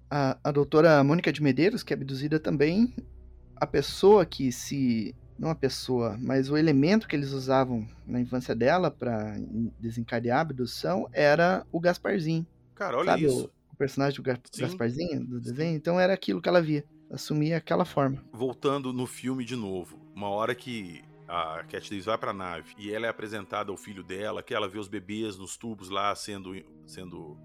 A, 0.09 0.37
a 0.43 0.51
doutora 0.51 1.01
Mônica 1.01 1.31
de 1.31 1.41
Medeiros, 1.41 1.81
que 1.81 1.93
é 1.93 1.95
abduzida 1.95 2.37
também, 2.37 2.93
a 3.55 3.65
pessoa 3.65 4.25
que 4.25 4.51
se 4.51 5.15
não 5.37 5.49
a 5.49 5.55
pessoa, 5.55 6.17
mas 6.19 6.49
o 6.49 6.57
elemento 6.57 7.07
que 7.07 7.15
eles 7.15 7.31
usavam 7.31 7.87
na 8.05 8.19
infância 8.19 8.55
dela 8.55 8.91
para 8.91 9.35
desencadear 9.79 10.37
a 10.37 10.41
abdução 10.41 11.07
era 11.11 11.65
o 11.71 11.79
Gasparzinho. 11.79 12.45
Cara, 12.75 12.97
olha 12.97 13.11
Sabe 13.11 13.25
isso. 13.25 13.45
O, 13.69 13.73
o 13.73 13.75
personagem 13.75 14.17
do 14.17 14.23
Ga- 14.23 14.39
Sim. 14.51 14.61
Gasparzinho 14.61 15.25
do 15.25 15.39
desenho? 15.39 15.75
Então 15.75 15.99
era 15.99 16.13
aquilo 16.13 16.41
que 16.41 16.49
ela 16.49 16.61
via. 16.61 16.83
Assumia 17.09 17.57
aquela 17.57 17.83
forma. 17.85 18.23
Voltando 18.31 18.93
no 18.93 19.05
filme 19.05 19.43
de 19.43 19.55
novo, 19.55 19.99
uma 20.15 20.29
hora 20.29 20.55
que 20.55 21.03
a 21.27 21.63
Cat 21.69 21.89
Davis 21.89 22.05
vai 22.05 22.17
pra 22.17 22.33
nave 22.33 22.73
e 22.77 22.91
ela 22.93 23.05
é 23.05 23.09
apresentada 23.09 23.71
ao 23.71 23.77
filho 23.77 24.03
dela, 24.03 24.43
que 24.43 24.53
ela 24.53 24.67
vê 24.67 24.77
os 24.79 24.87
bebês 24.87 25.37
nos 25.37 25.57
tubos 25.57 25.89
lá 25.89 26.13
sendo, 26.15 26.53
sendo 26.85 27.37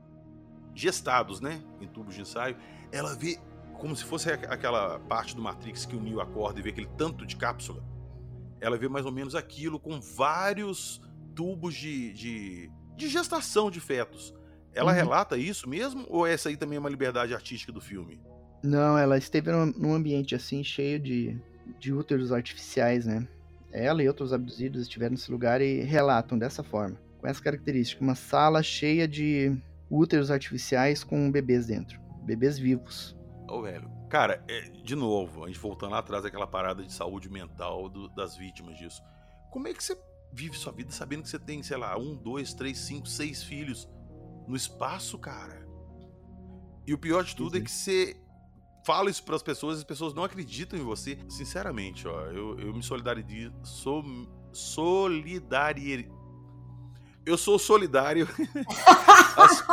gestados, 0.75 1.41
né? 1.41 1.63
Em 1.81 1.87
tubos 1.87 2.15
de 2.15 2.21
ensaio, 2.21 2.57
ela 2.93 3.15
vê 3.15 3.39
como 3.79 3.95
se 3.95 4.05
fosse 4.05 4.31
aqu- 4.31 4.47
aquela 4.51 4.99
parte 5.01 5.35
do 5.37 5.43
Matrix 5.43 5.85
que 5.87 5.97
o 5.97 6.01
Neo 6.01 6.21
acorda 6.21 6.59
e 6.59 6.63
vê 6.63 6.71
aquele 6.71 6.89
tanto 6.97 7.27
de 7.27 7.37
cápsula. 7.37 7.83
Ela 8.61 8.77
vê 8.77 8.89
mais 8.89 9.05
ou 9.07 9.13
menos 9.13 9.35
aquilo 9.35 9.79
com 9.79 10.01
vários 10.01 11.01
tubos 11.35 11.75
de, 11.75 12.13
de, 12.13 12.71
de 12.97 13.09
gestação 13.09 13.71
de 13.71 13.81
fetos. 13.81 14.35
Ela 14.75 14.91
Uhum. 14.93 14.97
relata 14.97 15.37
isso 15.37 15.69
mesmo? 15.69 16.07
Ou 16.09 16.27
essa 16.27 16.49
aí 16.49 16.57
também 16.57 16.77
é 16.77 16.81
uma 16.81 16.89
liberdade 16.91 17.35
artística 17.35 17.73
do 17.73 17.81
filme? 17.81 18.21
Não, 18.63 18.97
ela 18.99 19.17
esteve 19.19 19.51
num, 19.53 19.67
num 19.67 19.95
ambiente 19.95 20.35
assim, 20.35 20.63
cheio 20.65 20.99
de, 20.99 21.39
de 21.79 21.93
úteros 21.93 22.33
artificiais, 22.33 23.07
né? 23.07 23.27
Ela 23.73 24.03
e 24.03 24.09
outros 24.09 24.33
abduzidos 24.33 24.83
estiveram 24.83 25.13
nesse 25.13 25.31
lugar 25.31 25.61
e 25.61 25.81
relatam 25.83 26.39
dessa 26.39 26.63
forma. 26.63 26.99
Com 27.19 27.27
essa 27.27 27.43
característica, 27.43 28.03
uma 28.03 28.15
sala 28.15 28.63
cheia 28.63 29.07
de 29.07 29.57
úteros 29.91 30.31
artificiais 30.31 31.05
com 31.05 31.31
bebês 31.31 31.67
dentro. 31.67 32.01
Bebês 32.25 32.59
vivos. 32.59 33.16
Ô, 33.49 33.63
velho. 33.63 33.91
Cara, 34.09 34.45
é, 34.49 34.61
de 34.61 34.95
novo, 34.97 35.45
a 35.45 35.47
gente 35.49 35.59
voltando 35.59 35.93
lá 35.93 35.99
atrás 35.99 36.23
daquela 36.23 36.47
parada 36.47 36.83
de 36.83 36.93
saúde 36.93 37.29
mental 37.29 37.89
do- 37.89 38.09
das 38.09 38.37
vítimas 38.37 38.77
disso. 38.79 39.03
Como 39.51 39.67
é 39.69 39.73
que 39.75 39.83
você 39.83 39.97
vive 40.33 40.57
sua 40.57 40.73
vida 40.73 40.91
sabendo 40.93 41.23
que 41.23 41.29
você 41.29 41.39
tem, 41.39 41.63
sei 41.63 41.77
lá, 41.77 41.97
um, 41.99 42.15
dois, 42.15 42.53
três, 42.55 42.79
cinco, 42.79 43.07
seis 43.09 43.43
filhos 43.43 43.89
no 44.47 44.55
espaço, 44.57 45.19
cara? 45.19 45.67
E 46.87 46.95
o 46.95 46.99
pior 46.99 47.25
de 47.25 47.35
tudo 47.35 47.57
é 47.57 47.61
é. 47.61 47.63
que 47.65 47.71
você 47.71 48.17
fala 48.85 49.11
isso 49.11 49.25
pras 49.25 49.43
pessoas 49.43 49.77
e 49.77 49.81
as 49.81 49.85
pessoas 49.85 50.15
não 50.15 50.23
acreditam 50.25 50.79
em 50.79 50.83
você. 50.83 51.19
Sinceramente, 51.29 52.07
ó, 52.07 52.21
eu, 52.27 52.59
eu 52.61 52.73
me 52.75 52.83
solidarizo. 52.83 53.53
Sou 53.65 54.05
solidari... 54.53 56.09
Eu 57.25 57.37
sou 57.37 57.59
solidário. 57.59 58.29
As- 59.37 59.65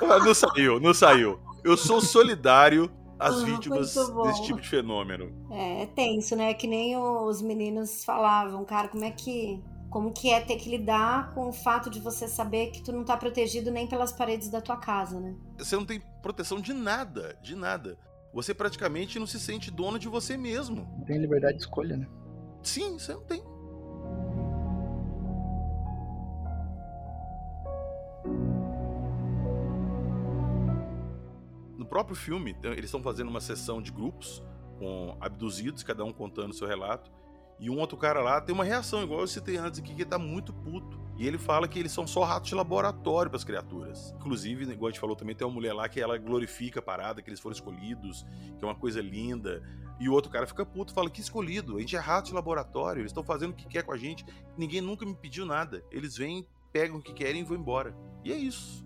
não 0.24 0.34
saiu, 0.34 0.78
não 0.80 0.94
saiu. 0.94 1.40
Eu 1.64 1.76
sou 1.76 2.00
solidário 2.00 2.88
às 3.22 3.42
Ah, 3.42 3.44
vítimas 3.44 3.94
desse 3.94 4.42
tipo 4.44 4.60
de 4.60 4.68
fenômeno. 4.68 5.32
É, 5.50 5.82
é 5.82 5.86
tenso, 5.86 6.34
né? 6.36 6.52
Que 6.54 6.66
nem 6.66 6.96
os 6.96 7.40
meninos 7.42 8.04
falavam, 8.04 8.64
cara, 8.64 8.88
como 8.88 9.04
é 9.04 9.10
que. 9.10 9.62
Como 9.90 10.10
que 10.10 10.30
é 10.30 10.40
ter 10.40 10.56
que 10.56 10.70
lidar 10.70 11.34
com 11.34 11.50
o 11.50 11.52
fato 11.52 11.90
de 11.90 12.00
você 12.00 12.26
saber 12.26 12.70
que 12.70 12.82
tu 12.82 12.90
não 12.92 13.04
tá 13.04 13.14
protegido 13.14 13.70
nem 13.70 13.86
pelas 13.86 14.10
paredes 14.10 14.48
da 14.48 14.58
tua 14.58 14.78
casa, 14.78 15.20
né? 15.20 15.36
Você 15.58 15.76
não 15.76 15.84
tem 15.84 16.00
proteção 16.22 16.58
de 16.62 16.72
nada, 16.72 17.36
de 17.42 17.54
nada. 17.54 17.98
Você 18.32 18.54
praticamente 18.54 19.18
não 19.18 19.26
se 19.26 19.38
sente 19.38 19.70
dono 19.70 19.98
de 19.98 20.08
você 20.08 20.34
mesmo. 20.38 20.88
Não 20.96 21.04
tem 21.04 21.18
liberdade 21.18 21.58
de 21.58 21.64
escolha, 21.64 21.98
né? 21.98 22.06
Sim, 22.62 22.98
você 22.98 23.12
não 23.12 23.20
tem. 23.24 23.42
Próprio 31.92 32.16
filme, 32.16 32.52
então, 32.52 32.72
eles 32.72 32.86
estão 32.86 33.02
fazendo 33.02 33.28
uma 33.28 33.38
sessão 33.38 33.82
de 33.82 33.92
grupos 33.92 34.42
com 34.78 35.14
abduzidos, 35.20 35.82
cada 35.82 36.02
um 36.02 36.10
contando 36.10 36.54
seu 36.54 36.66
relato. 36.66 37.12
E 37.60 37.68
um 37.68 37.78
outro 37.78 37.98
cara 37.98 38.22
lá 38.22 38.40
tem 38.40 38.54
uma 38.54 38.64
reação, 38.64 39.02
igual 39.02 39.20
eu 39.20 39.26
citei 39.26 39.58
antes 39.58 39.78
aqui, 39.78 39.94
que 39.94 40.00
ele 40.00 40.08
tá 40.08 40.18
muito 40.18 40.54
puto. 40.54 40.98
E 41.18 41.26
ele 41.26 41.36
fala 41.36 41.68
que 41.68 41.78
eles 41.78 41.92
são 41.92 42.06
só 42.06 42.24
ratos 42.24 42.48
de 42.48 42.54
laboratório 42.54 43.30
para 43.30 43.36
as 43.36 43.44
criaturas. 43.44 44.10
Inclusive, 44.16 44.64
igual 44.72 44.88
a 44.88 44.90
gente 44.90 45.00
falou 45.00 45.14
também, 45.14 45.36
tem 45.36 45.46
uma 45.46 45.52
mulher 45.52 45.74
lá 45.74 45.86
que 45.86 46.00
ela 46.00 46.16
glorifica 46.16 46.80
a 46.80 46.82
parada, 46.82 47.20
que 47.20 47.28
eles 47.28 47.38
foram 47.38 47.52
escolhidos, 47.52 48.24
que 48.58 48.64
é 48.64 48.66
uma 48.66 48.74
coisa 48.74 49.02
linda. 49.02 49.62
E 50.00 50.08
o 50.08 50.14
outro 50.14 50.32
cara 50.32 50.46
fica 50.46 50.64
puto, 50.64 50.94
fala 50.94 51.10
que 51.10 51.20
escolhido, 51.20 51.76
a 51.76 51.80
gente 51.80 51.94
é 51.94 51.98
rato 51.98 52.28
de 52.28 52.34
laboratório, 52.34 53.02
eles 53.02 53.10
estão 53.10 53.22
fazendo 53.22 53.50
o 53.50 53.54
que 53.54 53.66
quer 53.68 53.82
com 53.82 53.92
a 53.92 53.98
gente, 53.98 54.24
ninguém 54.56 54.80
nunca 54.80 55.04
me 55.04 55.14
pediu 55.14 55.44
nada. 55.44 55.84
Eles 55.90 56.16
vêm, 56.16 56.46
pegam 56.72 56.96
o 56.96 57.02
que 57.02 57.12
querem 57.12 57.42
e 57.42 57.44
vão 57.44 57.58
embora. 57.58 57.94
E 58.24 58.32
é 58.32 58.36
isso. 58.36 58.82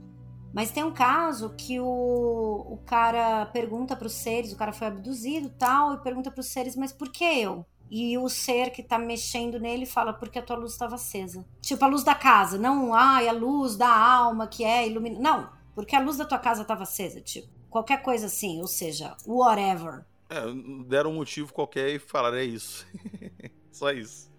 Mas 0.56 0.70
tem 0.70 0.82
um 0.82 0.90
caso 0.90 1.50
que 1.50 1.78
o, 1.78 1.84
o 1.84 2.80
cara 2.86 3.44
pergunta 3.44 3.94
pros 3.94 4.14
seres, 4.14 4.54
o 4.54 4.56
cara 4.56 4.72
foi 4.72 4.86
abduzido 4.86 5.50
tal, 5.50 5.92
e 5.92 5.98
pergunta 5.98 6.30
pros 6.30 6.46
seres, 6.46 6.74
mas 6.74 6.94
por 6.94 7.12
que 7.12 7.24
eu? 7.24 7.66
E 7.90 8.16
o 8.16 8.26
ser 8.30 8.70
que 8.70 8.82
tá 8.82 8.98
mexendo 8.98 9.60
nele 9.60 9.84
fala, 9.84 10.14
porque 10.14 10.38
a 10.38 10.42
tua 10.42 10.56
luz 10.56 10.72
estava 10.72 10.94
acesa. 10.94 11.44
Tipo, 11.60 11.84
a 11.84 11.88
luz 11.88 12.02
da 12.02 12.14
casa, 12.14 12.56
não, 12.56 12.94
ai, 12.94 13.28
a 13.28 13.32
luz 13.32 13.76
da 13.76 13.94
alma 13.94 14.46
que 14.46 14.64
é 14.64 14.88
ilumina. 14.88 15.20
Não, 15.20 15.50
porque 15.74 15.94
a 15.94 16.00
luz 16.00 16.16
da 16.16 16.24
tua 16.24 16.38
casa 16.38 16.62
estava 16.62 16.84
acesa, 16.84 17.20
tipo, 17.20 17.48
qualquer 17.68 18.00
coisa 18.00 18.24
assim, 18.24 18.58
ou 18.58 18.66
seja, 18.66 19.14
whatever. 19.26 20.06
É, 20.30 20.40
deram 20.86 21.10
um 21.10 21.16
motivo 21.16 21.52
qualquer 21.52 21.90
e 21.90 21.98
falaram, 21.98 22.38
é 22.38 22.44
isso. 22.44 22.86
Só 23.70 23.92
isso. 23.92 24.30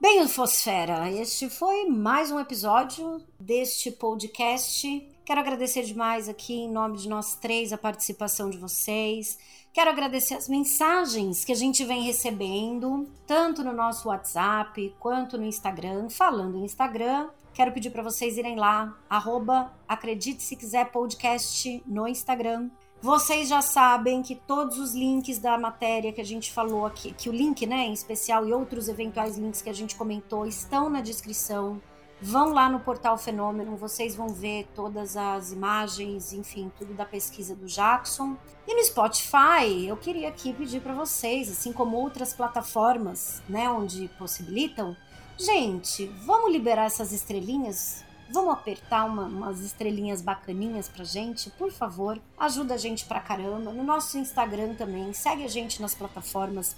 Bem, 0.00 0.28
Fosfera, 0.28 1.10
este 1.10 1.50
foi 1.50 1.86
mais 1.86 2.30
um 2.30 2.38
episódio 2.38 3.20
deste 3.38 3.90
podcast. 3.90 5.04
Quero 5.24 5.40
agradecer 5.40 5.82
demais 5.82 6.28
aqui, 6.28 6.54
em 6.54 6.70
nome 6.70 6.98
de 6.98 7.08
nós 7.08 7.34
três, 7.34 7.72
a 7.72 7.76
participação 7.76 8.48
de 8.48 8.58
vocês. 8.58 9.36
Quero 9.72 9.90
agradecer 9.90 10.34
as 10.34 10.48
mensagens 10.48 11.44
que 11.44 11.50
a 11.50 11.56
gente 11.56 11.84
vem 11.84 12.02
recebendo, 12.02 13.08
tanto 13.26 13.64
no 13.64 13.72
nosso 13.72 14.08
WhatsApp 14.08 14.94
quanto 15.00 15.36
no 15.36 15.44
Instagram. 15.44 16.08
Falando 16.08 16.58
em 16.58 16.64
Instagram, 16.64 17.28
quero 17.52 17.72
pedir 17.72 17.90
para 17.90 18.02
vocês 18.04 18.38
irem 18.38 18.54
lá, 18.54 18.96
arroba 19.10 19.72
Acredite 19.88 20.44
Se 20.44 20.54
Quiser 20.54 20.92
Podcast 20.92 21.82
no 21.84 22.06
Instagram. 22.06 22.70
Vocês 23.00 23.48
já 23.48 23.62
sabem 23.62 24.24
que 24.24 24.34
todos 24.34 24.76
os 24.76 24.92
links 24.92 25.38
da 25.38 25.56
matéria 25.56 26.12
que 26.12 26.20
a 26.20 26.24
gente 26.24 26.52
falou 26.52 26.84
aqui, 26.84 27.12
que 27.12 27.28
o 27.28 27.32
link, 27.32 27.64
né, 27.64 27.86
em 27.86 27.92
especial 27.92 28.44
e 28.44 28.52
outros 28.52 28.88
eventuais 28.88 29.38
links 29.38 29.62
que 29.62 29.70
a 29.70 29.72
gente 29.72 29.94
comentou 29.94 30.44
estão 30.44 30.90
na 30.90 31.00
descrição. 31.00 31.80
Vão 32.20 32.52
lá 32.52 32.68
no 32.68 32.80
portal 32.80 33.16
Fenômeno, 33.16 33.76
vocês 33.76 34.16
vão 34.16 34.30
ver 34.30 34.66
todas 34.74 35.16
as 35.16 35.52
imagens, 35.52 36.32
enfim, 36.32 36.72
tudo 36.76 36.92
da 36.92 37.04
pesquisa 37.04 37.54
do 37.54 37.66
Jackson. 37.66 38.36
E 38.66 38.74
no 38.74 38.84
Spotify, 38.84 39.86
eu 39.86 39.96
queria 39.96 40.28
aqui 40.28 40.52
pedir 40.52 40.80
para 40.80 40.92
vocês, 40.92 41.48
assim 41.48 41.72
como 41.72 41.96
outras 41.96 42.34
plataformas, 42.34 43.40
né, 43.48 43.70
onde 43.70 44.08
possibilitam, 44.18 44.96
gente, 45.38 46.06
vamos 46.26 46.50
liberar 46.50 46.86
essas 46.86 47.12
estrelinhas 47.12 48.04
Vamos 48.30 48.52
apertar 48.52 49.04
uma, 49.04 49.24
umas 49.24 49.60
estrelinhas 49.60 50.20
bacaninhas 50.20 50.88
pra 50.88 51.04
gente, 51.04 51.50
por 51.50 51.72
favor. 51.72 52.20
Ajuda 52.38 52.74
a 52.74 52.78
gente 52.78 53.06
pra 53.06 53.20
caramba. 53.20 53.72
No 53.72 53.82
nosso 53.82 54.18
Instagram 54.18 54.74
também. 54.74 55.12
Segue 55.12 55.44
a 55.44 55.48
gente 55.48 55.80
nas 55.80 55.94
plataformas. 55.94 56.76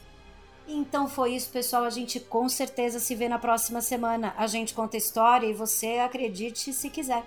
Então 0.68 1.08
foi 1.08 1.34
isso, 1.34 1.50
pessoal. 1.50 1.84
A 1.84 1.90
gente 1.90 2.20
com 2.20 2.48
certeza 2.48 3.00
se 3.00 3.14
vê 3.16 3.28
na 3.28 3.38
próxima 3.38 3.80
semana. 3.80 4.32
A 4.36 4.46
gente 4.46 4.74
conta 4.74 4.96
história 4.96 5.46
e 5.46 5.52
você 5.52 5.98
acredite 5.98 6.72
se 6.72 6.88
quiser. 6.88 7.24